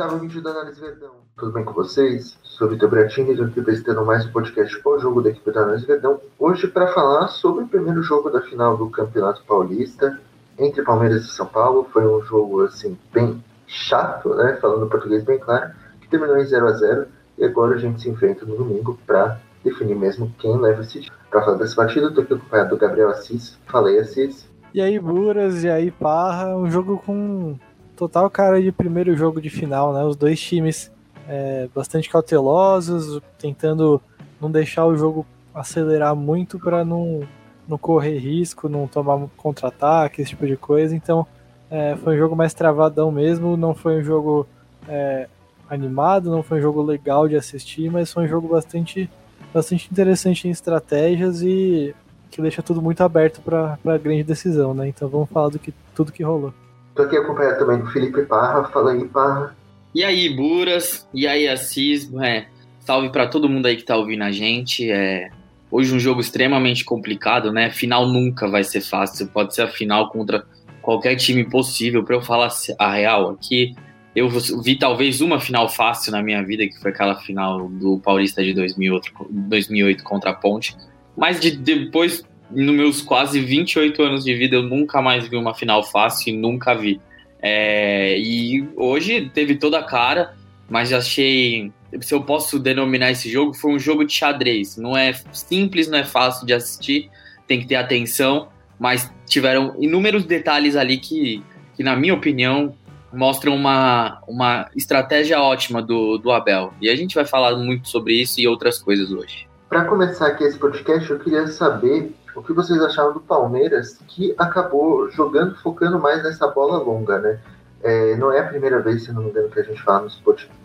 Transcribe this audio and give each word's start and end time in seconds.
oitavo 0.00 0.18
vídeo 0.18 0.42
da 0.42 0.52
Análise 0.52 0.80
Verdão. 0.80 1.10
Tudo 1.36 1.52
bem 1.52 1.62
com 1.62 1.74
vocês? 1.74 2.38
Sou 2.42 2.66
Vitor 2.70 2.88
Bratini, 2.88 3.32
estou 3.32 3.46
aqui 3.46 3.60
apresentando 3.60 4.02
mais 4.02 4.24
um 4.24 4.32
podcast 4.32 4.80
pós-jogo 4.80 5.20
da 5.20 5.28
equipe 5.28 5.52
da 5.52 5.60
Análise 5.60 5.84
Verdão. 5.84 6.18
Hoje 6.38 6.68
para 6.68 6.86
falar 6.86 7.28
sobre 7.28 7.64
o 7.64 7.68
primeiro 7.68 8.02
jogo 8.02 8.30
da 8.30 8.40
final 8.40 8.78
do 8.78 8.88
Campeonato 8.88 9.44
Paulista 9.44 10.18
entre 10.58 10.82
Palmeiras 10.82 11.24
e 11.24 11.28
São 11.28 11.44
Paulo. 11.44 11.86
Foi 11.92 12.06
um 12.06 12.22
jogo, 12.22 12.62
assim, 12.62 12.96
bem 13.12 13.44
chato, 13.66 14.30
né? 14.36 14.56
Falando 14.58 14.88
português 14.88 15.22
bem 15.22 15.38
claro, 15.38 15.70
que 16.00 16.08
terminou 16.08 16.38
em 16.38 16.46
0 16.46 16.66
a 16.66 16.72
0 16.72 17.06
E 17.36 17.44
agora 17.44 17.74
a 17.74 17.78
gente 17.78 18.00
se 18.00 18.08
enfrenta 18.08 18.46
no 18.46 18.56
domingo 18.56 18.98
para 19.06 19.38
definir 19.62 19.96
mesmo 19.96 20.34
quem 20.38 20.58
leva 20.58 20.80
esse 20.80 21.02
título. 21.02 21.20
Para 21.30 21.42
falar 21.42 21.58
dessa 21.58 21.76
partida, 21.76 22.06
estou 22.06 22.24
aqui 22.24 22.32
acompanhado 22.32 22.70
do 22.70 22.78
Gabriel 22.78 23.10
Assis. 23.10 23.58
Falei, 23.66 23.98
Assis. 23.98 24.48
E 24.72 24.80
aí, 24.80 24.98
Buras, 24.98 25.62
e 25.62 25.68
aí, 25.68 25.90
Parra. 25.90 26.56
Um 26.56 26.70
jogo 26.70 27.02
com 27.04 27.58
total 28.00 28.30
cara 28.30 28.62
de 28.62 28.72
primeiro 28.72 29.14
jogo 29.14 29.42
de 29.42 29.50
final, 29.50 29.92
né? 29.92 30.02
Os 30.02 30.16
dois 30.16 30.40
times 30.40 30.90
é, 31.28 31.68
bastante 31.74 32.08
cautelosos, 32.08 33.20
tentando 33.38 34.00
não 34.40 34.50
deixar 34.50 34.86
o 34.86 34.96
jogo 34.96 35.26
acelerar 35.54 36.16
muito 36.16 36.58
para 36.58 36.82
não, 36.82 37.20
não 37.68 37.76
correr 37.76 38.16
risco, 38.16 38.70
não 38.70 38.86
tomar 38.86 39.28
contra-ataque, 39.36 40.22
esse 40.22 40.30
tipo 40.30 40.46
de 40.46 40.56
coisa. 40.56 40.96
Então, 40.96 41.26
é, 41.70 41.94
foi 41.96 42.14
um 42.14 42.18
jogo 42.18 42.34
mais 42.34 42.54
travadão 42.54 43.12
mesmo, 43.12 43.54
não 43.54 43.74
foi 43.74 44.00
um 44.00 44.02
jogo 44.02 44.46
é, 44.88 45.28
animado, 45.68 46.30
não 46.30 46.42
foi 46.42 46.58
um 46.58 46.62
jogo 46.62 46.80
legal 46.80 47.28
de 47.28 47.36
assistir, 47.36 47.90
mas 47.90 48.10
foi 48.10 48.24
um 48.24 48.28
jogo 48.28 48.48
bastante, 48.48 49.10
bastante 49.52 49.90
interessante 49.92 50.48
em 50.48 50.50
estratégias 50.50 51.42
e 51.42 51.94
que 52.30 52.40
deixa 52.40 52.62
tudo 52.62 52.80
muito 52.80 53.02
aberto 53.02 53.42
para 53.42 53.78
a 53.84 53.98
grande 53.98 54.24
decisão, 54.24 54.72
né? 54.72 54.88
Então 54.88 55.06
vamos 55.06 55.28
falar 55.28 55.50
do 55.50 55.58
que 55.58 55.74
tudo 55.94 56.12
que 56.12 56.22
rolou. 56.22 56.54
Tô 57.00 57.06
aqui 57.06 57.16
acompanhado 57.16 57.58
também 57.58 57.78
do 57.78 57.86
Felipe 57.86 58.26
Parra. 58.26 58.64
Fala 58.64 58.92
aí, 58.92 59.08
Parra. 59.08 59.56
E 59.94 60.04
aí, 60.04 60.28
Buras? 60.36 61.08
E 61.14 61.26
aí, 61.26 61.48
Assis? 61.48 62.12
É, 62.22 62.44
salve 62.80 63.08
para 63.08 63.26
todo 63.26 63.48
mundo 63.48 63.64
aí 63.64 63.76
que 63.76 63.84
tá 63.84 63.96
ouvindo 63.96 64.22
a 64.22 64.30
gente. 64.30 64.90
É, 64.90 65.30
hoje 65.70 65.94
um 65.94 65.98
jogo 65.98 66.20
extremamente 66.20 66.84
complicado, 66.84 67.50
né? 67.50 67.70
Final 67.70 68.06
nunca 68.06 68.46
vai 68.46 68.62
ser 68.62 68.82
fácil. 68.82 69.28
Pode 69.28 69.54
ser 69.54 69.62
a 69.62 69.68
final 69.68 70.10
contra 70.10 70.44
qualquer 70.82 71.16
time 71.16 71.42
possível. 71.42 72.04
Para 72.04 72.16
eu 72.16 72.20
falar 72.20 72.50
a 72.78 72.92
real 72.92 73.30
aqui, 73.30 73.74
eu 74.14 74.28
vi 74.62 74.76
talvez 74.76 75.22
uma 75.22 75.40
final 75.40 75.70
fácil 75.70 76.12
na 76.12 76.22
minha 76.22 76.44
vida, 76.44 76.66
que 76.66 76.78
foi 76.78 76.90
aquela 76.90 77.14
final 77.16 77.66
do 77.66 77.98
Paulista 77.98 78.44
de 78.44 78.52
2008, 78.52 79.10
2008 79.30 80.04
contra 80.04 80.32
a 80.32 80.34
Ponte. 80.34 80.76
Mas 81.16 81.40
de, 81.40 81.52
depois 81.52 82.22
nos 82.50 82.74
meus 82.74 83.02
quase 83.02 83.40
28 83.40 84.02
anos 84.02 84.24
de 84.24 84.34
vida, 84.34 84.56
eu 84.56 84.62
nunca 84.62 85.00
mais 85.00 85.26
vi 85.26 85.36
uma 85.36 85.54
final 85.54 85.82
fácil 85.82 86.36
nunca 86.36 86.74
vi. 86.74 87.00
É, 87.42 88.18
e 88.18 88.68
hoje 88.76 89.30
teve 89.32 89.56
toda 89.56 89.78
a 89.78 89.82
cara, 89.82 90.34
mas 90.68 90.92
achei. 90.92 91.72
Se 92.00 92.14
eu 92.14 92.22
posso 92.22 92.58
denominar 92.58 93.10
esse 93.10 93.28
jogo, 93.28 93.54
foi 93.54 93.72
um 93.72 93.78
jogo 93.78 94.04
de 94.04 94.12
xadrez. 94.12 94.76
Não 94.76 94.96
é 94.96 95.12
simples, 95.32 95.88
não 95.88 95.98
é 95.98 96.04
fácil 96.04 96.46
de 96.46 96.52
assistir, 96.52 97.10
tem 97.46 97.60
que 97.60 97.66
ter 97.66 97.74
atenção, 97.76 98.48
mas 98.78 99.12
tiveram 99.26 99.74
inúmeros 99.78 100.24
detalhes 100.24 100.76
ali 100.76 100.98
que, 100.98 101.42
que 101.74 101.82
na 101.82 101.96
minha 101.96 102.14
opinião, 102.14 102.74
mostram 103.12 103.54
uma, 103.54 104.20
uma 104.26 104.70
estratégia 104.76 105.40
ótima 105.40 105.82
do, 105.82 106.18
do 106.18 106.30
Abel. 106.30 106.72
E 106.80 106.88
a 106.88 106.96
gente 106.96 107.14
vai 107.14 107.24
falar 107.24 107.56
muito 107.56 107.88
sobre 107.88 108.14
isso 108.14 108.40
e 108.40 108.46
outras 108.46 108.78
coisas 108.78 109.10
hoje. 109.10 109.48
Para 109.68 109.84
começar 109.84 110.28
aqui 110.28 110.44
esse 110.44 110.58
podcast, 110.58 111.08
eu 111.08 111.18
queria 111.18 111.46
saber 111.46 112.12
o 112.40 112.42
que 112.42 112.54
vocês 112.54 112.80
acharam 112.80 113.12
do 113.12 113.20
Palmeiras, 113.20 113.98
que 114.08 114.34
acabou 114.38 115.10
jogando, 115.10 115.54
focando 115.56 115.98
mais 115.98 116.22
nessa 116.22 116.48
bola 116.48 116.78
longa, 116.78 117.18
né? 117.18 117.38
É, 117.82 118.16
não 118.16 118.32
é 118.32 118.40
a 118.40 118.48
primeira 118.48 118.80
vez, 118.80 119.04
se 119.04 119.12
não 119.12 119.22
me 119.22 119.30
engano, 119.30 119.50
que 119.50 119.60
a 119.60 119.62
gente 119.62 119.82
fala 119.82 120.08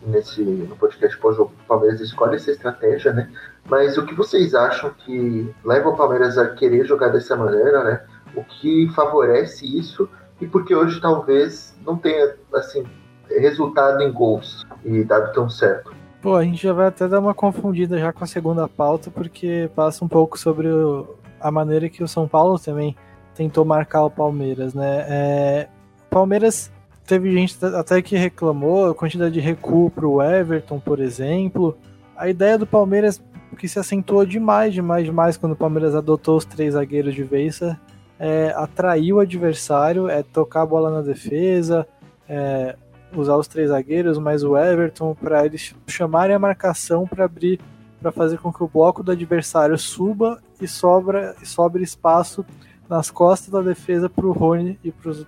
nesse, 0.07 0.41
no 0.41 0.75
podcast 0.77 1.17
pós-jogo 1.17 1.51
o 1.63 1.67
Palmeiras 1.67 1.99
escolhe 1.99 2.37
essa 2.37 2.51
estratégia, 2.51 3.11
né? 3.11 3.29
Mas 3.69 3.97
o 3.97 4.05
que 4.05 4.13
vocês 4.13 4.55
acham 4.55 4.89
que 4.91 5.53
leva 5.65 5.89
o 5.89 5.97
Palmeiras 5.97 6.37
a 6.37 6.47
querer 6.49 6.85
jogar 6.85 7.09
dessa 7.09 7.35
maneira, 7.35 7.83
né? 7.83 8.01
O 8.35 8.43
que 8.43 8.89
favorece 8.95 9.65
isso 9.65 10.09
e 10.39 10.47
porque 10.47 10.73
hoje 10.73 11.01
talvez 11.01 11.75
não 11.85 11.97
tenha, 11.97 12.35
assim, 12.53 12.85
resultado 13.29 14.01
em 14.01 14.11
gols 14.11 14.65
e 14.83 15.03
dado 15.03 15.33
tão 15.33 15.49
certo. 15.49 15.93
Pô, 16.21 16.35
a 16.35 16.43
gente 16.43 16.63
já 16.63 16.73
vai 16.73 16.87
até 16.87 17.07
dar 17.07 17.19
uma 17.19 17.33
confundida 17.33 17.99
já 17.99 18.13
com 18.13 18.23
a 18.23 18.27
segunda 18.27 18.67
pauta, 18.67 19.11
porque 19.11 19.69
passa 19.75 20.03
um 20.03 20.07
pouco 20.07 20.39
sobre 20.39 20.67
o, 20.67 21.07
a 21.39 21.51
maneira 21.51 21.89
que 21.89 22.03
o 22.03 22.07
São 22.07 22.27
Paulo 22.27 22.57
também 22.59 22.95
tentou 23.33 23.65
marcar 23.65 24.05
o 24.05 24.09
Palmeiras, 24.09 24.73
né? 24.73 25.05
É, 25.07 25.67
Palmeiras 26.09 26.71
teve 27.05 27.31
gente 27.33 27.57
até 27.65 28.01
que 28.01 28.15
reclamou 28.15 28.89
a 28.89 28.95
quantidade 28.95 29.33
de 29.33 29.39
recuo 29.39 29.89
para 29.89 30.07
o 30.07 30.21
Everton, 30.21 30.79
por 30.79 30.99
exemplo. 30.99 31.77
A 32.15 32.29
ideia 32.29 32.57
do 32.57 32.65
Palmeiras 32.65 33.21
que 33.55 33.67
se 33.67 33.79
acentuou 33.79 34.25
demais, 34.25 34.73
demais, 34.73 35.05
demais 35.05 35.37
quando 35.37 35.53
o 35.53 35.55
Palmeiras 35.55 35.95
adotou 35.95 36.37
os 36.37 36.45
três 36.45 36.73
zagueiros 36.73 37.15
de 37.15 37.23
vez, 37.23 37.61
é 38.19 38.53
atrair 38.55 39.13
o 39.13 39.19
adversário, 39.19 40.09
é 40.09 40.23
tocar 40.23 40.63
a 40.63 40.65
bola 40.65 40.91
na 40.91 41.01
defesa, 41.01 41.87
é, 42.27 42.75
usar 43.15 43.37
os 43.37 43.47
três 43.47 43.69
zagueiros, 43.69 44.17
mais 44.17 44.43
o 44.43 44.57
Everton, 44.57 45.15
para 45.15 45.45
eles 45.45 45.73
chamarem 45.87 46.35
a 46.35 46.39
marcação 46.39 47.07
para 47.07 47.25
abrir 47.25 47.59
para 48.01 48.11
fazer 48.11 48.37
com 48.37 48.53
que 48.53 48.63
o 48.63 48.67
bloco 48.67 49.01
do 49.01 49.11
adversário 49.11 49.75
suba 49.77 50.39
e 50.61 50.67
sobra 50.67 51.35
e 51.41 51.45
sobre 51.45 51.83
espaço 51.83 52.45
nas 52.89 53.09
costas 53.09 53.49
da 53.49 53.61
defesa 53.61 54.09
para 54.09 54.25
o 54.25 54.31
Rony 54.31 54.79
e 54.83 54.91
para 54.91 55.09
os 55.09 55.25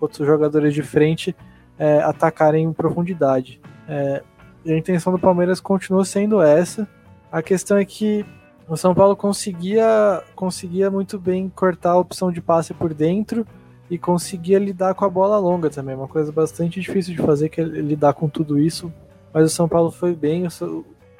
outros 0.00 0.26
jogadores 0.26 0.74
de 0.74 0.82
frente 0.82 1.34
é, 1.78 2.02
atacarem 2.02 2.64
em 2.64 2.72
profundidade. 2.72 3.60
É, 3.88 4.22
a 4.66 4.72
intenção 4.72 5.12
do 5.12 5.18
Palmeiras 5.18 5.60
continua 5.60 6.04
sendo 6.04 6.42
essa. 6.42 6.86
A 7.30 7.42
questão 7.42 7.76
é 7.76 7.84
que 7.84 8.24
o 8.68 8.76
São 8.76 8.94
Paulo 8.94 9.16
conseguia, 9.16 10.22
conseguia 10.36 10.90
muito 10.90 11.18
bem 11.18 11.48
cortar 11.48 11.92
a 11.92 11.98
opção 11.98 12.30
de 12.30 12.40
passe 12.40 12.72
por 12.72 12.94
dentro 12.94 13.46
e 13.90 13.98
conseguia 13.98 14.58
lidar 14.58 14.94
com 14.94 15.04
a 15.04 15.10
bola 15.10 15.38
longa 15.38 15.68
também. 15.68 15.94
Uma 15.94 16.08
coisa 16.08 16.30
bastante 16.30 16.80
difícil 16.80 17.14
de 17.14 17.20
fazer, 17.20 17.48
que 17.48 17.60
é 17.60 17.64
lidar 17.64 18.14
com 18.14 18.28
tudo 18.28 18.58
isso. 18.58 18.92
Mas 19.32 19.44
o 19.44 19.54
São 19.54 19.68
Paulo 19.68 19.90
foi 19.90 20.14
bem 20.14 20.46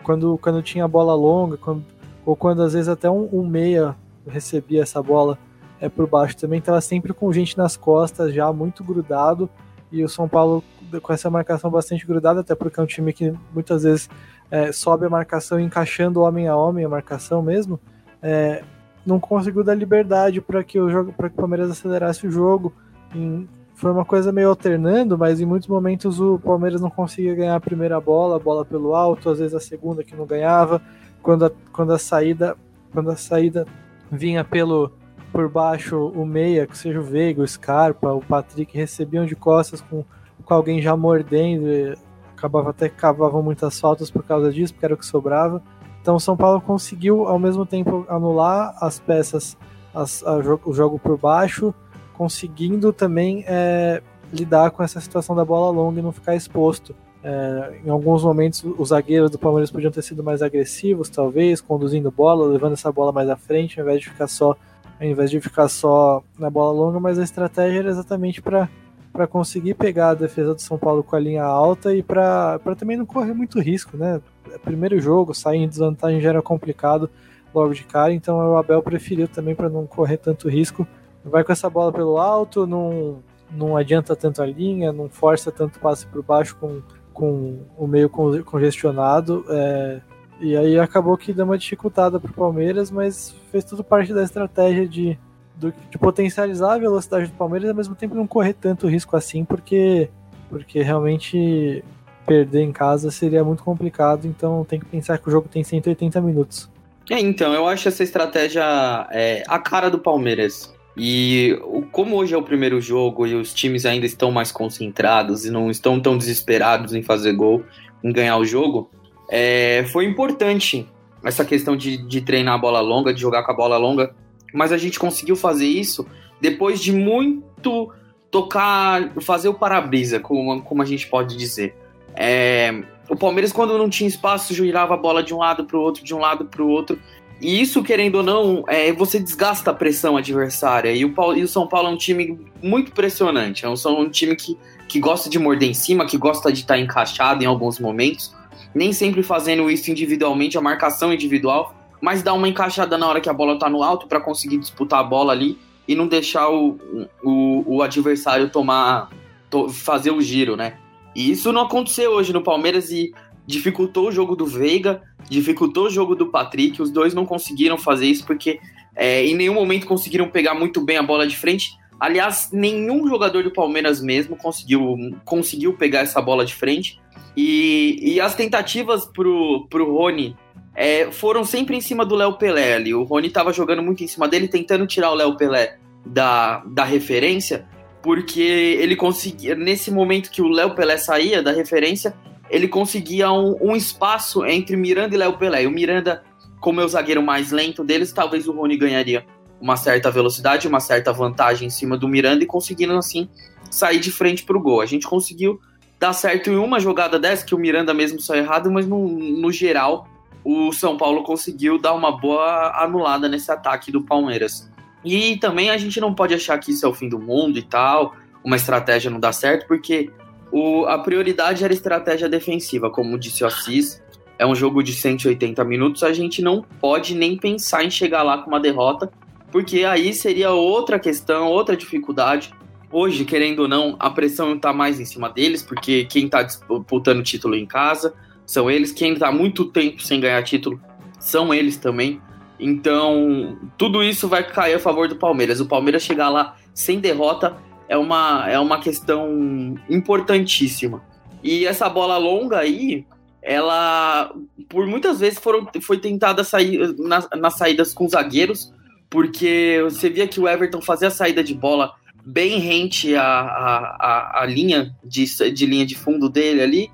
quando, 0.02 0.38
quando 0.38 0.62
tinha 0.62 0.86
bola 0.86 1.14
longa, 1.14 1.56
quando, 1.56 1.84
ou 2.24 2.36
quando 2.36 2.62
às 2.62 2.72
vezes 2.72 2.88
até 2.88 3.10
um, 3.10 3.28
um 3.32 3.46
meia 3.46 3.96
recebia 4.26 4.82
essa 4.82 5.02
bola 5.02 5.38
é, 5.80 5.88
por 5.88 6.06
baixo 6.06 6.36
também, 6.36 6.58
estava 6.58 6.80
sempre 6.80 7.12
com 7.12 7.32
gente 7.32 7.58
nas 7.58 7.76
costas, 7.76 8.32
já 8.32 8.52
muito 8.52 8.84
grudado, 8.84 9.50
e 9.90 10.04
o 10.04 10.08
São 10.08 10.28
Paulo 10.28 10.62
com 11.02 11.12
essa 11.12 11.30
marcação 11.30 11.70
bastante 11.70 12.06
grudada, 12.06 12.40
até 12.40 12.54
porque 12.54 12.78
é 12.78 12.82
um 12.82 12.86
time 12.86 13.12
que 13.12 13.34
muitas 13.52 13.82
vezes 13.82 14.08
é, 14.50 14.70
sobe 14.70 15.06
a 15.06 15.10
marcação 15.10 15.58
encaixando 15.58 16.20
homem 16.20 16.48
a 16.48 16.56
homem 16.56 16.84
a 16.84 16.88
marcação 16.88 17.42
mesmo, 17.42 17.80
é, 18.22 18.62
não 19.04 19.18
conseguiu 19.18 19.64
dar 19.64 19.74
liberdade 19.74 20.40
para 20.40 20.62
que 20.62 20.78
o 20.78 20.88
jogo, 20.88 21.12
para 21.12 21.28
que 21.28 21.34
o 21.34 21.38
Palmeiras 21.38 21.70
acelerasse 21.70 22.26
o 22.26 22.30
jogo. 22.30 22.72
Em, 23.14 23.48
foi 23.74 23.90
uma 23.90 24.04
coisa 24.04 24.30
meio 24.30 24.48
alternando, 24.48 25.18
mas 25.18 25.40
em 25.40 25.44
muitos 25.44 25.68
momentos 25.68 26.20
o 26.20 26.38
Palmeiras 26.38 26.80
não 26.80 26.90
conseguia 26.90 27.34
ganhar 27.34 27.56
a 27.56 27.60
primeira 27.60 28.00
bola, 28.00 28.36
a 28.36 28.38
bola 28.38 28.64
pelo 28.64 28.94
alto, 28.94 29.28
às 29.28 29.40
vezes 29.40 29.54
a 29.54 29.60
segunda 29.60 30.04
que 30.04 30.14
não 30.14 30.24
ganhava, 30.24 30.80
quando 31.22 31.46
a, 31.46 31.50
quando 31.72 31.92
a 31.92 31.98
saída 31.98 32.56
quando 32.92 33.10
a 33.10 33.16
saída 33.16 33.66
vinha 34.10 34.44
pelo 34.44 34.92
por 35.32 35.48
baixo 35.48 36.08
o 36.08 36.26
meia, 36.26 36.66
que 36.66 36.76
seja 36.76 37.00
o 37.00 37.02
Veiga, 37.02 37.42
o 37.42 37.48
Scarpa, 37.48 38.12
o 38.12 38.20
Patrick 38.20 38.76
recebiam 38.76 39.24
de 39.24 39.34
costas 39.34 39.80
com, 39.80 40.04
com 40.44 40.54
alguém 40.54 40.82
já 40.82 40.94
mordendo, 40.94 41.96
acabava 42.36 42.70
até 42.70 42.88
cavavam 42.88 43.42
muitas 43.42 43.80
faltas 43.80 44.10
por 44.10 44.22
causa 44.22 44.52
disso, 44.52 44.74
porque 44.74 44.84
era 44.84 44.94
o 44.94 44.98
que 44.98 45.06
sobrava. 45.06 45.62
Então 46.02 46.18
São 46.18 46.36
Paulo 46.36 46.60
conseguiu 46.60 47.26
ao 47.26 47.38
mesmo 47.38 47.64
tempo 47.64 48.04
anular 48.08 48.76
as 48.78 49.00
peças, 49.00 49.56
as, 49.94 50.22
a, 50.22 50.36
o 50.66 50.74
jogo 50.74 50.98
por 50.98 51.16
baixo, 51.16 51.72
conseguindo 52.12 52.92
também 52.92 53.42
é, 53.46 54.02
lidar 54.30 54.70
com 54.70 54.82
essa 54.82 55.00
situação 55.00 55.34
da 55.34 55.44
bola 55.44 55.70
longa 55.70 55.98
e 55.98 56.02
não 56.02 56.12
ficar 56.12 56.34
exposto. 56.34 56.94
É, 57.24 57.80
em 57.84 57.90
alguns 57.90 58.24
momentos, 58.24 58.64
os 58.78 58.88
zagueiros 58.88 59.30
do 59.30 59.38
Palmeiras 59.38 59.70
podiam 59.70 59.92
ter 59.92 60.02
sido 60.02 60.22
mais 60.22 60.42
agressivos, 60.42 61.08
talvez, 61.08 61.60
conduzindo 61.60 62.10
bola, 62.10 62.46
levando 62.46 62.72
essa 62.72 62.90
bola 62.90 63.12
mais 63.12 63.28
à 63.28 63.36
frente, 63.36 63.80
ao 63.80 63.86
invés 63.86 64.00
de 64.00 64.10
ficar 64.10 64.26
só, 64.26 64.56
ao 65.00 65.06
invés 65.06 65.30
de 65.30 65.40
ficar 65.40 65.68
só 65.68 66.22
na 66.38 66.50
bola 66.50 66.72
longa. 66.72 66.98
Mas 67.00 67.18
a 67.18 67.22
estratégia 67.22 67.80
era 67.80 67.90
exatamente 67.90 68.40
para 68.40 68.68
para 69.12 69.26
conseguir 69.26 69.74
pegar 69.74 70.08
a 70.08 70.14
defesa 70.14 70.54
do 70.54 70.62
São 70.62 70.78
Paulo 70.78 71.04
com 71.04 71.14
a 71.14 71.20
linha 71.20 71.44
alta 71.44 71.94
e 71.94 72.02
para 72.02 72.58
também 72.78 72.96
não 72.96 73.04
correr 73.04 73.34
muito 73.34 73.60
risco, 73.60 73.94
né? 73.94 74.22
Primeiro 74.64 74.98
jogo, 74.98 75.34
sair 75.34 75.58
em 75.58 75.68
desvantagem 75.68 76.18
já 76.18 76.30
era 76.30 76.40
complicado 76.40 77.10
logo 77.54 77.74
de 77.74 77.84
cara, 77.84 78.14
então 78.14 78.38
o 78.38 78.56
Abel 78.56 78.82
preferiu 78.82 79.28
também 79.28 79.54
para 79.54 79.68
não 79.68 79.86
correr 79.86 80.16
tanto 80.16 80.48
risco 80.48 80.88
vai 81.24 81.44
com 81.44 81.52
essa 81.52 81.70
bola 81.70 81.92
pelo 81.92 82.18
alto, 82.18 82.66
não, 82.66 83.22
não 83.50 83.76
adianta 83.76 84.16
tanto 84.16 84.42
a 84.42 84.46
linha, 84.46 84.92
não 84.92 85.08
força 85.08 85.52
tanto 85.52 85.78
passe 85.78 86.06
por 86.06 86.22
baixo 86.22 86.56
com, 86.56 86.82
com 87.12 87.60
o 87.76 87.86
meio 87.86 88.08
congestionado. 88.08 89.44
É, 89.48 90.00
e 90.40 90.56
aí 90.56 90.78
acabou 90.78 91.16
que 91.16 91.32
deu 91.32 91.44
uma 91.44 91.56
dificultada 91.56 92.18
para 92.18 92.30
o 92.30 92.34
Palmeiras, 92.34 92.90
mas 92.90 93.34
fez 93.50 93.64
tudo 93.64 93.84
parte 93.84 94.12
da 94.12 94.22
estratégia 94.22 94.88
de, 94.88 95.18
de 95.56 95.98
potencializar 95.98 96.74
a 96.74 96.78
velocidade 96.78 97.26
do 97.26 97.36
Palmeiras 97.36 97.68
e 97.68 97.70
ao 97.70 97.76
mesmo 97.76 97.94
tempo 97.94 98.14
não 98.14 98.26
correr 98.26 98.54
tanto 98.54 98.88
risco 98.88 99.16
assim, 99.16 99.44
porque, 99.44 100.10
porque 100.48 100.82
realmente 100.82 101.84
perder 102.26 102.62
em 102.62 102.72
casa 102.72 103.10
seria 103.10 103.44
muito 103.44 103.62
complicado, 103.62 104.26
então 104.26 104.64
tem 104.64 104.80
que 104.80 104.86
pensar 104.86 105.18
que 105.18 105.28
o 105.28 105.30
jogo 105.30 105.48
tem 105.48 105.62
180 105.62 106.20
minutos. 106.20 106.70
É, 107.10 107.20
então, 107.20 107.52
eu 107.52 107.66
acho 107.66 107.88
essa 107.88 108.02
estratégia 108.02 108.64
é, 109.10 109.42
a 109.48 109.58
cara 109.58 109.90
do 109.90 109.98
Palmeiras. 109.98 110.72
E 110.96 111.58
como 111.90 112.16
hoje 112.16 112.34
é 112.34 112.36
o 112.36 112.42
primeiro 112.42 112.80
jogo 112.80 113.26
e 113.26 113.34
os 113.34 113.54
times 113.54 113.86
ainda 113.86 114.04
estão 114.04 114.30
mais 114.30 114.52
concentrados 114.52 115.46
e 115.46 115.50
não 115.50 115.70
estão 115.70 115.98
tão 115.98 116.18
desesperados 116.18 116.94
em 116.94 117.02
fazer 117.02 117.32
gol, 117.32 117.64
em 118.04 118.12
ganhar 118.12 118.36
o 118.36 118.44
jogo, 118.44 118.90
é, 119.30 119.84
foi 119.90 120.04
importante 120.04 120.86
essa 121.24 121.44
questão 121.44 121.76
de, 121.76 121.96
de 121.96 122.20
treinar 122.20 122.54
a 122.54 122.58
bola 122.58 122.80
longa, 122.80 123.14
de 123.14 123.20
jogar 123.20 123.42
com 123.44 123.52
a 123.52 123.56
bola 123.56 123.78
longa, 123.78 124.14
mas 124.52 124.72
a 124.72 124.76
gente 124.76 124.98
conseguiu 124.98 125.36
fazer 125.36 125.66
isso 125.66 126.06
depois 126.40 126.80
de 126.80 126.92
muito 126.92 127.90
tocar, 128.30 129.12
fazer 129.20 129.48
o 129.48 129.54
para-brisa, 129.54 130.18
como, 130.18 130.62
como 130.62 130.82
a 130.82 130.84
gente 130.84 131.06
pode 131.06 131.36
dizer. 131.36 131.74
É, 132.14 132.82
o 133.08 133.16
Palmeiras, 133.16 133.52
quando 133.52 133.76
não 133.78 133.88
tinha 133.88 134.08
espaço, 134.08 134.54
girava 134.54 134.94
a 134.94 134.96
bola 134.96 135.22
de 135.22 135.32
um 135.32 135.38
lado 135.38 135.64
para 135.64 135.76
o 135.76 135.80
outro, 135.80 136.04
de 136.04 136.14
um 136.14 136.18
lado 136.18 136.44
para 136.44 136.62
o 136.62 136.68
outro. 136.68 136.98
E 137.42 137.60
isso, 137.60 137.82
querendo 137.82 138.16
ou 138.16 138.22
não, 138.22 138.64
é, 138.68 138.92
você 138.92 139.18
desgasta 139.18 139.72
a 139.72 139.74
pressão 139.74 140.16
adversária. 140.16 140.92
E 140.92 141.04
o, 141.04 141.12
Paulo, 141.12 141.36
e 141.36 141.42
o 141.42 141.48
São 141.48 141.66
Paulo 141.66 141.88
é 141.88 141.90
um 141.90 141.96
time 141.96 142.38
muito 142.62 142.92
pressionante. 142.92 143.64
É 143.64 143.68
um, 143.68 143.74
um 143.98 144.08
time 144.08 144.36
que, 144.36 144.56
que 144.86 145.00
gosta 145.00 145.28
de 145.28 145.40
morder 145.40 145.68
em 145.68 145.74
cima, 145.74 146.06
que 146.06 146.16
gosta 146.16 146.52
de 146.52 146.60
estar 146.60 146.74
tá 146.74 146.80
encaixado 146.80 147.42
em 147.42 147.46
alguns 147.46 147.80
momentos. 147.80 148.32
Nem 148.72 148.92
sempre 148.92 149.24
fazendo 149.24 149.68
isso 149.68 149.90
individualmente, 149.90 150.56
a 150.56 150.60
marcação 150.60 151.12
individual, 151.12 151.74
mas 152.00 152.22
dá 152.22 152.32
uma 152.32 152.46
encaixada 152.46 152.96
na 152.96 153.08
hora 153.08 153.20
que 153.20 153.28
a 153.28 153.32
bola 153.32 153.54
está 153.54 153.68
no 153.68 153.82
alto 153.82 154.06
para 154.06 154.20
conseguir 154.20 154.58
disputar 154.58 155.00
a 155.00 155.04
bola 155.04 155.32
ali 155.32 155.58
e 155.88 155.96
não 155.96 156.06
deixar 156.06 156.48
o, 156.48 156.78
o, 157.24 157.64
o 157.66 157.82
adversário 157.82 158.50
tomar 158.50 159.10
to, 159.50 159.68
fazer 159.68 160.12
o 160.12 160.22
giro, 160.22 160.56
né? 160.56 160.74
E 161.12 161.32
isso 161.32 161.52
não 161.52 161.62
aconteceu 161.62 162.12
hoje 162.12 162.32
no 162.32 162.40
Palmeiras 162.40 162.92
e 162.92 163.12
dificultou 163.44 164.08
o 164.08 164.12
jogo 164.12 164.36
do 164.36 164.46
Veiga, 164.46 165.02
dificultou 165.28 165.86
o 165.86 165.90
jogo 165.90 166.14
do 166.14 166.26
Patrick. 166.26 166.80
Os 166.80 166.90
dois 166.90 167.14
não 167.14 167.24
conseguiram 167.26 167.78
fazer 167.78 168.06
isso 168.06 168.24
porque 168.26 168.60
é, 168.94 169.24
em 169.24 169.34
nenhum 169.34 169.54
momento 169.54 169.86
conseguiram 169.86 170.28
pegar 170.28 170.54
muito 170.54 170.80
bem 170.80 170.96
a 170.96 171.02
bola 171.02 171.26
de 171.26 171.36
frente. 171.36 171.78
Aliás, 171.98 172.50
nenhum 172.52 173.06
jogador 173.08 173.44
do 173.44 173.50
Palmeiras 173.50 174.00
mesmo 174.02 174.36
conseguiu, 174.36 174.96
conseguiu 175.24 175.74
pegar 175.74 176.00
essa 176.00 176.20
bola 176.20 176.44
de 176.44 176.54
frente. 176.54 177.00
E, 177.36 177.98
e 178.02 178.20
as 178.20 178.34
tentativas 178.34 179.06
pro, 179.06 179.66
pro 179.70 179.92
Rony 179.92 180.36
é, 180.74 181.10
foram 181.12 181.44
sempre 181.44 181.76
em 181.76 181.80
cima 181.80 182.04
do 182.04 182.14
Léo 182.14 182.34
Pelé 182.34 182.74
ali. 182.74 182.92
O 182.92 183.04
Rony 183.04 183.28
estava 183.28 183.52
jogando 183.52 183.82
muito 183.82 184.02
em 184.02 184.08
cima 184.08 184.28
dele, 184.28 184.48
tentando 184.48 184.86
tirar 184.86 185.10
o 185.10 185.14
Léo 185.14 185.36
Pelé 185.36 185.78
da, 186.04 186.58
da 186.66 186.84
referência 186.84 187.66
porque 188.02 188.42
ele 188.80 188.96
conseguia, 188.96 189.54
nesse 189.54 189.90
momento 189.90 190.30
que 190.30 190.42
o 190.42 190.48
Léo 190.48 190.74
Pelé 190.74 190.96
saía 190.96 191.40
da 191.40 191.52
referência, 191.52 192.12
ele 192.52 192.68
conseguia 192.68 193.32
um, 193.32 193.56
um 193.62 193.74
espaço 193.74 194.44
entre 194.44 194.76
Miranda 194.76 195.14
e 195.14 195.18
Léo 195.18 195.38
Pelé. 195.38 195.62
E 195.62 195.66
o 195.66 195.70
Miranda, 195.70 196.22
como 196.60 196.82
é 196.82 196.84
o 196.84 196.88
zagueiro 196.88 197.22
mais 197.22 197.50
lento 197.50 197.82
deles, 197.82 198.12
talvez 198.12 198.46
o 198.46 198.52
Rony 198.52 198.76
ganharia 198.76 199.24
uma 199.58 199.74
certa 199.74 200.10
velocidade, 200.10 200.68
uma 200.68 200.78
certa 200.78 201.14
vantagem 201.14 201.68
em 201.68 201.70
cima 201.70 201.96
do 201.96 202.06
Miranda 202.06 202.44
e 202.44 202.46
conseguindo 202.46 202.92
assim 202.92 203.26
sair 203.70 204.00
de 204.00 204.12
frente 204.12 204.44
para 204.44 204.56
o 204.56 204.60
gol. 204.60 204.82
A 204.82 204.86
gente 204.86 205.06
conseguiu 205.06 205.58
dar 205.98 206.12
certo 206.12 206.50
em 206.50 206.56
uma 206.56 206.78
jogada 206.78 207.18
dessa, 207.18 207.46
que 207.46 207.54
o 207.54 207.58
Miranda 207.58 207.94
mesmo 207.94 208.20
saiu 208.20 208.42
errado, 208.42 208.70
mas 208.70 208.86
no, 208.86 209.08
no 209.08 209.50
geral 209.50 210.06
o 210.44 210.72
São 210.72 210.98
Paulo 210.98 211.22
conseguiu 211.22 211.78
dar 211.78 211.94
uma 211.94 212.18
boa 212.18 212.72
anulada 212.82 213.30
nesse 213.30 213.50
ataque 213.50 213.90
do 213.90 214.02
Palmeiras. 214.02 214.70
E 215.02 215.38
também 215.38 215.70
a 215.70 215.78
gente 215.78 215.98
não 216.00 216.12
pode 216.12 216.34
achar 216.34 216.58
que 216.58 216.72
isso 216.72 216.84
é 216.84 216.88
o 216.88 216.92
fim 216.92 217.08
do 217.08 217.18
mundo 217.18 217.58
e 217.58 217.62
tal, 217.62 218.14
uma 218.44 218.56
estratégia 218.56 219.10
não 219.10 219.20
dá 219.20 219.32
certo, 219.32 219.66
porque 219.66 220.10
o, 220.52 220.84
a 220.84 220.98
prioridade 220.98 221.64
era 221.64 221.72
estratégia 221.72 222.28
defensiva, 222.28 222.90
como 222.90 223.18
disse 223.18 223.42
o 223.42 223.46
Assis. 223.46 224.02
É 224.38 224.46
um 224.46 224.54
jogo 224.54 224.82
de 224.82 224.92
180 224.92 225.64
minutos, 225.64 226.02
a 226.02 226.12
gente 226.12 226.42
não 226.42 226.62
pode 226.78 227.14
nem 227.14 227.38
pensar 227.38 227.84
em 227.84 227.90
chegar 227.90 228.22
lá 228.22 228.38
com 228.38 228.50
uma 228.50 228.60
derrota, 228.60 229.10
porque 229.50 229.84
aí 229.84 230.12
seria 230.12 230.50
outra 230.50 230.98
questão, 230.98 231.46
outra 231.46 231.76
dificuldade. 231.76 232.52
Hoje, 232.90 233.24
querendo 233.24 233.60
ou 233.60 233.68
não, 233.68 233.96
a 233.98 234.10
pressão 234.10 234.54
está 234.54 234.72
mais 234.72 235.00
em 235.00 235.04
cima 235.06 235.30
deles, 235.30 235.62
porque 235.62 236.04
quem 236.04 236.26
está 236.26 236.42
disputando 236.42 237.22
título 237.22 237.54
em 237.54 237.64
casa 237.64 238.12
são 238.44 238.70
eles, 238.70 238.92
quem 238.92 239.14
está 239.14 239.32
muito 239.32 239.64
tempo 239.64 240.02
sem 240.02 240.20
ganhar 240.20 240.42
título 240.42 240.78
são 241.18 241.54
eles 241.54 241.78
também. 241.78 242.20
Então, 242.60 243.58
tudo 243.78 244.02
isso 244.02 244.28
vai 244.28 244.46
cair 244.46 244.74
a 244.74 244.78
favor 244.78 245.08
do 245.08 245.16
Palmeiras. 245.16 245.60
O 245.60 245.66
Palmeiras 245.66 246.02
chegar 246.02 246.28
lá 246.28 246.56
sem 246.74 247.00
derrota 247.00 247.56
é 247.92 247.96
uma, 247.98 248.48
é 248.48 248.58
uma 248.58 248.80
questão 248.80 249.74
importantíssima. 249.88 251.02
E 251.42 251.66
essa 251.66 251.88
bola 251.88 252.16
longa 252.16 252.58
aí, 252.58 253.04
ela 253.42 254.34
por 254.68 254.86
muitas 254.86 255.20
vezes 255.20 255.38
foram, 255.38 255.68
foi 255.82 255.98
tentada 255.98 256.42
sair 256.42 256.94
nas, 256.98 257.28
nas 257.36 257.58
saídas 257.58 257.92
com 257.92 258.08
zagueiros, 258.08 258.72
porque 259.10 259.80
você 259.84 260.08
via 260.08 260.26
que 260.26 260.40
o 260.40 260.48
Everton 260.48 260.80
fazia 260.80 261.08
a 261.08 261.10
saída 261.10 261.44
de 261.44 261.54
bola 261.54 261.92
bem 262.24 262.58
rente 262.58 263.14
à, 263.14 263.24
à, 263.24 264.42
à, 264.42 264.46
linha 264.46 264.94
de, 265.04 265.24
de 265.52 265.66
linha 265.66 265.84
de 265.84 265.96
fundo 265.96 266.28
dele 266.28 266.62
ali 266.62 266.90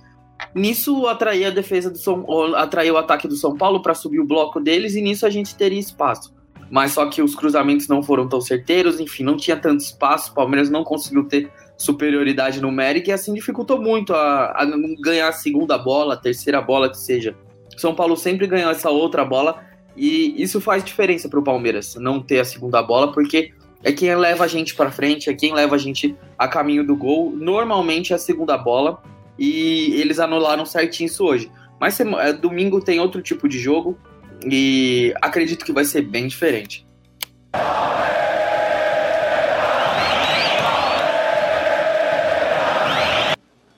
Nisso 0.54 1.06
atraía 1.06 1.48
a 1.48 1.50
defesa 1.50 1.90
do 1.90 1.98
São 1.98 2.24
atraiu 2.54 2.94
o 2.94 2.96
ataque 2.96 3.28
do 3.28 3.36
São 3.36 3.56
Paulo 3.56 3.82
para 3.82 3.94
subir 3.94 4.20
o 4.20 4.26
bloco 4.26 4.60
deles 4.60 4.94
e 4.94 5.02
nisso 5.02 5.26
a 5.26 5.30
gente 5.30 5.54
teria 5.54 5.78
espaço. 5.78 6.32
Mas 6.70 6.92
só 6.92 7.06
que 7.06 7.22
os 7.22 7.34
cruzamentos 7.34 7.88
não 7.88 8.02
foram 8.02 8.28
tão 8.28 8.40
certeiros, 8.40 9.00
enfim, 9.00 9.22
não 9.22 9.36
tinha 9.36 9.56
tanto 9.56 9.80
espaço, 9.80 10.32
o 10.32 10.34
Palmeiras 10.34 10.68
não 10.68 10.84
conseguiu 10.84 11.24
ter 11.24 11.50
superioridade 11.76 12.60
numérica 12.60 13.10
e 13.10 13.12
assim 13.12 13.32
dificultou 13.32 13.80
muito 13.80 14.12
a, 14.12 14.46
a 14.50 14.66
ganhar 15.00 15.28
a 15.28 15.32
segunda 15.32 15.78
bola, 15.78 16.14
a 16.14 16.16
terceira 16.16 16.60
bola 16.60 16.90
que 16.90 16.98
seja. 16.98 17.36
São 17.76 17.94
Paulo 17.94 18.16
sempre 18.16 18.46
ganhou 18.46 18.70
essa 18.70 18.90
outra 18.90 19.24
bola 19.24 19.64
e 19.96 20.34
isso 20.42 20.60
faz 20.60 20.84
diferença 20.84 21.28
para 21.28 21.38
o 21.38 21.42
Palmeiras, 21.42 21.94
não 21.94 22.20
ter 22.20 22.40
a 22.40 22.44
segunda 22.44 22.82
bola, 22.82 23.12
porque 23.12 23.52
é 23.82 23.92
quem 23.92 24.14
leva 24.16 24.44
a 24.44 24.48
gente 24.48 24.74
para 24.74 24.90
frente, 24.90 25.30
é 25.30 25.34
quem 25.34 25.54
leva 25.54 25.76
a 25.76 25.78
gente 25.78 26.16
a 26.36 26.48
caminho 26.48 26.84
do 26.84 26.96
gol. 26.96 27.32
Normalmente 27.34 28.12
é 28.12 28.16
a 28.16 28.18
segunda 28.18 28.58
bola 28.58 29.00
e 29.38 29.92
eles 30.00 30.18
anularam 30.18 30.66
certinho 30.66 31.06
isso 31.06 31.24
hoje. 31.24 31.50
Mas 31.80 31.98
é, 32.00 32.32
domingo 32.32 32.80
tem 32.80 32.98
outro 32.98 33.22
tipo 33.22 33.48
de 33.48 33.58
jogo 33.58 33.96
e 34.44 35.14
acredito 35.20 35.64
que 35.64 35.72
vai 35.72 35.84
ser 35.84 36.02
bem 36.02 36.26
diferente. 36.26 36.86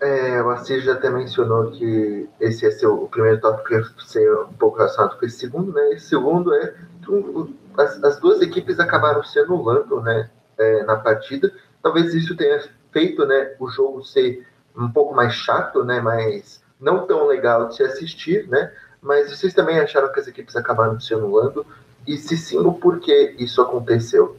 É, 0.01 0.43
o 0.43 0.51
Assis 0.51 0.83
já 0.83 0.95
até 0.95 1.11
mencionou 1.11 1.71
que 1.71 2.29
esse 2.41 2.67
é 2.67 2.71
seu, 2.71 3.03
o 3.03 3.09
primeiro 3.09 3.41
tópico 3.41 3.75
ia 3.75 3.85
ser 3.99 4.33
um 4.35 4.53
pouco 4.55 4.79
relacionado 4.79 5.19
com 5.19 5.27
esse 5.27 5.39
segundo, 5.39 5.73
né? 5.73 5.91
Esse 5.93 6.09
segundo 6.09 6.55
é 6.55 6.75
que 7.05 7.55
as, 7.77 8.03
as 8.03 8.19
duas 8.19 8.41
equipes 8.41 8.81
acabaram 8.81 9.23
se 9.23 9.39
anulando 9.39 10.01
né, 10.01 10.31
é, 10.59 10.83
na 10.85 10.97
partida. 10.97 11.53
Talvez 11.83 12.15
isso 12.15 12.37
tenha 12.37 12.61
feito 12.93 13.27
né, 13.27 13.55
o 13.59 13.69
jogo 13.69 14.03
ser 14.03 14.47
um 14.77 14.91
pouco 14.91 15.15
mais 15.15 15.35
chato, 15.35 15.85
né? 15.85 16.01
Mas 16.01 16.63
não 16.81 17.07
tão 17.07 17.27
legal 17.27 17.69
de 17.69 17.77
se 17.77 17.83
assistir, 17.83 18.49
né? 18.49 18.73
Mas 19.03 19.31
vocês 19.31 19.55
também 19.55 19.79
acharam 19.79 20.13
que 20.13 20.21
as 20.21 20.27
equipes 20.27 20.57
acabaram 20.57 20.99
se 21.01 21.15
anulando? 21.15 21.65
E 22.07 22.17
se 22.17 22.37
sim, 22.37 22.59
o 22.59 22.73
porquê 22.73 23.35
isso 23.39 23.61
aconteceu? 23.63 24.37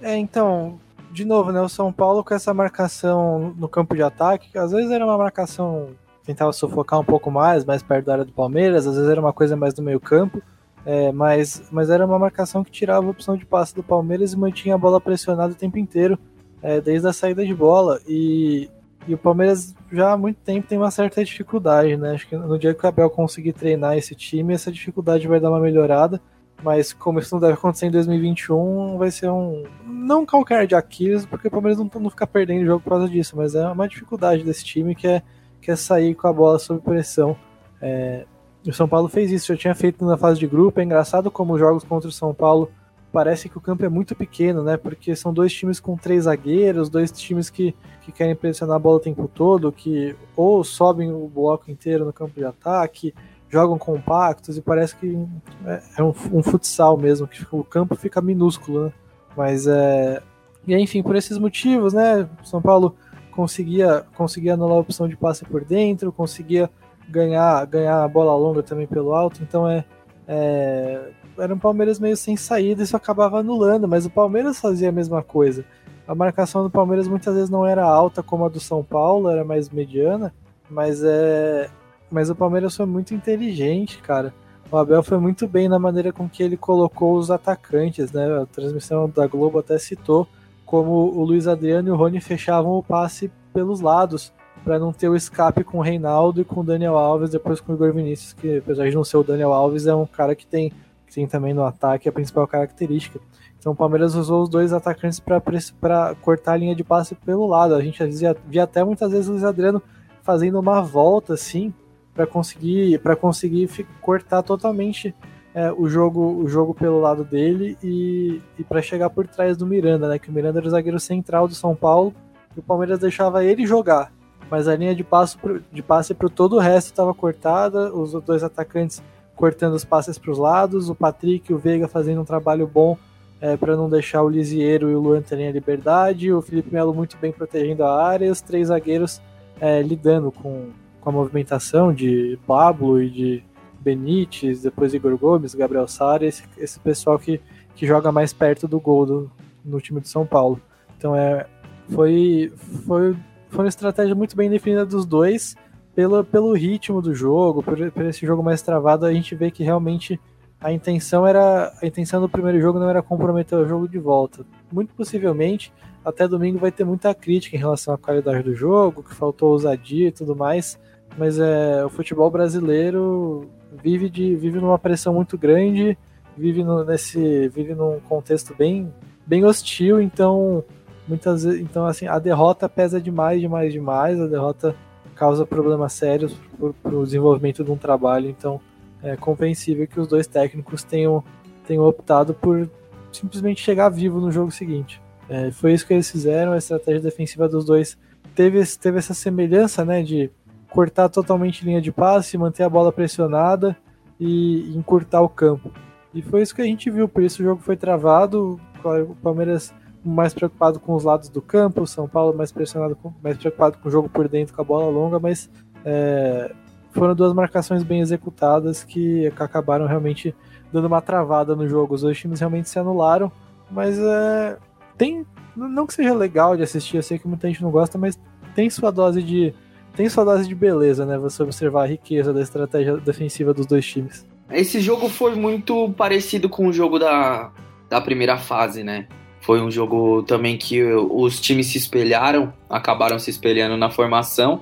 É, 0.00 0.16
então, 0.16 0.80
de 1.10 1.24
novo, 1.24 1.52
né? 1.52 1.60
O 1.60 1.68
São 1.68 1.92
Paulo 1.92 2.24
com 2.24 2.34
essa 2.34 2.54
marcação 2.54 3.54
no 3.56 3.68
campo 3.68 3.94
de 3.94 4.02
ataque, 4.02 4.50
que 4.50 4.58
às 4.58 4.72
vezes 4.72 4.90
era 4.90 5.04
uma 5.04 5.18
marcação 5.18 5.90
tentava 6.28 6.52
sufocar 6.52 7.00
um 7.00 7.04
pouco 7.04 7.30
mais, 7.30 7.64
mais 7.64 7.82
perto 7.82 8.04
da 8.04 8.12
área 8.12 8.24
do 8.24 8.32
Palmeiras, 8.32 8.86
às 8.86 8.96
vezes 8.96 9.10
era 9.10 9.18
uma 9.18 9.32
coisa 9.32 9.56
mais 9.56 9.72
do 9.72 9.80
meio 9.80 9.98
campo, 9.98 10.42
é, 10.84 11.10
mas, 11.10 11.62
mas 11.72 11.88
era 11.88 12.04
uma 12.04 12.18
marcação 12.18 12.62
que 12.62 12.70
tirava 12.70 13.06
a 13.06 13.10
opção 13.10 13.34
de 13.34 13.46
passe 13.46 13.74
do 13.74 13.82
Palmeiras 13.82 14.34
e 14.34 14.36
mantinha 14.36 14.74
a 14.74 14.78
bola 14.78 15.00
pressionada 15.00 15.54
o 15.54 15.56
tempo 15.56 15.78
inteiro, 15.78 16.18
é, 16.60 16.82
desde 16.82 17.08
a 17.08 17.14
saída 17.14 17.46
de 17.46 17.54
bola. 17.54 17.98
E 18.06 18.70
e 19.06 19.14
o 19.14 19.18
Palmeiras 19.18 19.74
já 19.90 20.12
há 20.12 20.16
muito 20.16 20.38
tempo 20.40 20.68
tem 20.68 20.76
uma 20.76 20.90
certa 20.90 21.24
dificuldade, 21.24 21.96
né? 21.96 22.12
Acho 22.12 22.28
que 22.28 22.36
no 22.36 22.58
dia 22.58 22.74
que 22.74 22.84
o 22.84 22.88
Abel 22.88 23.08
conseguir 23.08 23.52
treinar 23.52 23.96
esse 23.96 24.14
time, 24.14 24.52
essa 24.52 24.70
dificuldade 24.70 25.26
vai 25.26 25.40
dar 25.40 25.50
uma 25.50 25.60
melhorada. 25.60 26.20
Mas 26.62 26.92
como 26.92 27.20
isso 27.20 27.34
não 27.34 27.40
deve 27.40 27.54
acontecer 27.54 27.86
em 27.86 27.90
2021, 27.90 28.98
vai 28.98 29.10
ser 29.10 29.30
um. 29.30 29.64
Não 29.86 30.26
qualquer 30.26 30.66
de 30.66 30.74
Aquiles, 30.74 31.24
porque 31.24 31.46
o 31.46 31.50
Palmeiras 31.50 31.78
não, 31.78 31.88
não 32.00 32.10
fica 32.10 32.26
perdendo 32.26 32.62
o 32.62 32.66
jogo 32.66 32.82
por 32.82 32.90
causa 32.90 33.08
disso, 33.08 33.36
mas 33.36 33.54
é 33.54 33.66
uma 33.68 33.88
dificuldade 33.88 34.42
desse 34.42 34.64
time 34.64 34.94
que 34.94 35.06
é, 35.06 35.22
que 35.62 35.70
é 35.70 35.76
sair 35.76 36.14
com 36.14 36.26
a 36.26 36.32
bola 36.32 36.58
sob 36.58 36.80
pressão. 36.80 37.36
É, 37.80 38.26
o 38.66 38.72
São 38.72 38.88
Paulo 38.88 39.08
fez 39.08 39.30
isso, 39.30 39.46
já 39.46 39.56
tinha 39.56 39.74
feito 39.74 40.04
na 40.04 40.16
fase 40.16 40.40
de 40.40 40.46
grupo. 40.48 40.80
É 40.80 40.84
engraçado 40.84 41.30
como 41.30 41.54
os 41.54 41.60
jogos 41.60 41.84
contra 41.84 42.08
o 42.08 42.12
São 42.12 42.34
Paulo 42.34 42.70
parece 43.12 43.48
que 43.48 43.56
o 43.56 43.60
campo 43.60 43.84
é 43.84 43.88
muito 43.88 44.14
pequeno, 44.14 44.62
né? 44.62 44.76
Porque 44.76 45.16
são 45.16 45.32
dois 45.32 45.52
times 45.52 45.80
com 45.80 45.96
três 45.96 46.24
zagueiros, 46.24 46.88
dois 46.88 47.10
times 47.10 47.50
que, 47.50 47.74
que 48.02 48.12
querem 48.12 48.36
pressionar 48.36 48.76
a 48.76 48.78
bola 48.78 48.96
o 48.96 49.00
tempo 49.00 49.28
todo, 49.28 49.72
que 49.72 50.14
ou 50.36 50.62
sobem 50.62 51.12
o 51.12 51.26
bloco 51.28 51.70
inteiro 51.70 52.04
no 52.04 52.12
campo 52.12 52.34
de 52.34 52.44
ataque, 52.44 53.14
jogam 53.48 53.78
compactos 53.78 54.56
e 54.56 54.60
parece 54.60 54.94
que 54.96 55.26
é, 55.64 55.82
é 55.98 56.02
um, 56.02 56.12
um, 56.32 56.42
futsal 56.42 56.96
mesmo, 56.96 57.26
que 57.26 57.46
o 57.50 57.64
campo 57.64 57.96
fica 57.96 58.20
minúsculo, 58.20 58.86
né? 58.86 58.92
Mas 59.36 59.66
é. 59.66 60.22
E 60.66 60.76
enfim, 60.76 61.02
por 61.02 61.16
esses 61.16 61.38
motivos, 61.38 61.94
né? 61.94 62.28
São 62.44 62.60
Paulo 62.60 62.94
conseguia, 63.30 64.04
conseguia 64.14 64.54
anular 64.54 64.76
a 64.76 64.80
opção 64.80 65.08
de 65.08 65.16
passe 65.16 65.44
por 65.44 65.64
dentro, 65.64 66.12
conseguia 66.12 66.68
ganhar, 67.08 67.64
ganhar 67.66 68.04
a 68.04 68.08
bola 68.08 68.36
longa 68.36 68.62
também 68.62 68.86
pelo 68.86 69.14
alto, 69.14 69.42
então 69.42 69.66
é, 69.66 69.84
é 70.26 71.10
era 71.38 71.54
um 71.54 71.58
Palmeiras 71.58 71.98
meio 71.98 72.16
sem 72.16 72.36
saída, 72.36 72.82
isso 72.82 72.96
acabava 72.96 73.38
anulando, 73.38 73.86
mas 73.86 74.04
o 74.04 74.10
Palmeiras 74.10 74.60
fazia 74.60 74.88
a 74.88 74.92
mesma 74.92 75.22
coisa. 75.22 75.64
A 76.06 76.14
marcação 76.14 76.62
do 76.62 76.70
Palmeiras 76.70 77.06
muitas 77.06 77.34
vezes 77.34 77.50
não 77.50 77.66
era 77.66 77.84
alta 77.84 78.22
como 78.22 78.44
a 78.44 78.48
do 78.48 78.60
São 78.60 78.82
Paulo, 78.82 79.28
era 79.28 79.44
mais 79.44 79.68
mediana, 79.68 80.34
mas 80.68 81.02
é, 81.04 81.68
mas 82.10 82.30
o 82.30 82.34
Palmeiras 82.34 82.76
foi 82.76 82.86
muito 82.86 83.14
inteligente, 83.14 83.98
cara. 83.98 84.32
O 84.70 84.76
Abel 84.76 85.02
foi 85.02 85.18
muito 85.18 85.46
bem 85.48 85.68
na 85.68 85.78
maneira 85.78 86.12
com 86.12 86.28
que 86.28 86.42
ele 86.42 86.56
colocou 86.56 87.16
os 87.16 87.30
atacantes, 87.30 88.12
né? 88.12 88.42
A 88.42 88.46
transmissão 88.46 89.08
da 89.08 89.26
Globo 89.26 89.58
até 89.58 89.78
citou 89.78 90.26
como 90.66 90.92
o 90.92 91.24
Luiz 91.24 91.46
Adriano 91.46 91.88
e 91.88 91.90
o 91.90 91.96
Rony 91.96 92.20
fechavam 92.20 92.72
o 92.72 92.82
passe 92.82 93.30
pelos 93.54 93.80
lados 93.80 94.32
para 94.62 94.78
não 94.78 94.92
ter 94.92 95.08
o 95.08 95.16
escape 95.16 95.64
com 95.64 95.78
o 95.78 95.82
Reinaldo 95.82 96.42
e 96.42 96.44
com 96.44 96.60
o 96.60 96.64
Daniel 96.64 96.98
Alves, 96.98 97.30
depois 97.30 97.60
com 97.60 97.72
o 97.72 97.74
Igor 97.74 97.92
Vinícius, 97.94 98.34
que 98.34 98.58
apesar 98.58 98.88
de 98.88 98.94
não 98.94 99.04
ser 99.04 99.16
o 99.16 99.22
Daniel 99.22 99.52
Alves, 99.52 99.86
é 99.86 99.94
um 99.94 100.04
cara 100.04 100.34
que 100.34 100.46
tem, 100.46 100.70
que 101.08 101.14
tem 101.14 101.26
também 101.26 101.54
no 101.54 101.64
ataque 101.64 102.08
a 102.08 102.12
principal 102.12 102.46
característica. 102.46 103.18
Então 103.58 103.72
o 103.72 103.76
Palmeiras 103.76 104.14
usou 104.14 104.42
os 104.42 104.48
dois 104.48 104.72
atacantes 104.72 105.18
para 105.18 106.14
cortar 106.20 106.52
a 106.52 106.56
linha 106.56 106.74
de 106.76 106.84
passe 106.84 107.14
pelo 107.14 107.46
lado. 107.46 107.74
A 107.74 107.82
gente 107.82 108.04
via, 108.04 108.36
via 108.46 108.64
até 108.64 108.84
muitas 108.84 109.10
vezes 109.10 109.28
o 109.28 109.32
Luiz 109.32 109.44
Adriano 109.44 109.82
fazendo 110.22 110.60
uma 110.60 110.82
volta 110.82 111.34
assim 111.34 111.72
para 112.14 112.26
conseguir 112.26 112.98
para 113.00 113.16
conseguir 113.16 113.68
cortar 114.00 114.42
totalmente 114.42 115.14
é, 115.54 115.72
o 115.72 115.88
jogo 115.88 116.20
o 116.20 116.46
jogo 116.46 116.74
pelo 116.74 117.00
lado 117.00 117.24
dele 117.24 117.78
e, 117.82 118.40
e 118.58 118.64
para 118.64 118.82
chegar 118.82 119.08
por 119.10 119.26
trás 119.26 119.56
do 119.56 119.66
Miranda, 119.66 120.08
né? 120.08 120.18
Que 120.18 120.28
o 120.28 120.32
Miranda 120.32 120.58
era 120.58 120.66
o 120.66 120.70
zagueiro 120.70 121.00
central 121.00 121.48
do 121.48 121.54
São 121.54 121.74
Paulo 121.74 122.14
e 122.56 122.60
o 122.60 122.62
Palmeiras 122.62 122.98
deixava 122.98 123.44
ele 123.44 123.66
jogar, 123.66 124.12
mas 124.50 124.68
a 124.68 124.76
linha 124.76 124.94
de 124.94 125.02
passe 125.02 125.36
de 125.72 125.82
passe 125.82 126.12
para 126.12 126.28
todo 126.28 126.56
o 126.56 126.58
resto 126.58 126.88
estava 126.88 127.14
cortada, 127.14 127.92
os 127.94 128.12
dois 128.22 128.44
atacantes 128.44 129.02
cortando 129.38 129.74
os 129.74 129.84
passes 129.84 130.18
para 130.18 130.30
os 130.30 130.38
lados, 130.38 130.90
o 130.90 130.94
Patrick 130.94 131.50
e 131.50 131.54
o 131.54 131.58
Veiga 131.58 131.88
fazendo 131.88 132.20
um 132.20 132.24
trabalho 132.24 132.66
bom 132.66 132.98
é, 133.40 133.56
para 133.56 133.76
não 133.76 133.88
deixar 133.88 134.22
o 134.22 134.28
Lisieiro 134.28 134.90
e 134.90 134.94
o 134.94 135.00
Luan 135.00 135.22
terem 135.22 135.48
a 135.48 135.52
liberdade, 135.52 136.32
o 136.32 136.42
Felipe 136.42 136.72
Melo 136.72 136.92
muito 136.92 137.16
bem 137.16 137.32
protegendo 137.32 137.84
a 137.84 138.04
área, 138.04 138.26
e 138.26 138.30
os 138.30 138.40
três 138.40 138.68
zagueiros 138.68 139.22
é, 139.60 139.80
lidando 139.80 140.30
com 140.32 140.70
com 141.00 141.10
a 141.10 141.12
movimentação 141.12 141.92
de 141.92 142.38
Pablo 142.46 143.00
e 143.00 143.08
de 143.08 143.44
Benítez, 143.80 144.62
depois 144.62 144.92
Igor 144.92 145.16
Gomes, 145.16 145.54
Gabriel 145.54 145.88
Sara, 145.88 146.26
esse, 146.26 146.44
esse 146.58 146.78
pessoal 146.80 147.18
que, 147.18 147.40
que 147.74 147.86
joga 147.86 148.12
mais 148.12 148.32
perto 148.32 148.66
do 148.66 148.80
gol 148.80 149.06
do, 149.06 149.30
no 149.64 149.80
time 149.80 150.00
de 150.00 150.08
São 150.08 150.26
Paulo. 150.26 150.60
Então 150.96 151.14
é, 151.14 151.46
foi, 151.88 152.52
foi, 152.86 153.16
foi 153.48 153.64
uma 153.64 153.68
estratégia 153.68 154.14
muito 154.14 154.36
bem 154.36 154.50
definida 154.50 154.84
dos 154.84 155.06
dois, 155.06 155.56
pelo, 155.98 156.22
pelo 156.22 156.52
ritmo 156.52 157.02
do 157.02 157.12
jogo, 157.12 157.60
por, 157.60 157.76
por 157.90 158.04
esse 158.04 158.24
jogo 158.24 158.40
mais 158.40 158.62
travado, 158.62 159.04
a 159.04 159.12
gente 159.12 159.34
vê 159.34 159.50
que 159.50 159.64
realmente 159.64 160.20
a 160.60 160.70
intenção 160.70 161.26
era 161.26 161.72
a 161.82 161.84
intenção 161.84 162.20
do 162.20 162.28
primeiro 162.28 162.60
jogo 162.60 162.78
não 162.78 162.88
era 162.88 163.02
comprometer 163.02 163.58
o 163.58 163.66
jogo 163.66 163.88
de 163.88 163.98
volta. 163.98 164.46
Muito 164.70 164.94
possivelmente 164.94 165.72
até 166.04 166.28
domingo 166.28 166.56
vai 166.56 166.70
ter 166.70 166.84
muita 166.84 167.12
crítica 167.12 167.56
em 167.56 167.58
relação 167.58 167.92
à 167.92 167.98
qualidade 167.98 168.44
do 168.44 168.54
jogo, 168.54 169.02
que 169.02 169.12
faltou 169.12 169.50
ousadia 169.50 170.06
e 170.06 170.12
tudo 170.12 170.36
mais. 170.36 170.78
Mas 171.18 171.36
é, 171.36 171.84
o 171.84 171.88
futebol 171.88 172.30
brasileiro 172.30 173.50
vive, 173.82 174.08
de, 174.08 174.36
vive 174.36 174.60
numa 174.60 174.78
pressão 174.78 175.12
muito 175.12 175.36
grande, 175.36 175.98
vive, 176.36 176.62
no, 176.62 176.84
nesse, 176.84 177.48
vive 177.48 177.74
num 177.74 177.98
contexto 178.08 178.54
bem, 178.56 178.94
bem 179.26 179.44
hostil, 179.44 180.00
então 180.00 180.62
muitas 181.08 181.44
então 181.44 181.86
assim 181.86 182.06
a 182.06 182.20
derrota 182.20 182.68
pesa 182.68 183.00
demais, 183.00 183.40
demais, 183.40 183.72
demais. 183.72 184.20
A 184.20 184.28
derrota 184.28 184.76
causa 185.18 185.44
problemas 185.44 185.92
sérios 185.92 186.36
para 186.82 186.94
o 186.94 187.04
desenvolvimento 187.04 187.64
de 187.64 187.70
um 187.70 187.76
trabalho, 187.76 188.28
então 188.28 188.60
é 189.02 189.16
compreensível 189.16 189.86
que 189.86 189.98
os 189.98 190.06
dois 190.06 190.26
técnicos 190.26 190.84
tenham, 190.84 191.22
tenham 191.66 191.84
optado 191.84 192.32
por 192.34 192.70
simplesmente 193.12 193.60
chegar 193.60 193.88
vivo 193.88 194.20
no 194.20 194.30
jogo 194.30 194.50
seguinte. 194.50 195.00
É, 195.28 195.50
foi 195.50 195.72
isso 195.72 195.86
que 195.86 195.92
eles 195.92 196.10
fizeram, 196.10 196.52
a 196.52 196.58
estratégia 196.58 197.02
defensiva 197.02 197.48
dos 197.48 197.64
dois 197.64 197.98
teve, 198.34 198.64
teve 198.76 198.98
essa 198.98 199.12
semelhança, 199.12 199.84
né, 199.84 200.02
de 200.02 200.30
cortar 200.70 201.08
totalmente 201.08 201.64
linha 201.64 201.80
de 201.80 201.90
passe, 201.90 202.38
manter 202.38 202.62
a 202.62 202.68
bola 202.68 202.92
pressionada 202.92 203.76
e 204.20 204.76
encurtar 204.76 205.20
o 205.20 205.28
campo. 205.28 205.70
E 206.14 206.22
foi 206.22 206.42
isso 206.42 206.54
que 206.54 206.62
a 206.62 206.64
gente 206.64 206.90
viu, 206.90 207.08
por 207.08 207.22
isso 207.22 207.42
o 207.42 207.44
jogo 207.44 207.60
foi 207.60 207.76
travado, 207.76 208.58
o 208.84 209.14
Palmeiras 209.16 209.74
mais 210.08 210.34
preocupado 210.34 210.80
com 210.80 210.94
os 210.94 211.04
lados 211.04 211.28
do 211.28 211.40
campo, 211.42 211.82
o 211.82 211.86
São 211.86 212.08
Paulo 212.08 212.36
mais 212.36 212.50
pressionado, 212.50 212.96
mais 213.22 213.36
preocupado 213.36 213.78
com 213.78 213.88
o 213.88 213.90
jogo 213.90 214.08
por 214.08 214.28
dentro, 214.28 214.54
com 214.54 214.60
a 214.60 214.64
bola 214.64 214.90
longa, 214.90 215.18
mas 215.18 215.50
é, 215.84 216.52
foram 216.92 217.14
duas 217.14 217.32
marcações 217.32 217.82
bem 217.82 218.00
executadas 218.00 218.84
que 218.84 219.26
acabaram 219.38 219.86
realmente 219.86 220.34
dando 220.72 220.86
uma 220.86 221.00
travada 221.00 221.54
no 221.54 221.68
jogo. 221.68 221.94
Os 221.94 222.02
dois 222.02 222.18
times 222.18 222.40
realmente 222.40 222.68
se 222.68 222.78
anularam, 222.78 223.30
mas 223.70 223.98
é, 223.98 224.56
tem. 224.96 225.26
Não 225.56 225.86
que 225.86 225.94
seja 225.94 226.14
legal 226.14 226.56
de 226.56 226.62
assistir, 226.62 226.96
eu 226.96 227.02
sei 227.02 227.18
que 227.18 227.26
muita 227.26 227.48
gente 227.48 227.62
não 227.62 227.70
gosta, 227.70 227.98
mas 227.98 228.18
tem 228.54 228.68
sua 228.70 228.90
dose 228.90 229.22
de. 229.22 229.54
Tem 229.94 230.08
sua 230.08 230.24
dose 230.24 230.46
de 230.46 230.54
beleza, 230.54 231.04
né? 231.04 231.18
Você 231.18 231.42
observar 231.42 231.82
a 231.82 231.86
riqueza 231.86 232.32
da 232.32 232.40
estratégia 232.40 232.96
defensiva 232.98 233.52
dos 233.52 233.66
dois 233.66 233.84
times. 233.84 234.24
Esse 234.50 234.80
jogo 234.80 235.08
foi 235.08 235.34
muito 235.34 235.92
parecido 235.94 236.48
com 236.48 236.68
o 236.68 236.72
jogo 236.72 236.98
da, 236.98 237.50
da 237.90 238.00
primeira 238.00 238.38
fase, 238.38 238.84
né? 238.84 239.08
Foi 239.48 239.62
um 239.62 239.70
jogo 239.70 240.22
também 240.24 240.58
que 240.58 240.82
os 240.82 241.40
times 241.40 241.68
se 241.68 241.78
espelharam, 241.78 242.52
acabaram 242.68 243.18
se 243.18 243.30
espelhando 243.30 243.78
na 243.78 243.88
formação. 243.88 244.60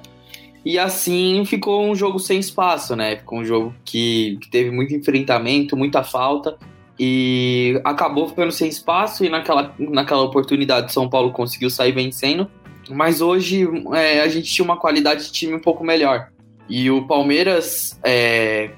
E 0.65 0.79
assim 0.79 1.45
ficou 1.45 1.85
um 1.85 1.93
jogo 1.93 2.21
sem 2.21 2.39
espaço, 2.39 2.95
né? 2.95 3.17
Ficou 3.17 3.41
um 3.41 3.45
jogo 3.45 3.75
que, 3.85 4.39
que 4.41 4.49
teve 4.49 4.71
muito 4.71 4.95
enfrentamento, 4.95 5.77
muita 5.77 6.05
falta 6.05 6.57
e 6.97 7.81
acabou 7.83 8.29
ficando 8.29 8.53
sem 8.53 8.69
espaço 8.69 9.25
e 9.25 9.29
naquela, 9.29 9.75
naquela 9.77 10.23
oportunidade 10.23 10.93
São 10.93 11.11
Paulo 11.11 11.33
conseguiu 11.33 11.69
sair 11.69 11.91
vencendo. 11.91 12.49
Mas 12.89 13.21
hoje 13.21 13.69
é, 13.93 14.21
a 14.21 14.29
gente 14.29 14.53
tinha 14.53 14.65
uma 14.65 14.77
qualidade 14.77 15.25
de 15.25 15.33
time 15.33 15.53
um 15.53 15.61
pouco 15.61 15.83
melhor. 15.83 16.29
E 16.69 16.89
o 16.93 17.09
Palmeiras, 17.09 17.99
é, 18.05 18.71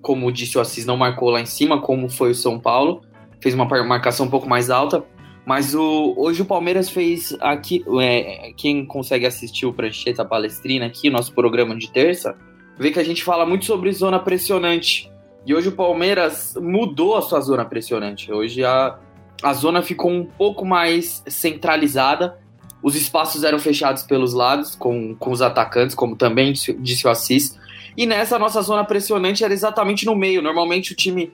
como 0.00 0.32
disse 0.32 0.56
o 0.56 0.62
Assis, 0.62 0.86
não 0.86 0.96
marcou 0.96 1.28
lá 1.28 1.42
em 1.42 1.46
cima, 1.46 1.78
como 1.78 2.08
foi 2.08 2.30
o 2.30 2.34
São 2.34 2.58
Paulo. 2.58 3.02
Fez 3.38 3.54
uma 3.54 3.66
marcação 3.84 4.24
um 4.24 4.30
pouco 4.30 4.48
mais 4.48 4.70
alta. 4.70 5.04
Mas 5.46 5.76
o, 5.76 6.12
hoje 6.16 6.42
o 6.42 6.44
Palmeiras 6.44 6.90
fez 6.90 7.36
aqui. 7.40 7.84
É, 8.00 8.52
quem 8.56 8.84
consegue 8.84 9.24
assistir 9.24 9.64
o 9.64 9.72
Prancheta 9.72 10.24
Palestrina 10.24 10.86
aqui, 10.86 11.08
nosso 11.08 11.32
programa 11.32 11.76
de 11.76 11.88
terça, 11.88 12.36
vê 12.76 12.90
que 12.90 12.98
a 12.98 13.04
gente 13.04 13.22
fala 13.22 13.46
muito 13.46 13.64
sobre 13.64 13.92
zona 13.92 14.18
pressionante. 14.18 15.08
E 15.46 15.54
hoje 15.54 15.68
o 15.68 15.72
Palmeiras 15.72 16.56
mudou 16.60 17.16
a 17.16 17.22
sua 17.22 17.40
zona 17.40 17.64
pressionante. 17.64 18.32
Hoje 18.32 18.64
a, 18.64 18.98
a 19.40 19.52
zona 19.52 19.82
ficou 19.82 20.10
um 20.10 20.24
pouco 20.24 20.64
mais 20.64 21.22
centralizada. 21.28 22.36
Os 22.82 22.96
espaços 22.96 23.44
eram 23.44 23.60
fechados 23.60 24.02
pelos 24.02 24.34
lados, 24.34 24.74
com, 24.74 25.14
com 25.14 25.30
os 25.30 25.40
atacantes, 25.40 25.94
como 25.94 26.16
também 26.16 26.52
disse 26.80 27.06
o 27.06 27.10
Assis. 27.10 27.56
E 27.96 28.04
nessa 28.04 28.36
nossa 28.36 28.60
zona 28.62 28.84
pressionante 28.84 29.44
era 29.44 29.54
exatamente 29.54 30.04
no 30.04 30.16
meio. 30.16 30.42
Normalmente 30.42 30.92
o 30.92 30.96
time 30.96 31.32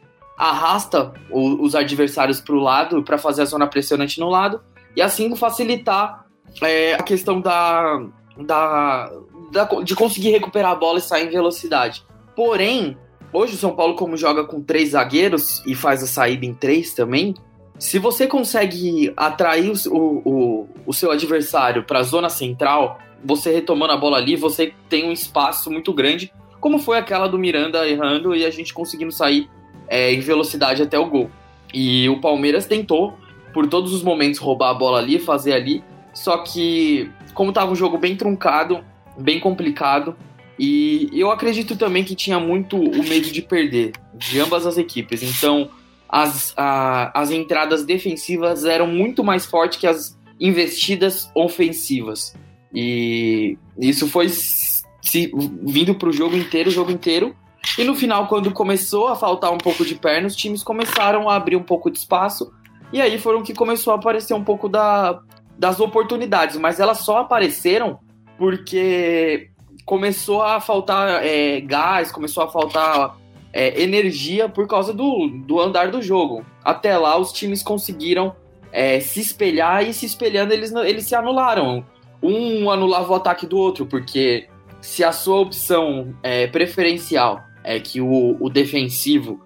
arrasta 0.50 1.12
o, 1.30 1.64
os 1.64 1.74
adversários 1.74 2.40
para 2.40 2.54
o 2.54 2.58
lado 2.58 3.02
para 3.02 3.18
fazer 3.18 3.42
a 3.42 3.46
zona 3.46 3.66
pressionante 3.66 4.18
no 4.18 4.28
lado 4.28 4.60
e 4.96 5.00
assim 5.00 5.34
facilitar 5.36 6.26
é, 6.60 6.94
a 6.94 7.02
questão 7.02 7.40
da, 7.40 8.04
da, 8.38 9.10
da, 9.52 9.64
de 9.82 9.94
conseguir 9.94 10.30
recuperar 10.30 10.72
a 10.72 10.74
bola 10.74 10.98
e 10.98 11.02
sair 11.02 11.26
em 11.26 11.30
velocidade. 11.30 12.04
Porém, 12.34 12.96
Hoje 13.34 13.54
o 13.54 13.56
São 13.56 13.74
Paulo, 13.74 13.94
como 13.94 14.14
joga 14.14 14.44
com 14.44 14.60
três 14.60 14.90
zagueiros 14.90 15.62
e 15.64 15.74
faz 15.74 16.02
a 16.02 16.06
saída 16.06 16.44
em 16.44 16.52
três 16.52 16.92
também, 16.92 17.34
se 17.78 17.98
você 17.98 18.26
consegue 18.26 19.10
atrair 19.16 19.72
o, 19.88 20.22
o, 20.22 20.68
o 20.84 20.92
seu 20.92 21.10
adversário 21.10 21.82
para 21.82 22.00
a 22.00 22.02
zona 22.02 22.28
central, 22.28 22.98
você 23.24 23.50
retomando 23.50 23.94
a 23.94 23.96
bola 23.96 24.18
ali, 24.18 24.36
você 24.36 24.74
tem 24.86 25.08
um 25.08 25.12
espaço 25.12 25.70
muito 25.70 25.94
grande, 25.94 26.30
como 26.60 26.78
foi 26.78 26.98
aquela 26.98 27.26
do 27.26 27.38
Miranda 27.38 27.88
errando 27.88 28.36
e 28.36 28.44
a 28.44 28.50
gente 28.50 28.74
conseguindo 28.74 29.10
sair 29.10 29.48
é, 29.92 30.10
em 30.10 30.20
velocidade 30.20 30.82
até 30.82 30.98
o 30.98 31.04
gol. 31.04 31.30
E 31.72 32.08
o 32.08 32.18
Palmeiras 32.18 32.64
tentou, 32.64 33.12
por 33.52 33.68
todos 33.68 33.92
os 33.92 34.02
momentos, 34.02 34.40
roubar 34.40 34.70
a 34.70 34.74
bola 34.74 34.98
ali, 34.98 35.18
fazer 35.18 35.52
ali, 35.52 35.84
só 36.14 36.38
que, 36.38 37.10
como 37.34 37.50
estava 37.50 37.70
um 37.70 37.76
jogo 37.76 37.98
bem 37.98 38.16
truncado, 38.16 38.82
bem 39.18 39.38
complicado, 39.38 40.16
e 40.58 41.10
eu 41.12 41.30
acredito 41.30 41.76
também 41.76 42.04
que 42.04 42.14
tinha 42.14 42.40
muito 42.40 42.78
o 42.78 43.04
medo 43.04 43.30
de 43.30 43.42
perder, 43.42 43.92
de 44.14 44.40
ambas 44.40 44.66
as 44.66 44.78
equipes. 44.78 45.22
Então, 45.22 45.68
as, 46.08 46.54
a, 46.56 47.20
as 47.20 47.30
entradas 47.30 47.84
defensivas 47.84 48.64
eram 48.64 48.86
muito 48.86 49.22
mais 49.22 49.44
fortes 49.44 49.78
que 49.78 49.86
as 49.86 50.18
investidas 50.40 51.30
ofensivas. 51.34 52.34
E 52.74 53.58
isso 53.78 54.08
foi 54.08 54.30
se, 54.30 55.30
vindo 55.62 55.94
para 55.94 56.08
o 56.08 56.12
jogo 56.12 56.34
inteiro, 56.34 56.70
o 56.70 56.72
jogo 56.72 56.90
inteiro. 56.90 57.36
E 57.78 57.84
no 57.84 57.94
final, 57.94 58.26
quando 58.26 58.52
começou 58.52 59.08
a 59.08 59.16
faltar 59.16 59.52
um 59.52 59.58
pouco 59.58 59.84
de 59.84 59.94
perna, 59.94 60.26
os 60.26 60.36
times 60.36 60.62
começaram 60.62 61.28
a 61.28 61.36
abrir 61.36 61.56
um 61.56 61.62
pouco 61.62 61.90
de 61.90 61.98
espaço. 61.98 62.52
E 62.92 63.00
aí 63.00 63.18
foram 63.18 63.42
que 63.42 63.54
começou 63.54 63.92
a 63.92 63.96
aparecer 63.96 64.34
um 64.34 64.44
pouco 64.44 64.68
da, 64.68 65.20
das 65.58 65.80
oportunidades, 65.80 66.56
mas 66.56 66.78
elas 66.78 66.98
só 66.98 67.18
apareceram 67.18 68.00
porque 68.36 69.50
começou 69.86 70.42
a 70.42 70.60
faltar 70.60 71.24
é, 71.24 71.60
gás, 71.60 72.12
começou 72.12 72.42
a 72.42 72.48
faltar 72.48 73.16
é, 73.52 73.80
energia 73.82 74.48
por 74.48 74.66
causa 74.66 74.92
do, 74.92 75.28
do 75.46 75.60
andar 75.60 75.90
do 75.90 76.02
jogo. 76.02 76.44
Até 76.62 76.96
lá, 76.98 77.16
os 77.16 77.32
times 77.32 77.62
conseguiram 77.62 78.34
é, 78.70 79.00
se 79.00 79.20
espelhar 79.20 79.86
e 79.86 79.94
se 79.94 80.04
espelhando, 80.04 80.52
eles, 80.52 80.72
eles 80.72 81.06
se 81.06 81.14
anularam. 81.14 81.84
Um 82.22 82.70
anulava 82.70 83.12
o 83.12 83.16
ataque 83.16 83.46
do 83.46 83.56
outro, 83.56 83.86
porque 83.86 84.48
se 84.80 85.02
a 85.02 85.12
sua 85.12 85.40
opção 85.40 86.14
é, 86.22 86.46
preferencial 86.46 87.42
é 87.64 87.78
que 87.80 88.00
o, 88.00 88.36
o 88.40 88.48
defensivo 88.48 89.40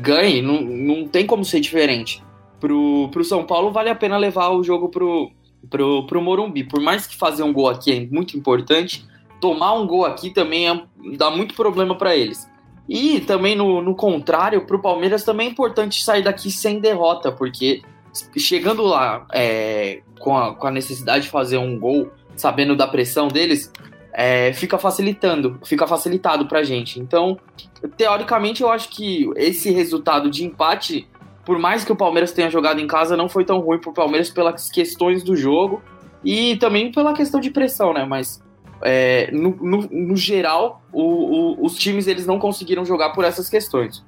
ganhe, 0.00 0.40
não, 0.40 0.60
não 0.60 1.08
tem 1.08 1.26
como 1.26 1.44
ser 1.44 1.60
diferente. 1.60 2.22
Pro, 2.60 3.08
pro 3.10 3.24
São 3.24 3.44
Paulo, 3.44 3.72
vale 3.72 3.90
a 3.90 3.94
pena 3.94 4.16
levar 4.16 4.50
o 4.50 4.62
jogo 4.62 4.88
pro, 4.88 5.30
pro, 5.68 6.06
pro 6.06 6.22
Morumbi. 6.22 6.64
Por 6.64 6.80
mais 6.80 7.06
que 7.06 7.16
fazer 7.16 7.42
um 7.42 7.52
gol 7.52 7.68
aqui 7.68 7.92
é 7.92 8.14
muito 8.14 8.36
importante, 8.36 9.04
tomar 9.40 9.74
um 9.74 9.86
gol 9.86 10.04
aqui 10.04 10.30
também 10.30 10.68
é, 10.68 10.82
dá 11.16 11.30
muito 11.30 11.54
problema 11.54 11.96
para 11.96 12.16
eles. 12.16 12.48
E 12.88 13.20
também 13.20 13.54
no, 13.54 13.80
no 13.80 13.94
contrário, 13.94 14.66
pro 14.66 14.80
Palmeiras 14.80 15.24
também 15.24 15.48
é 15.48 15.50
importante 15.50 16.04
sair 16.04 16.22
daqui 16.22 16.50
sem 16.50 16.78
derrota, 16.78 17.32
porque 17.32 17.82
chegando 18.36 18.82
lá 18.82 19.26
é, 19.32 20.02
com, 20.18 20.36
a, 20.36 20.54
com 20.54 20.66
a 20.66 20.70
necessidade 20.70 21.24
de 21.24 21.30
fazer 21.30 21.56
um 21.56 21.78
gol, 21.78 22.10
sabendo 22.36 22.76
da 22.76 22.86
pressão 22.86 23.28
deles, 23.28 23.72
é, 24.14 24.52
fica 24.52 24.78
facilitando, 24.78 25.58
fica 25.64 25.86
facilitado 25.86 26.46
pra 26.46 26.62
gente. 26.62 27.00
Então, 27.00 27.36
teoricamente, 27.96 28.62
eu 28.62 28.70
acho 28.70 28.88
que 28.88 29.28
esse 29.34 29.72
resultado 29.72 30.30
de 30.30 30.44
empate, 30.44 31.08
por 31.44 31.58
mais 31.58 31.84
que 31.84 31.90
o 31.90 31.96
Palmeiras 31.96 32.30
tenha 32.30 32.48
jogado 32.48 32.80
em 32.80 32.86
casa, 32.86 33.16
não 33.16 33.28
foi 33.28 33.44
tão 33.44 33.58
ruim 33.58 33.78
pro 33.78 33.92
Palmeiras 33.92 34.30
pelas 34.30 34.70
questões 34.70 35.24
do 35.24 35.34
jogo 35.34 35.82
e 36.24 36.56
também 36.56 36.92
pela 36.92 37.12
questão 37.12 37.40
de 37.40 37.50
pressão, 37.50 37.92
né? 37.92 38.04
Mas 38.04 38.40
é, 38.82 39.30
no, 39.32 39.50
no, 39.50 39.88
no, 39.90 40.16
geral, 40.16 40.80
o, 40.92 41.02
o, 41.02 41.66
os 41.66 41.74
times 41.74 42.06
eles 42.06 42.24
não 42.24 42.38
conseguiram 42.38 42.84
jogar 42.84 43.10
por 43.10 43.24
essas 43.24 43.48
questões. 43.48 44.04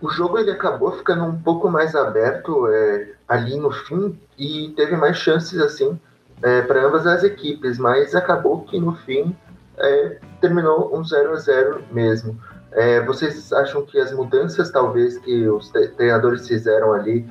O 0.00 0.10
jogo 0.10 0.38
ele 0.38 0.50
acabou 0.50 0.92
ficando 0.92 1.24
um 1.24 1.40
pouco 1.40 1.70
mais 1.70 1.94
aberto 1.94 2.66
é, 2.68 3.12
ali 3.26 3.56
no 3.58 3.70
fim 3.70 4.18
e 4.38 4.72
teve 4.76 4.96
mais 4.96 5.16
chances 5.16 5.58
assim 5.58 5.98
é, 6.42 6.62
para 6.62 6.86
ambas 6.86 7.06
as 7.06 7.24
equipes, 7.24 7.78
mas 7.78 8.14
acabou 8.14 8.62
que 8.62 8.78
no 8.78 8.94
fim 8.94 9.34
é, 9.78 10.18
terminou 10.40 10.96
um 10.96 11.02
0 11.04 11.32
a 11.32 11.36
0 11.36 11.84
mesmo. 11.90 12.38
É, 12.72 13.00
vocês 13.06 13.52
acham 13.52 13.84
que 13.86 13.98
as 13.98 14.12
mudanças 14.12 14.70
talvez 14.70 15.16
que 15.18 15.48
os 15.48 15.70
treinadores 15.70 16.46
fizeram 16.46 16.92
ali, 16.92 17.26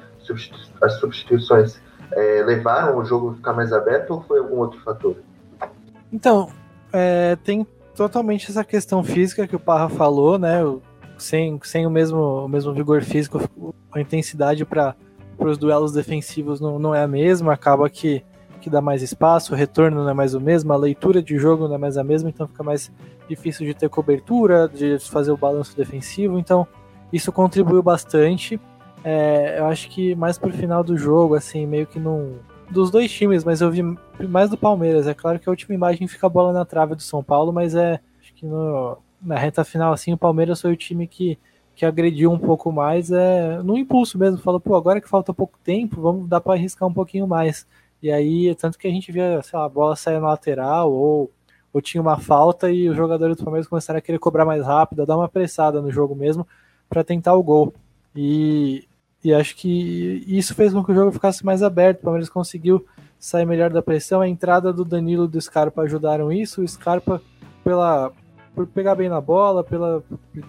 as 0.81 0.93
substituições, 0.93 1.79
é, 2.12 2.43
levaram 2.43 2.98
o 2.98 3.05
jogo 3.05 3.31
a 3.31 3.34
ficar 3.36 3.53
mais 3.53 3.72
aberto 3.72 4.12
ou 4.12 4.22
foi 4.24 4.39
algum 4.39 4.57
outro 4.57 4.79
fator? 4.81 5.15
Então, 6.12 6.50
é, 6.91 7.36
tem 7.43 7.67
totalmente 7.95 8.50
essa 8.50 8.63
questão 8.63 9.03
física 9.03 9.48
que 9.48 9.55
o 9.55 9.60
Parra 9.60 9.89
falou, 9.89 10.39
né? 10.39 10.62
Sem, 11.17 11.60
sem 11.63 11.86
o, 11.86 11.89
mesmo, 11.89 12.45
o 12.45 12.48
mesmo 12.48 12.74
vigor 12.74 13.01
físico, 13.01 13.39
a 13.91 14.00
intensidade 14.00 14.65
para 14.65 14.95
os 15.38 15.57
duelos 15.57 15.91
defensivos 15.91 16.60
não, 16.60 16.79
não 16.79 16.95
é 16.95 17.03
a 17.03 17.07
mesma, 17.07 17.53
acaba 17.53 17.89
que, 17.89 18.24
que 18.62 18.69
dá 18.69 18.81
mais 18.81 19.01
espaço, 19.01 19.53
o 19.53 19.55
retorno 19.55 20.03
não 20.03 20.10
é 20.10 20.13
mais 20.13 20.34
o 20.34 20.41
mesmo, 20.41 20.74
a 20.74 20.77
leitura 20.77 21.22
de 21.22 21.38
jogo 21.38 21.67
não 21.67 21.75
é 21.75 21.77
mais 21.77 21.98
a 21.98 22.03
mesma, 22.03 22.29
então 22.29 22.48
fica 22.48 22.63
mais 22.63 22.91
difícil 23.27 23.65
de 23.65 23.74
ter 23.74 23.89
cobertura, 23.89 24.67
de 24.67 25.00
fazer 25.00 25.31
o 25.31 25.38
balanço 25.38 25.75
defensivo, 25.75 26.38
então 26.38 26.67
isso 27.12 27.32
contribuiu 27.32 27.82
bastante. 27.82 28.60
É, 29.04 29.60
eu 29.60 29.65
acho 29.67 29.89
que 29.89 30.15
mais 30.15 30.38
pro 30.38 30.51
final 30.51 30.84
do 30.84 30.97
jogo, 30.97 31.36
assim, 31.36 31.65
meio 31.65 31.86
que 31.86 31.99
não. 31.99 32.39
Dos 32.69 32.89
dois 32.89 33.12
times, 33.12 33.43
mas 33.43 33.62
eu 33.62 33.69
vi 33.69 33.84
mais 34.28 34.49
do 34.49 34.58
Palmeiras. 34.58 35.06
É 35.08 35.13
claro 35.13 35.39
que 35.39 35.47
a 35.47 35.51
última 35.51 35.75
imagem 35.75 36.08
fica 36.08 36.25
a 36.25 36.30
bola 36.30 36.51
na 36.51 36.65
trave 36.65 36.95
do 36.95 37.01
São 37.04 37.23
Paulo, 37.23 37.54
mas 37.54 37.75
é. 37.75 37.99
Acho 38.19 38.34
que 38.34 38.45
no, 38.45 38.97
na 39.26 39.38
reta 39.38 39.64
final, 39.66 39.92
assim, 39.92 40.14
o 40.14 40.18
Palmeiras 40.18 40.62
foi 40.62 40.72
o 40.72 40.78
time 40.78 41.08
que, 41.08 41.38
que 41.76 41.86
agrediu 41.86 42.32
um 42.32 42.38
pouco 42.38 42.72
mais, 42.72 43.12
é, 43.12 43.62
no 43.64 43.78
impulso 43.78 44.18
mesmo, 44.18 44.38
falou, 44.38 44.60
pô, 44.60 44.76
agora 44.76 45.02
que 45.02 45.10
falta 45.10 45.34
pouco 45.34 45.58
tempo, 45.64 46.00
vamos 46.00 46.30
dar 46.30 46.40
para 46.40 46.54
arriscar 46.54 46.88
um 46.88 46.94
pouquinho 46.94 47.28
mais. 47.28 47.68
E 48.02 48.12
aí, 48.12 48.54
tanto 48.56 48.78
que 48.78 48.88
a 48.88 48.92
gente 48.92 49.12
via, 49.12 49.42
sei 49.42 49.58
lá, 49.58 49.66
a 49.66 49.70
bola 49.70 49.96
sair 49.96 50.20
na 50.20 50.28
lateral, 50.28 50.92
ou, 50.92 51.32
ou 51.74 51.82
tinha 51.82 52.02
uma 52.02 52.20
falta, 52.20 52.70
e 52.70 52.88
os 52.88 52.96
jogadores 52.96 53.36
do 53.36 53.44
Palmeiras 53.44 53.68
começaram 53.68 53.98
a 53.98 54.02
querer 54.02 54.20
cobrar 54.20 54.46
mais 54.46 54.64
rápido, 54.64 55.06
dar 55.06 55.18
uma 55.18 55.28
pressada 55.28 55.82
no 55.82 55.92
jogo 55.92 56.16
mesmo, 56.16 56.48
para 56.88 57.04
tentar 57.04 57.34
o 57.34 57.44
gol. 57.44 57.74
E, 58.16 58.88
e 59.24 59.34
acho 59.34 59.56
que 59.56 60.24
isso 60.28 60.54
fez 60.54 60.72
com 60.72 60.84
que 60.84 60.92
o 60.92 60.96
jogo 60.96 61.12
ficasse 61.12 61.44
mais 61.44 61.64
aberto, 61.64 62.00
o 62.00 62.04
Palmeiras 62.04 62.30
conseguiu 62.30 62.86
sair 63.18 63.46
melhor 63.46 63.72
da 63.72 63.82
pressão, 63.82 64.22
a 64.22 64.30
entrada 64.30 64.72
do 64.72 64.86
Danilo 64.86 65.26
e 65.26 65.28
do 65.28 65.42
Scarpa 65.42 65.82
ajudaram 65.82 66.32
isso, 66.32 66.62
o 66.62 66.68
Scarpa, 66.68 67.22
pela, 67.64 68.12
por 68.56 68.65
pegar 68.65 68.96
bem 68.96 69.10
na 69.10 69.20
bola, 69.20 69.63
pelo 69.63 70.02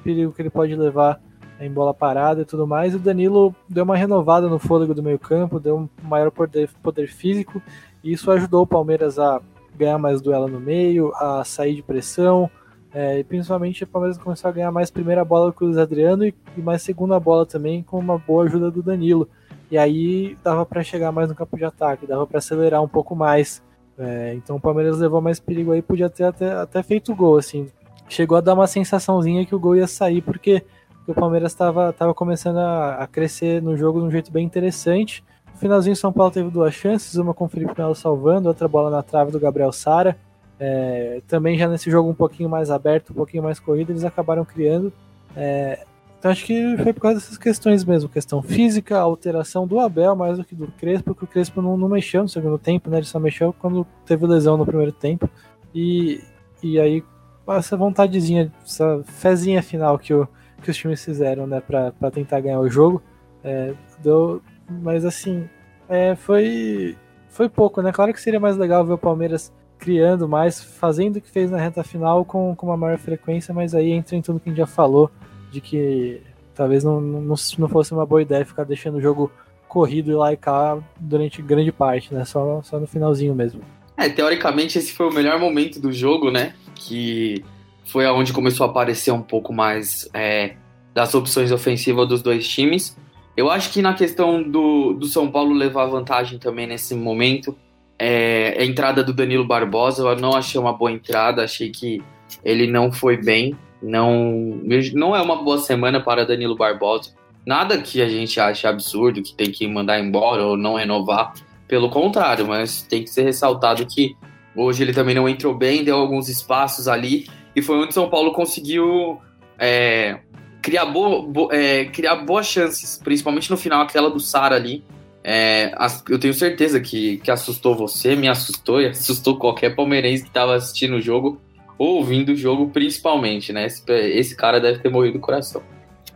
perigo 0.04 0.32
que 0.32 0.40
ele 0.40 0.50
pode 0.50 0.74
levar 0.76 1.20
em 1.60 1.70
bola 1.70 1.92
parada 1.92 2.42
e 2.42 2.44
tudo 2.44 2.66
mais. 2.66 2.92
E 2.92 2.96
o 2.96 3.00
Danilo 3.00 3.54
deu 3.68 3.84
uma 3.84 3.96
renovada 3.96 4.48
no 4.48 4.58
fôlego 4.58 4.94
do 4.94 5.02
meio-campo, 5.02 5.58
deu 5.58 5.76
um 5.76 5.88
maior 6.02 6.30
poder, 6.30 6.70
poder 6.82 7.08
físico, 7.08 7.60
e 8.04 8.12
isso 8.12 8.30
ajudou 8.30 8.62
o 8.62 8.66
Palmeiras 8.66 9.18
a 9.18 9.40
ganhar 9.76 9.98
mais 9.98 10.22
duelo 10.22 10.46
no 10.46 10.60
meio, 10.60 11.12
a 11.16 11.44
sair 11.44 11.74
de 11.74 11.82
pressão. 11.82 12.48
É, 12.94 13.18
e 13.18 13.24
principalmente 13.24 13.84
o 13.84 13.86
Palmeiras 13.86 14.16
começou 14.16 14.48
a 14.48 14.52
ganhar 14.52 14.70
mais 14.70 14.90
primeira 14.90 15.22
bola 15.24 15.52
com 15.52 15.64
o 15.64 15.68
Luiz 15.68 15.76
Adriano 15.76 16.24
e, 16.24 16.34
e 16.56 16.62
mais 16.62 16.80
segunda 16.80 17.18
bola 17.20 17.44
também, 17.44 17.82
com 17.82 17.98
uma 17.98 18.16
boa 18.16 18.44
ajuda 18.44 18.70
do 18.70 18.82
Danilo. 18.82 19.28
E 19.70 19.76
aí 19.76 20.36
dava 20.42 20.64
para 20.64 20.82
chegar 20.82 21.10
mais 21.10 21.28
no 21.28 21.34
campo 21.34 21.56
de 21.56 21.64
ataque, 21.64 22.06
dava 22.06 22.26
para 22.26 22.38
acelerar 22.38 22.82
um 22.82 22.88
pouco 22.88 23.14
mais. 23.14 23.62
É, 23.98 24.34
então 24.34 24.56
o 24.56 24.60
Palmeiras 24.60 24.98
levou 24.98 25.20
mais 25.20 25.40
perigo 25.40 25.72
aí, 25.72 25.82
podia 25.82 26.08
ter 26.08 26.24
até, 26.24 26.52
até 26.52 26.82
feito 26.82 27.14
gol, 27.14 27.36
assim 27.36 27.68
chegou 28.08 28.36
a 28.38 28.40
dar 28.40 28.54
uma 28.54 28.66
sensaçãozinha 28.66 29.44
que 29.44 29.54
o 29.54 29.58
gol 29.58 29.76
ia 29.76 29.86
sair, 29.86 30.22
porque 30.22 30.64
o 31.06 31.14
Palmeiras 31.14 31.52
estava 31.52 31.92
tava 31.92 32.12
começando 32.12 32.58
a, 32.58 32.96
a, 32.96 33.06
crescer 33.06 33.62
no 33.62 33.76
jogo 33.76 34.00
de 34.00 34.06
um 34.06 34.10
jeito 34.10 34.32
bem 34.32 34.44
interessante. 34.44 35.24
No 35.52 35.58
finalzinho, 35.58 35.94
o 35.94 35.96
São 35.96 36.12
Paulo 36.12 36.32
teve 36.32 36.50
duas 36.50 36.74
chances, 36.74 37.14
uma 37.16 37.32
com 37.32 37.44
o 37.44 37.48
Felipe 37.48 37.72
Melo 37.76 37.94
salvando, 37.94 38.48
outra 38.48 38.66
bola 38.66 38.90
na 38.90 39.02
trave 39.02 39.30
do 39.30 39.40
Gabriel 39.40 39.72
Sara. 39.72 40.16
É, 40.58 41.20
também 41.28 41.58
já 41.58 41.68
nesse 41.68 41.90
jogo 41.90 42.08
um 42.08 42.14
pouquinho 42.14 42.48
mais 42.48 42.70
aberto, 42.70 43.10
um 43.10 43.14
pouquinho 43.14 43.42
mais 43.42 43.60
corrido, 43.60 43.92
eles 43.92 44.04
acabaram 44.04 44.44
criando. 44.44 44.92
É, 45.36 45.84
então 46.18 46.30
acho 46.30 46.44
que 46.44 46.76
foi 46.78 46.92
por 46.92 47.00
causa 47.00 47.20
dessas 47.20 47.38
questões 47.38 47.84
mesmo, 47.84 48.08
questão 48.08 48.42
física, 48.42 48.98
alteração 48.98 49.66
do 49.66 49.78
Abel 49.78 50.16
mais 50.16 50.38
do 50.38 50.44
que 50.44 50.54
do 50.54 50.66
Crespo, 50.68 51.14
porque 51.14 51.24
o 51.24 51.28
Crespo 51.28 51.60
não, 51.60 51.76
não 51.76 51.88
mexeu 51.88 52.22
no 52.22 52.28
segundo 52.28 52.58
tempo, 52.58 52.90
né? 52.90 52.96
Ele 52.96 53.06
só 53.06 53.20
mexeu 53.20 53.52
quando 53.52 53.86
teve 54.04 54.26
lesão 54.26 54.56
no 54.56 54.66
primeiro 54.66 54.92
tempo. 54.92 55.28
E, 55.74 56.20
e 56.62 56.80
aí 56.80 57.04
essa 57.48 57.76
vontadezinha, 57.76 58.52
essa 58.64 59.02
fezinha 59.04 59.62
final 59.62 59.98
que, 59.98 60.12
o, 60.12 60.28
que 60.62 60.70
os 60.70 60.76
times 60.76 61.04
fizeram, 61.04 61.46
né, 61.46 61.60
pra, 61.60 61.92
pra 61.92 62.10
tentar 62.10 62.40
ganhar 62.40 62.60
o 62.60 62.68
jogo. 62.68 63.02
É, 63.44 63.74
deu, 64.02 64.42
mas 64.68 65.04
assim, 65.04 65.48
é, 65.88 66.16
foi, 66.16 66.96
foi 67.28 67.48
pouco, 67.48 67.80
né? 67.80 67.92
Claro 67.92 68.12
que 68.12 68.20
seria 68.20 68.40
mais 68.40 68.56
legal 68.56 68.84
ver 68.84 68.94
o 68.94 68.98
Palmeiras 68.98 69.52
criando 69.78 70.28
mais, 70.28 70.62
fazendo 70.62 71.16
o 71.16 71.20
que 71.20 71.30
fez 71.30 71.50
na 71.50 71.58
reta 71.58 71.84
final 71.84 72.24
com, 72.24 72.54
com 72.56 72.66
uma 72.66 72.76
maior 72.76 72.98
frequência, 72.98 73.54
mas 73.54 73.74
aí 73.74 73.92
entra 73.92 74.16
em 74.16 74.22
tudo 74.22 74.40
que 74.40 74.48
a 74.48 74.52
gente 74.52 74.58
já 74.58 74.66
falou, 74.66 75.10
de 75.50 75.60
que 75.60 76.22
talvez 76.54 76.82
não, 76.82 77.00
não, 77.00 77.34
não 77.58 77.68
fosse 77.68 77.92
uma 77.92 78.06
boa 78.06 78.22
ideia 78.22 78.44
ficar 78.44 78.64
deixando 78.64 78.96
o 78.96 79.00
jogo 79.00 79.30
corrido 79.68 80.10
e 80.10 80.14
lá 80.14 80.32
e 80.32 80.36
cá 80.36 80.78
durante 80.98 81.42
grande 81.42 81.70
parte, 81.70 82.12
né? 82.12 82.24
Só, 82.24 82.62
só 82.62 82.80
no 82.80 82.86
finalzinho 82.86 83.34
mesmo. 83.34 83.60
É, 83.96 84.08
teoricamente 84.08 84.78
esse 84.78 84.92
foi 84.92 85.08
o 85.08 85.12
melhor 85.12 85.38
momento 85.38 85.80
do 85.80 85.92
jogo, 85.92 86.30
né? 86.30 86.54
Que 86.76 87.42
foi 87.84 88.04
aonde 88.06 88.32
começou 88.32 88.66
a 88.66 88.70
aparecer 88.70 89.10
um 89.10 89.22
pouco 89.22 89.52
mais 89.52 90.08
é, 90.12 90.56
das 90.94 91.14
opções 91.14 91.50
ofensivas 91.50 92.08
dos 92.08 92.22
dois 92.22 92.46
times. 92.46 92.96
Eu 93.36 93.50
acho 93.50 93.70
que 93.72 93.82
na 93.82 93.92
questão 93.92 94.42
do, 94.42 94.94
do 94.94 95.06
São 95.06 95.30
Paulo 95.30 95.52
levar 95.52 95.86
vantagem 95.86 96.38
também 96.38 96.66
nesse 96.66 96.94
momento, 96.94 97.56
é, 97.98 98.56
a 98.58 98.64
entrada 98.64 99.04
do 99.04 99.12
Danilo 99.12 99.46
Barbosa, 99.46 100.02
eu 100.02 100.16
não 100.16 100.34
achei 100.34 100.60
uma 100.60 100.72
boa 100.72 100.90
entrada, 100.90 101.44
achei 101.44 101.70
que 101.70 102.02
ele 102.44 102.66
não 102.66 102.90
foi 102.90 103.16
bem, 103.16 103.56
não, 103.82 104.58
não 104.94 105.14
é 105.14 105.20
uma 105.20 105.42
boa 105.42 105.58
semana 105.58 106.00
para 106.00 106.24
Danilo 106.24 106.56
Barbosa. 106.56 107.14
Nada 107.46 107.78
que 107.78 108.02
a 108.02 108.08
gente 108.08 108.40
ache 108.40 108.66
absurdo, 108.66 109.22
que 109.22 109.34
tem 109.34 109.50
que 109.50 109.66
mandar 109.68 110.00
embora 110.00 110.44
ou 110.44 110.56
não 110.56 110.74
renovar, 110.74 111.34
pelo 111.68 111.90
contrário, 111.90 112.46
mas 112.46 112.82
tem 112.82 113.02
que 113.02 113.10
ser 113.10 113.22
ressaltado 113.22 113.86
que 113.86 114.16
hoje 114.56 114.82
ele 114.82 114.92
também 114.92 115.14
não 115.14 115.28
entrou 115.28 115.54
bem, 115.54 115.84
deu 115.84 115.96
alguns 115.96 116.28
espaços 116.28 116.88
ali, 116.88 117.28
e 117.54 117.62
foi 117.62 117.76
onde 117.78 117.94
São 117.94 118.08
Paulo 118.08 118.32
conseguiu 118.32 119.20
é, 119.58 120.18
criar, 120.62 120.86
bo, 120.86 121.22
bo, 121.22 121.52
é, 121.52 121.84
criar 121.86 122.16
boas 122.16 122.46
chances, 122.46 123.00
principalmente 123.02 123.50
no 123.50 123.56
final, 123.56 123.82
aquela 123.82 124.10
do 124.10 124.18
Sara 124.18 124.56
ali. 124.56 124.84
É, 125.22 125.72
eu 126.08 126.18
tenho 126.18 126.34
certeza 126.34 126.80
que, 126.80 127.18
que 127.18 127.30
assustou 127.30 127.74
você, 127.74 128.14
me 128.14 128.28
assustou 128.28 128.80
e 128.82 128.86
assustou 128.86 129.36
qualquer 129.36 129.74
palmeirense 129.74 130.24
que 130.24 130.28
estava 130.28 130.54
assistindo 130.54 130.96
o 130.96 131.00
jogo 131.00 131.40
ou 131.78 131.96
ouvindo 131.96 132.30
o 132.30 132.36
jogo, 132.36 132.68
principalmente, 132.70 133.52
né? 133.52 133.66
Esse, 133.66 133.82
esse 133.92 134.36
cara 134.36 134.60
deve 134.60 134.78
ter 134.78 134.88
morrido 134.88 135.18
do 135.18 135.20
coração. 135.20 135.62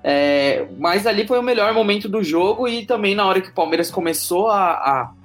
É, 0.02 0.66
mas 0.78 1.06
ali 1.06 1.26
foi 1.26 1.38
o 1.38 1.42
melhor 1.42 1.74
momento 1.74 2.08
do 2.08 2.22
jogo 2.22 2.66
e 2.66 2.86
também 2.86 3.14
na 3.14 3.26
hora 3.26 3.40
que 3.40 3.50
o 3.50 3.54
Palmeiras 3.54 3.90
começou 3.90 4.48
a. 4.48 4.70
a 4.72 5.19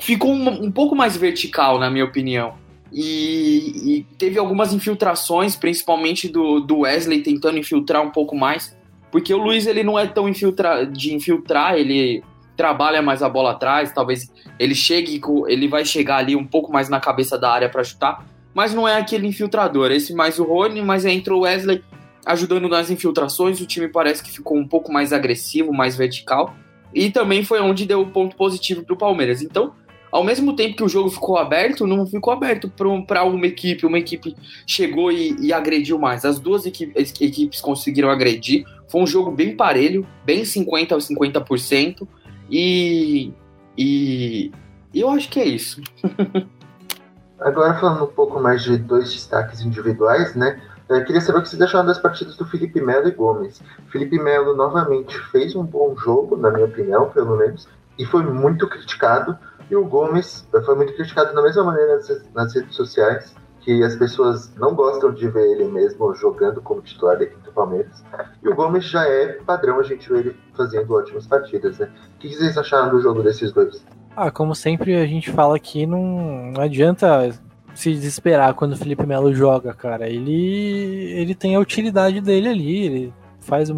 ficou 0.00 0.32
um, 0.32 0.64
um, 0.64 0.70
pouco 0.70 0.94
mais 0.94 1.16
vertical, 1.16 1.78
na 1.78 1.90
minha 1.90 2.04
opinião. 2.04 2.54
E, 2.92 3.96
e, 3.98 4.06
teve 4.16 4.38
algumas 4.38 4.72
infiltrações, 4.72 5.56
principalmente 5.56 6.28
do, 6.28 6.60
do 6.60 6.80
Wesley 6.80 7.22
tentando 7.22 7.58
infiltrar 7.58 8.02
um 8.02 8.10
pouco 8.10 8.36
mais. 8.36 8.76
Porque 9.10 9.32
o 9.32 9.38
Luiz 9.38 9.66
ele 9.66 9.82
não 9.82 9.98
é 9.98 10.06
tão 10.06 10.28
infiltra, 10.28 10.84
de 10.84 11.14
infiltrar, 11.14 11.74
ele 11.74 12.22
trabalha 12.56 13.02
mais 13.02 13.22
a 13.22 13.28
bola 13.28 13.52
atrás, 13.52 13.92
talvez 13.92 14.32
ele 14.58 14.74
chegue, 14.74 15.20
ele 15.46 15.68
vai 15.68 15.84
chegar 15.84 16.16
ali 16.16 16.34
um 16.34 16.44
pouco 16.44 16.72
mais 16.72 16.88
na 16.88 16.98
cabeça 16.98 17.38
da 17.38 17.50
área 17.50 17.68
para 17.68 17.84
chutar, 17.84 18.26
mas 18.54 18.72
não 18.72 18.88
é 18.88 18.96
aquele 18.98 19.26
infiltrador. 19.26 19.90
Esse 19.90 20.14
mais 20.14 20.38
o 20.38 20.44
Rony, 20.44 20.80
mas 20.80 21.04
entra 21.04 21.34
o 21.34 21.40
Wesley 21.40 21.84
ajudando 22.24 22.68
nas 22.68 22.90
infiltrações. 22.90 23.60
O 23.60 23.66
time 23.66 23.88
parece 23.88 24.22
que 24.22 24.30
ficou 24.30 24.56
um 24.56 24.66
pouco 24.66 24.92
mais 24.92 25.12
agressivo, 25.12 25.72
mais 25.72 25.96
vertical. 25.96 26.54
E 26.96 27.10
também 27.10 27.44
foi 27.44 27.60
onde 27.60 27.84
deu 27.84 28.00
o 28.00 28.06
ponto 28.06 28.34
positivo 28.36 28.82
para 28.82 28.94
o 28.94 28.96
Palmeiras. 28.96 29.42
Então, 29.42 29.74
ao 30.10 30.24
mesmo 30.24 30.56
tempo 30.56 30.76
que 30.76 30.82
o 30.82 30.88
jogo 30.88 31.10
ficou 31.10 31.36
aberto, 31.36 31.86
não 31.86 32.06
ficou 32.06 32.32
aberto 32.32 32.70
para 32.70 33.22
uma 33.22 33.46
equipe. 33.46 33.84
Uma 33.84 33.98
equipe 33.98 34.34
chegou 34.66 35.12
e, 35.12 35.36
e 35.38 35.52
agrediu 35.52 35.98
mais. 35.98 36.24
As 36.24 36.38
duas 36.38 36.64
equipes, 36.64 37.12
equipes 37.20 37.60
conseguiram 37.60 38.08
agredir. 38.08 38.64
Foi 38.88 39.02
um 39.02 39.06
jogo 39.06 39.30
bem 39.30 39.54
parelho, 39.54 40.06
bem 40.24 40.42
50% 40.42 40.92
a 40.92 40.96
50%. 40.96 42.08
E, 42.50 43.30
e 43.76 44.50
eu 44.94 45.10
acho 45.10 45.28
que 45.28 45.38
é 45.38 45.44
isso. 45.44 45.82
Agora 47.38 47.78
falando 47.78 48.04
um 48.04 48.14
pouco 48.14 48.40
mais 48.40 48.62
de 48.62 48.78
dois 48.78 49.12
destaques 49.12 49.60
individuais, 49.60 50.34
né? 50.34 50.58
Eu 50.88 51.04
queria 51.04 51.20
saber 51.20 51.38
o 51.38 51.42
que 51.42 51.48
vocês 51.48 51.60
acharam 51.60 51.84
das 51.84 51.98
partidas 51.98 52.36
do 52.36 52.44
Felipe 52.46 52.80
Melo 52.80 53.08
e 53.08 53.10
Gomes. 53.10 53.60
Felipe 53.90 54.20
Melo 54.20 54.54
novamente 54.54 55.18
fez 55.32 55.56
um 55.56 55.64
bom 55.64 55.96
jogo, 55.96 56.36
na 56.36 56.48
minha 56.50 56.66
opinião, 56.66 57.10
pelo 57.10 57.36
menos, 57.36 57.68
e 57.98 58.04
foi 58.04 58.22
muito 58.22 58.68
criticado. 58.68 59.36
E 59.68 59.74
o 59.74 59.84
Gomes 59.84 60.46
foi 60.64 60.76
muito 60.76 60.94
criticado 60.94 61.34
da 61.34 61.42
mesma 61.42 61.64
maneira 61.64 61.98
nas 62.32 62.54
redes 62.54 62.76
sociais, 62.76 63.34
que 63.62 63.82
as 63.82 63.96
pessoas 63.96 64.54
não 64.54 64.76
gostam 64.76 65.12
de 65.12 65.26
ver 65.28 65.50
ele 65.50 65.64
mesmo 65.64 66.14
jogando 66.14 66.62
como 66.62 66.80
titular 66.80 67.18
da 67.18 67.24
equipe 67.24 67.42
do 67.42 67.52
Palmeiras. 67.52 68.04
E 68.40 68.48
o 68.48 68.54
Gomes 68.54 68.84
já 68.84 69.04
é 69.04 69.32
padrão 69.44 69.80
a 69.80 69.82
gente 69.82 70.08
ver 70.08 70.20
ele 70.20 70.36
fazendo 70.56 70.94
ótimas 70.94 71.26
partidas, 71.26 71.80
né? 71.80 71.90
O 72.14 72.18
que 72.20 72.32
vocês 72.32 72.56
acharam 72.56 72.90
do 72.90 73.00
jogo 73.00 73.24
desses 73.24 73.50
dois? 73.50 73.84
Ah, 74.14 74.30
como 74.30 74.54
sempre 74.54 74.94
a 74.94 75.04
gente 75.04 75.32
fala 75.32 75.56
aqui, 75.56 75.84
não, 75.84 76.52
não 76.52 76.62
adianta 76.62 77.28
se 77.76 77.92
desesperar 77.92 78.54
quando 78.54 78.72
o 78.72 78.76
Felipe 78.76 79.06
Melo 79.06 79.32
joga, 79.34 79.72
cara. 79.74 80.08
Ele, 80.08 81.12
ele 81.12 81.34
tem 81.34 81.54
a 81.54 81.60
utilidade 81.60 82.20
dele 82.20 82.48
ali, 82.48 82.78
ele 82.86 83.14
faz, 83.40 83.70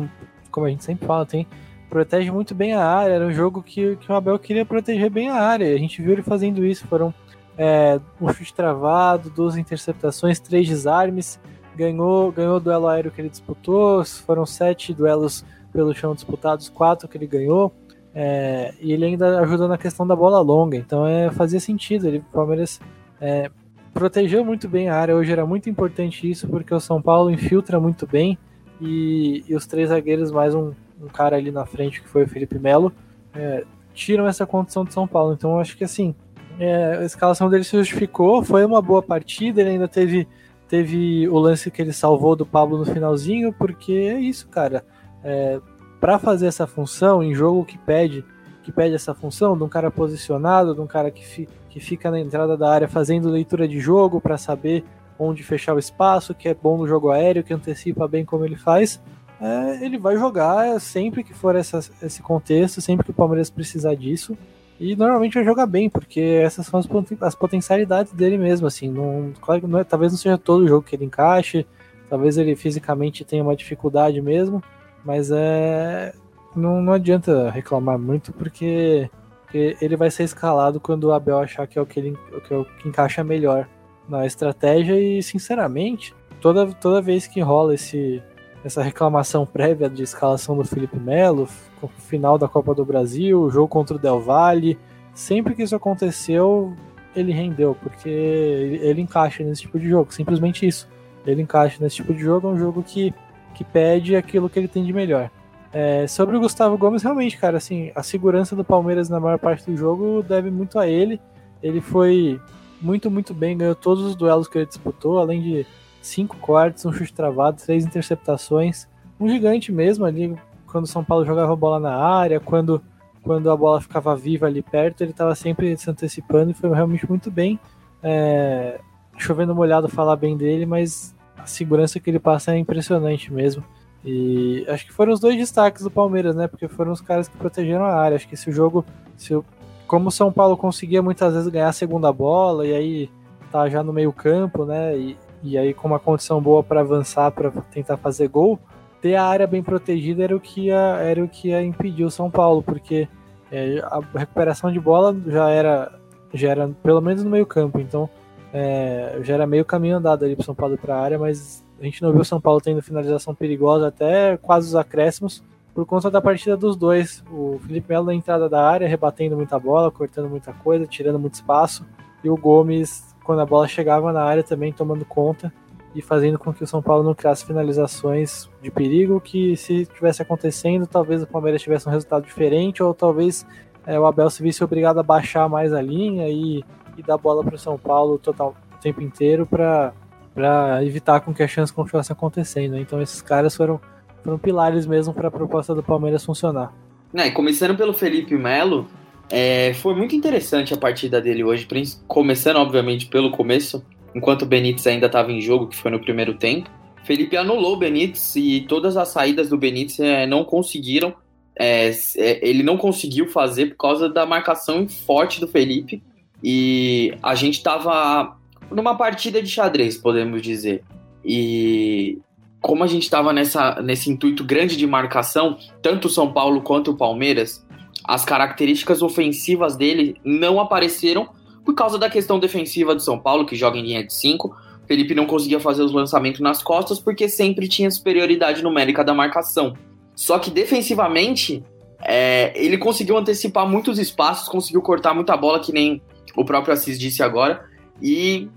como 0.51 0.67
a 0.67 0.71
gente 0.71 0.85
sempre 0.85 1.07
fala, 1.07 1.27
tem 1.27 1.47
protege 1.89 2.31
muito 2.31 2.55
bem 2.55 2.75
a 2.75 2.85
área. 2.85 3.15
Era 3.15 3.27
um 3.27 3.33
jogo 3.33 3.63
que, 3.63 3.97
que 3.97 4.11
o 4.11 4.15
Abel 4.15 4.39
queria 4.39 4.65
proteger 4.65 5.11
bem 5.11 5.29
a 5.29 5.35
área. 5.35 5.75
A 5.75 5.79
gente 5.79 6.01
viu 6.01 6.13
ele 6.13 6.23
fazendo 6.23 6.65
isso. 6.65 6.87
Foram 6.87 7.13
é, 7.57 8.01
um 8.21 8.33
chute 8.33 8.55
travado, 8.55 9.31
duas 9.31 9.57
interceptações, 9.57 10.39
três 10.39 10.69
desarmes. 10.69 11.41
Ganhou, 11.77 12.33
ganhou 12.33 12.57
o 12.57 12.61
duelo 12.61 12.89
aéreo 12.89 13.11
que 13.11 13.21
ele 13.21 13.29
disputou. 13.29 14.05
Foram 14.05 14.45
sete 14.45 14.93
duelos 14.93 15.45
pelo 15.73 15.95
chão 15.95 16.15
disputados, 16.15 16.69
quatro 16.69 17.09
que 17.09 17.17
ele 17.17 17.27
ganhou. 17.27 17.73
É, 18.15 18.75
e 18.81 18.93
ele 18.93 19.05
ainda 19.05 19.41
ajuda 19.41 19.69
na 19.69 19.79
questão 19.79 20.07
da 20.07 20.15
bola 20.15 20.41
longa. 20.41 20.77
Então 20.77 21.07
é, 21.07 21.31
fazia 21.31 21.61
sentido. 21.61 22.07
Ele, 22.07 22.19
o 22.19 22.33
Palmeiras 22.33 22.81
é, 23.21 23.51
protegeu 23.93 24.45
muito 24.45 24.69
bem 24.69 24.89
a 24.89 24.97
área. 24.97 25.17
Hoje 25.17 25.33
era 25.33 25.47
muito 25.47 25.69
importante 25.69 26.29
isso, 26.31 26.47
porque 26.49 26.75
o 26.75 26.81
São 26.81 27.01
Paulo 27.01 27.31
infiltra 27.31 27.81
muito 27.81 28.07
bem. 28.07 28.39
E, 28.81 29.45
e 29.49 29.55
os 29.55 29.67
três 29.67 29.89
zagueiros, 29.89 30.31
mais 30.31 30.55
um, 30.55 30.73
um, 31.01 31.09
cara 31.09 31.37
ali 31.37 31.51
na 31.51 31.67
frente, 31.67 32.01
que 32.01 32.09
foi 32.09 32.25
o 32.25 32.29
Felipe 32.29 32.59
Melo, 32.59 32.93
é, 33.35 33.65
tiram 33.93 34.27
essa 34.27 34.47
condição 34.47 34.85
de 34.85 34.93
São 34.93 35.07
Paulo. 35.07 35.33
Então 35.33 35.53
eu 35.53 35.61
acho 35.61 35.77
que 35.77 35.85
assim, 35.85 36.15
é, 36.59 36.99
a 37.01 37.05
escalação 37.05 37.51
dele 37.51 37.65
se 37.65 37.77
justificou, 37.77 38.45
foi 38.45 38.65
uma 38.65 38.81
boa 38.81 39.03
partida, 39.03 39.61
ele 39.61 39.71
ainda 39.71 39.89
teve, 39.89 40.29
teve 40.69 41.29
o 41.29 41.39
lance 41.39 41.71
que 41.71 41.83
ele 41.83 41.93
salvou 41.93 42.37
do 42.37 42.47
Pablo 42.47 42.79
no 42.79 42.87
finalzinho, 42.87 43.53
porque 43.53 43.93
é 43.93 44.21
isso, 44.21 44.49
cara. 44.49 44.85
É, 45.25 45.61
para 46.01 46.19
fazer 46.19 46.47
essa 46.47 46.67
função 46.67 47.23
em 47.23 47.35
jogo 47.35 47.65
que 47.65 47.77
pede 47.77 48.25
que 48.69 48.73
pede 48.73 48.95
essa 48.95 49.15
função 49.15 49.57
de 49.57 49.65
um 49.65 49.69
cara 49.69 49.91
posicionado, 49.91 50.75
de 50.75 50.81
um 50.83 50.87
cara 50.87 51.11
que, 51.11 51.25
fi, 51.25 51.49
que 51.69 51.81
fica 51.81 52.11
na 52.11 52.19
entrada 52.21 52.57
da 52.57 52.71
área 52.71 52.89
fazendo 52.89 53.29
leitura 53.29 53.69
de 53.69 53.79
jogo 53.79 54.21
para 54.21 54.39
saber 54.39 54.85
onde 55.19 55.43
fechar 55.43 55.75
o 55.75 55.79
espaço, 55.79 56.35
que 56.35 56.49
é 56.49 56.55
bom 56.55 56.79
no 56.79 56.87
jogo 56.87 57.11
aéreo, 57.11 57.43
que 57.43 57.53
antecipa 57.53 58.07
bem 58.07 58.25
como 58.25 58.45
ele 58.45 58.57
faz, 58.57 59.01
é, 59.41 59.85
ele 59.85 59.99
vai 59.99 60.17
jogar 60.17 60.81
sempre 60.81 61.23
que 61.23 61.33
for 61.33 61.55
essa, 61.55 61.79
esse 62.03 62.23
contexto, 62.23 62.81
sempre 62.81 63.05
que 63.05 63.11
o 63.11 63.15
Palmeiras 63.15 63.51
precisar 63.51 63.95
disso. 63.95 64.37
E 64.81 64.95
normalmente 64.95 65.35
vai 65.35 65.45
jogar 65.45 65.67
bem, 65.67 65.91
porque 65.91 66.21
essas 66.21 66.67
são 66.67 66.79
as, 66.79 66.89
as 67.21 67.35
potencialidades 67.35 68.13
dele 68.13 68.39
mesmo, 68.39 68.67
assim. 68.67 68.89
Não, 68.89 69.33
claro, 69.41 69.67
não 69.67 69.79
é, 69.81 69.85
talvez 69.85 70.13
não 70.13 70.19
seja 70.19 70.39
todo 70.39 70.69
jogo 70.69 70.87
que 70.87 70.95
ele 70.95 71.05
encaixe, 71.05 71.67
talvez 72.09 72.39
ele 72.39 72.55
fisicamente 72.55 73.25
tenha 73.25 73.43
uma 73.43 73.57
dificuldade 73.57 74.21
mesmo, 74.21 74.63
mas 75.05 75.31
é, 75.33 76.15
não, 76.55 76.81
não 76.81 76.93
adianta 76.93 77.51
reclamar 77.51 77.99
muito, 77.99 78.33
porque, 78.33 79.11
porque, 79.49 79.79
ele 79.81 79.97
vai 79.97 80.11
ser 80.11 80.25
escalado 80.25 80.79
quando 80.79 81.05
o 81.05 81.13
Abel 81.13 81.39
achar 81.39 81.67
que 81.67 81.79
é 81.79 81.83
o 81.83 81.87
que, 81.87 81.99
ele, 81.99 82.19
que, 82.47 82.53
é 82.53 82.57
o 82.57 82.67
que 82.67 82.87
encaixa 82.87 83.25
melhor 83.25 83.67
na 84.07 84.27
estratégia. 84.27 85.01
E, 85.01 85.23
sinceramente, 85.23 86.15
toda, 86.39 86.67
toda 86.75 87.01
vez 87.01 87.27
que 87.27 87.41
rola 87.41 87.75
esse, 87.75 88.23
essa 88.63 88.83
reclamação 88.83 89.47
prévia 89.47 89.89
de 89.89 90.03
escalação 90.03 90.55
do 90.55 90.65
Felipe 90.65 90.99
Melo, 90.99 91.49
final 91.97 92.37
da 92.37 92.47
Copa 92.47 92.75
do 92.75 92.85
Brasil, 92.85 93.49
jogo 93.51 93.69
contra 93.69 93.97
o 93.97 93.99
Del 93.99 94.21
Valle, 94.21 94.79
sempre 95.15 95.55
que 95.55 95.63
isso 95.63 95.75
aconteceu, 95.75 96.75
ele 97.17 97.33
rendeu, 97.33 97.75
porque 97.75 98.09
ele, 98.11 99.01
encaixa 99.01 99.43
nesse 99.43 99.63
tipo 99.63 99.79
de 99.79 99.89
jogo, 99.89 100.13
simplesmente 100.13 100.67
isso. 100.67 100.87
Ele 101.27 101.41
encaixa 101.41 101.83
nesse 101.83 101.97
tipo 101.97 102.13
de 102.13 102.21
jogo, 102.21 102.49
é 102.49 102.51
um 102.51 102.59
jogo 102.59 102.83
que, 102.83 103.15
que 103.55 103.65
pede 103.65 104.15
aquilo 104.15 104.51
que 104.51 104.59
ele 104.59 104.69
tem 104.69 104.85
de 104.85 104.93
melhor. 104.93 105.31
É, 105.73 106.07
sobre 106.07 106.37
o 106.37 106.41
Gustavo 106.41 106.79
Gomes, 106.79 107.03
realmente, 107.03 107.37
cara, 107.37 107.59
assim, 107.59 107.93
a 107.95 108.03
segurança 108.03 108.57
do 108.57 108.65
Palmeiras 108.65 109.09
na 109.09 109.21
maior 109.21 109.39
parte 109.39 109.71
do 109.71 109.77
jogo 109.77 110.23
deve 110.23 110.51
muito 110.51 110.79
a 110.79 110.87
ele. 110.87 111.21
Ele 111.63 111.81
foi 111.81 112.41
muito, 112.81 113.11
muito 113.11 113.35
bem, 113.35 113.57
ganhou 113.57 113.75
todos 113.75 114.05
os 114.05 114.17
duelos 114.17 114.49
que 114.49 114.59
ele 114.59 114.67
disputou, 114.67 115.19
além 115.19 115.43
de 115.43 115.67
cinco 116.01 116.37
cortes, 116.37 116.87
um 116.87 116.93
chute 116.93 117.13
travado, 117.13 117.61
três 117.61 117.85
interceptações. 117.85 118.89
Um 119.21 119.29
gigante 119.29 119.71
mesmo 119.73 120.05
ali, 120.05 120.35
quando 120.67 120.85
o 120.85 120.89
São 120.89 121.05
Paulo 121.05 121.25
jogava 121.25 121.55
bola 121.55 121.79
na 121.81 121.95
área, 121.95 122.41
quando, 122.41 122.83
quando 123.23 123.51
a 123.51 123.57
bola 123.57 123.81
ficava 123.81 124.17
viva 124.17 124.47
ali 124.47 124.63
perto, 124.63 125.03
ele 125.03 125.11
estava 125.11 125.35
sempre 125.35 125.77
se 125.77 125.91
antecipando 125.91 126.53
e 126.53 126.55
foi 126.55 126.71
realmente 126.71 127.09
muito 127.09 127.31
bem. 127.31 127.59
É, 128.03 128.81
chovendo 129.19 129.55
molhado 129.55 129.89
falar 129.89 130.17
bem 130.17 130.37
dele, 130.37 130.65
mas 130.65 131.15
a 131.37 131.47
segurança 131.47 131.99
que 131.99 132.09
ele 132.09 132.21
passa 132.21 132.55
é 132.55 132.59
impressionante 132.59 133.33
mesmo. 133.33 133.63
E 134.11 134.65
acho 134.69 134.87
que 134.87 134.93
foram 134.93 135.13
os 135.13 135.21
dois 135.21 135.37
destaques 135.37 135.83
do 135.83 135.91
Palmeiras, 135.91 136.35
né? 136.35 136.49
Porque 136.49 136.67
foram 136.67 136.93
os 136.93 137.01
caras 137.03 137.29
que 137.29 137.37
protegeram 137.37 137.85
a 137.85 137.95
área. 137.95 138.17
Acho 138.17 138.27
que 138.27 138.37
se 138.39 138.49
o 138.49 138.53
jogo. 138.53 138.83
Se 139.19 139.39
como 139.87 140.09
o 140.09 140.13
São 140.13 140.33
Paulo 140.33 140.57
conseguia 140.57 141.03
muitas 141.03 141.35
vezes 141.35 141.49
ganhar 141.49 141.69
a 141.69 141.73
segunda 141.73 142.11
bola, 142.11 142.67
e 142.67 142.75
aí 142.75 143.11
tá 143.53 143.69
já 143.69 143.83
no 143.83 143.93
meio-campo, 143.93 144.65
né? 144.65 144.97
E, 144.97 145.19
e 145.43 145.59
aí 145.59 145.75
com 145.75 145.89
uma 145.89 145.99
condição 145.99 146.41
boa 146.41 146.63
para 146.63 146.81
avançar, 146.81 147.31
para 147.33 147.51
tentar 147.71 147.99
fazer 147.99 148.29
gol, 148.29 148.59
ter 149.03 149.15
a 149.15 149.25
área 149.25 149.47
bem 149.47 149.63
protegida 149.63 150.25
era 150.25 150.35
o 150.37 150.41
que 150.41 150.67
ia, 150.67 150.99
era 151.01 151.23
o 151.23 151.29
que 151.29 151.49
ia 151.49 151.63
impedir 151.63 152.05
o 152.05 152.11
São 152.11 152.31
Paulo, 152.31 152.63
porque 152.63 153.09
é, 153.53 153.79
a 153.85 154.01
recuperação 154.19 154.73
de 154.73 154.81
bola 154.81 155.17
já 155.27 155.49
era, 155.51 155.93
já 156.33 156.49
era 156.51 156.69
pelo 156.83 157.01
menos 157.01 157.25
no 157.25 157.31
meio-campo, 157.31 157.79
então 157.79 158.09
é, 158.53 159.19
já 159.23 159.35
era 159.35 159.47
meio 159.47 159.65
caminho 159.65 159.97
andado 159.97 160.25
ali 160.25 160.35
para 160.35 160.45
São 160.45 160.55
Paulo 160.55 160.77
para 160.77 160.97
a 160.97 161.01
área, 161.01 161.19
mas 161.19 161.65
a 161.81 161.85
gente 161.85 162.03
não 162.03 162.13
viu 162.13 162.23
o 162.23 162.25
São 162.25 162.41
Paulo 162.41 162.61
tendo 162.61 162.83
finalização 162.83 163.35
perigosa 163.35 163.89
até 163.89 164.37
quase 164.37 164.69
os 164.69 164.75
acréscimos 164.75 165.43
por 165.75 165.87
conta 165.87 166.11
da 166.11 166.21
partida 166.21 166.57
dos 166.57 166.77
dois. 166.77 167.23
O 167.31 167.59
Felipe 167.65 167.89
Melo 167.89 168.07
na 168.07 168.15
entrada 168.15 168.49
da 168.49 168.69
área, 168.69 168.89
rebatendo 168.89 169.37
muita 169.37 169.59
bola, 169.59 169.91
cortando 169.91 170.29
muita 170.29 170.53
coisa, 170.53 170.87
tirando 170.87 171.19
muito 171.19 171.35
espaço. 171.35 171.87
E 172.25 172.29
o 172.29 172.37
Gomes, 172.37 173.15
quando 173.23 173.41
a 173.41 173.47
bola 173.47 173.69
chegava 173.69 174.13
na 174.13 174.23
área, 174.23 174.43
também 174.43 174.73
tomando 174.73 175.05
conta 175.05 175.53
e 175.95 176.03
fazendo 176.03 176.39
com 176.39 176.53
que 176.53 176.65
o 176.65 176.67
São 176.67 176.83
Paulo 176.83 177.05
não 177.05 177.15
criasse 177.15 177.47
finalizações 177.47 178.49
de 178.61 178.71
perigo, 178.71 179.21
que 179.21 179.57
se 179.57 179.87
tivesse 179.87 180.21
acontecendo, 180.21 180.87
talvez 180.87 181.23
o 181.23 181.27
Palmeiras 181.27 181.63
tivesse 181.63 181.89
um 181.89 181.93
resultado 181.93 182.25
diferente, 182.25 182.83
ou 182.83 182.93
talvez 182.93 183.47
é, 183.87 183.99
o 183.99 184.05
Abel 184.05 184.29
se 184.31 184.43
visse 184.43 184.63
obrigado 184.63 184.99
a 184.99 185.03
baixar 185.03 185.49
mais 185.49 185.73
a 185.73 185.81
linha 185.81 186.29
e, 186.29 186.63
e 186.97 187.03
dar 187.03 187.17
bola 187.17 187.43
para 187.43 187.55
o 187.55 187.59
São 187.59 187.79
Paulo 187.79 188.19
total, 188.19 188.55
o 188.77 188.81
tempo 188.81 189.01
inteiro 189.01 189.47
para 189.47 189.93
para 190.39 190.85
evitar 190.85 191.19
com 191.19 191.35
que 191.35 191.43
a 191.43 191.49
chance 191.49 191.73
continuasse 191.73 192.13
acontecendo. 192.13 192.75
Né? 192.75 192.81
Então 192.81 193.03
esses 193.03 193.21
caras 193.21 193.57
foram, 193.57 193.81
foram 194.23 194.39
pilares 194.39 194.87
mesmo 194.87 195.13
para 195.13 195.27
a 195.27 195.31
proposta 195.33 195.75
do 195.75 195.83
Palmeiras 195.83 196.25
funcionar. 196.25 196.73
É, 197.13 197.29
começando 197.29 197.77
pelo 197.77 197.93
Felipe 197.93 198.37
Melo, 198.37 198.87
é, 199.29 199.75
foi 199.75 199.97
muito 199.97 200.15
interessante 200.15 200.73
a 200.73 200.77
partida 200.77 201.21
dele 201.21 201.43
hoje, 201.43 201.67
começando 202.07 202.57
obviamente 202.57 203.07
pelo 203.07 203.33
começo, 203.33 203.85
enquanto 204.15 204.43
o 204.43 204.47
Benítez 204.47 204.87
ainda 204.87 205.07
estava 205.07 205.33
em 205.33 205.41
jogo, 205.41 205.67
que 205.67 205.77
foi 205.77 205.91
no 205.91 205.99
primeiro 205.99 206.35
tempo. 206.35 206.71
Felipe 207.03 207.37
anulou 207.37 207.73
o 207.73 207.79
Benítez 207.79 208.37
e 208.37 208.61
todas 208.69 208.97
as 208.97 209.09
saídas 209.09 209.49
do 209.49 209.59
Benítez 209.59 209.99
é, 209.99 210.25
não 210.25 210.45
conseguiram. 210.45 211.15
É, 211.59 211.91
é, 212.17 212.49
ele 212.49 212.63
não 212.63 212.77
conseguiu 212.77 213.27
fazer 213.27 213.71
por 213.71 213.77
causa 213.77 214.09
da 214.09 214.25
marcação 214.25 214.87
forte 214.89 215.41
do 215.41 215.49
Felipe. 215.49 216.01
E 216.45 217.13
a 217.21 217.35
gente 217.35 217.55
estava 217.55 218.38
numa 218.71 218.97
partida 218.97 219.43
de 219.43 219.49
xadrez, 219.49 219.97
podemos 219.97 220.43
dizer. 220.43 220.83
E 221.25 222.19
como 222.61 222.83
a 222.83 222.87
gente 222.87 223.05
estava 223.05 223.33
nesse 223.33 224.11
intuito 224.11 224.45
grande 224.45 224.77
de 224.77 224.87
marcação, 224.87 225.57
tanto 225.81 226.07
o 226.07 226.11
São 226.11 226.33
Paulo 226.33 226.61
quanto 226.63 226.91
o 226.91 226.97
Palmeiras, 226.97 227.65
as 228.05 228.25
características 228.25 229.03
ofensivas 229.03 229.77
dele 229.77 230.17
não 230.25 230.59
apareceram 230.61 231.29
por 231.65 231.75
causa 231.75 231.99
da 231.99 232.09
questão 232.09 232.39
defensiva 232.39 232.95
do 232.95 233.03
São 233.03 233.19
Paulo, 233.19 233.45
que 233.45 233.55
joga 233.55 233.77
em 233.77 233.83
linha 233.83 234.03
de 234.03 234.13
5. 234.15 234.57
Felipe 234.87 235.15
não 235.15 235.27
conseguia 235.27 235.61
fazer 235.61 235.83
os 235.83 235.93
lançamentos 235.93 236.41
nas 236.41 236.63
costas 236.63 236.99
porque 236.99 237.29
sempre 237.29 237.69
tinha 237.69 237.91
superioridade 237.91 238.63
numérica 238.63 239.05
da 239.05 239.13
marcação. 239.13 239.75
Só 240.15 240.39
que 240.39 240.51
defensivamente, 240.51 241.63
é, 242.03 242.53
ele 242.57 242.79
conseguiu 242.79 243.19
antecipar 243.19 243.69
muitos 243.69 243.99
espaços, 243.99 244.49
conseguiu 244.49 244.81
cortar 244.81 245.13
muita 245.13 245.37
bola, 245.37 245.61
que 245.61 245.71
nem 245.71 246.01
o 246.35 246.45
próprio 246.45 246.73
Assis 246.73 246.99
disse 246.99 247.23
agora. 247.23 247.68
E 248.01 248.49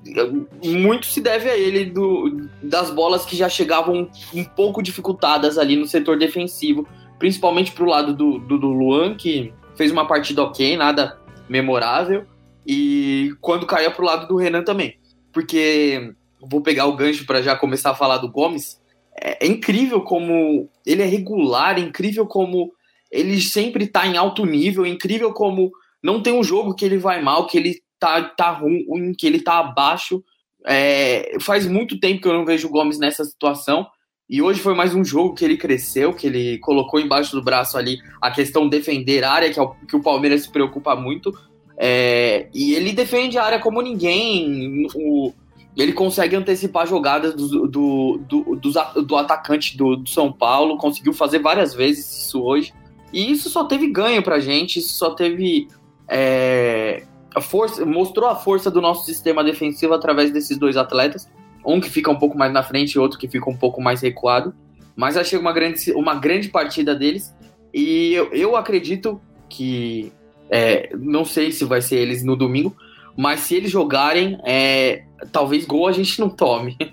muito 0.63 1.07
se 1.07 1.19
deve 1.19 1.49
a 1.49 1.57
ele 1.57 1.85
do, 1.85 2.47
das 2.61 2.91
bolas 2.91 3.25
que 3.25 3.35
já 3.35 3.49
chegavam 3.49 4.09
um 4.33 4.43
pouco 4.43 4.83
dificultadas 4.83 5.57
ali 5.57 5.75
no 5.75 5.87
setor 5.87 6.17
defensivo, 6.17 6.87
principalmente 7.17 7.71
pro 7.71 7.85
lado 7.85 8.13
do, 8.13 8.37
do, 8.37 8.59
do 8.59 8.67
Luan, 8.67 9.15
que 9.15 9.51
fez 9.75 9.91
uma 9.91 10.07
partida 10.07 10.43
ok, 10.43 10.77
nada 10.77 11.19
memorável, 11.49 12.25
e 12.65 13.33
quando 13.41 13.65
caía 13.65 13.89
pro 13.89 14.05
lado 14.05 14.27
do 14.27 14.37
Renan 14.37 14.63
também. 14.63 14.97
Porque 15.33 16.13
vou 16.41 16.61
pegar 16.61 16.85
o 16.85 16.95
gancho 16.95 17.25
para 17.25 17.41
já 17.41 17.55
começar 17.55 17.91
a 17.91 17.95
falar 17.95 18.17
do 18.17 18.31
Gomes. 18.31 18.79
É, 19.19 19.45
é, 19.45 19.47
incrível 19.47 20.01
como 20.01 20.69
ele 20.85 21.01
é 21.01 21.05
regular, 21.05 21.77
é 21.77 21.81
incrível 21.81 22.25
como 22.25 22.71
ele 23.11 23.41
sempre 23.41 23.87
tá 23.87 24.07
em 24.07 24.17
alto 24.17 24.45
nível, 24.45 24.85
é 24.85 24.89
incrível 24.89 25.33
como 25.33 25.71
não 26.01 26.21
tem 26.21 26.33
um 26.33 26.43
jogo 26.43 26.73
que 26.73 26.85
ele 26.85 26.97
vai 26.97 27.21
mal, 27.21 27.45
que 27.45 27.57
ele 27.57 27.81
tá, 28.01 28.23
tá 28.23 28.49
ruim, 28.49 29.13
que 29.13 29.27
ele 29.27 29.39
tá 29.39 29.59
abaixo. 29.59 30.23
É, 30.65 31.37
faz 31.39 31.67
muito 31.67 31.99
tempo 31.99 32.21
que 32.21 32.27
eu 32.27 32.33
não 32.33 32.43
vejo 32.43 32.67
o 32.67 32.71
Gomes 32.71 32.97
nessa 32.97 33.23
situação. 33.23 33.87
E 34.27 34.41
hoje 34.41 34.59
foi 34.59 34.73
mais 34.73 34.95
um 34.95 35.05
jogo 35.05 35.35
que 35.35 35.45
ele 35.45 35.57
cresceu, 35.57 36.13
que 36.13 36.25
ele 36.25 36.57
colocou 36.59 36.99
embaixo 36.99 37.33
do 37.33 37.43
braço 37.43 37.77
ali 37.77 37.99
a 38.19 38.31
questão 38.31 38.67
defender 38.67 39.23
a 39.23 39.31
área, 39.31 39.51
que, 39.51 39.59
é 39.59 39.61
o, 39.61 39.69
que 39.69 39.95
o 39.95 40.01
Palmeiras 40.01 40.43
se 40.43 40.51
preocupa 40.51 40.95
muito. 40.95 41.31
É, 41.77 42.49
e 42.53 42.73
ele 42.73 42.91
defende 42.91 43.37
a 43.37 43.43
área 43.43 43.59
como 43.59 43.81
ninguém. 43.81 44.87
O, 44.95 45.31
ele 45.77 45.93
consegue 45.93 46.35
antecipar 46.35 46.87
jogadas 46.87 47.35
do, 47.35 47.67
do, 47.67 48.17
do, 48.17 48.55
do, 48.55 49.01
do 49.03 49.15
atacante 49.15 49.77
do, 49.77 49.95
do, 49.97 50.09
São 50.09 50.31
Paulo, 50.31 50.77
conseguiu 50.77 51.13
fazer 51.13 51.39
várias 51.39 51.73
vezes 51.73 52.25
isso 52.25 52.41
hoje. 52.41 52.73
E 53.13 53.31
isso 53.31 53.49
só 53.49 53.65
teve 53.65 53.87
ganho 53.87 54.23
pra 54.23 54.39
gente, 54.39 54.79
isso 54.79 54.93
só 54.93 55.11
teve 55.11 55.67
é, 56.07 57.03
a 57.33 57.41
força, 57.41 57.85
mostrou 57.85 58.29
a 58.29 58.35
força 58.35 58.69
do 58.69 58.81
nosso 58.81 59.05
sistema 59.05 59.43
defensivo 59.43 59.93
através 59.93 60.31
desses 60.31 60.57
dois 60.57 60.77
atletas. 60.77 61.29
Um 61.65 61.79
que 61.79 61.89
fica 61.89 62.09
um 62.09 62.17
pouco 62.17 62.37
mais 62.37 62.51
na 62.51 62.63
frente 62.63 62.93
e 62.93 62.99
outro 62.99 63.19
que 63.19 63.27
fica 63.27 63.49
um 63.49 63.55
pouco 63.55 63.81
mais 63.81 64.01
recuado. 64.01 64.53
Mas 64.95 65.15
achei 65.15 65.37
uma 65.37 65.53
grande, 65.53 65.91
uma 65.93 66.15
grande 66.15 66.49
partida 66.49 66.95
deles. 66.95 67.33
E 67.73 68.13
eu, 68.13 68.31
eu 68.33 68.55
acredito 68.55 69.21
que. 69.47 70.11
É, 70.49 70.89
não 70.97 71.23
sei 71.23 71.51
se 71.51 71.63
vai 71.63 71.81
ser 71.81 71.95
eles 71.95 72.25
no 72.25 72.35
domingo, 72.35 72.75
mas 73.15 73.39
se 73.39 73.55
eles 73.55 73.71
jogarem, 73.71 74.37
é, 74.43 75.05
talvez 75.31 75.65
gol 75.65 75.87
a 75.87 75.93
gente 75.93 76.19
não 76.19 76.29
tome. 76.29 76.77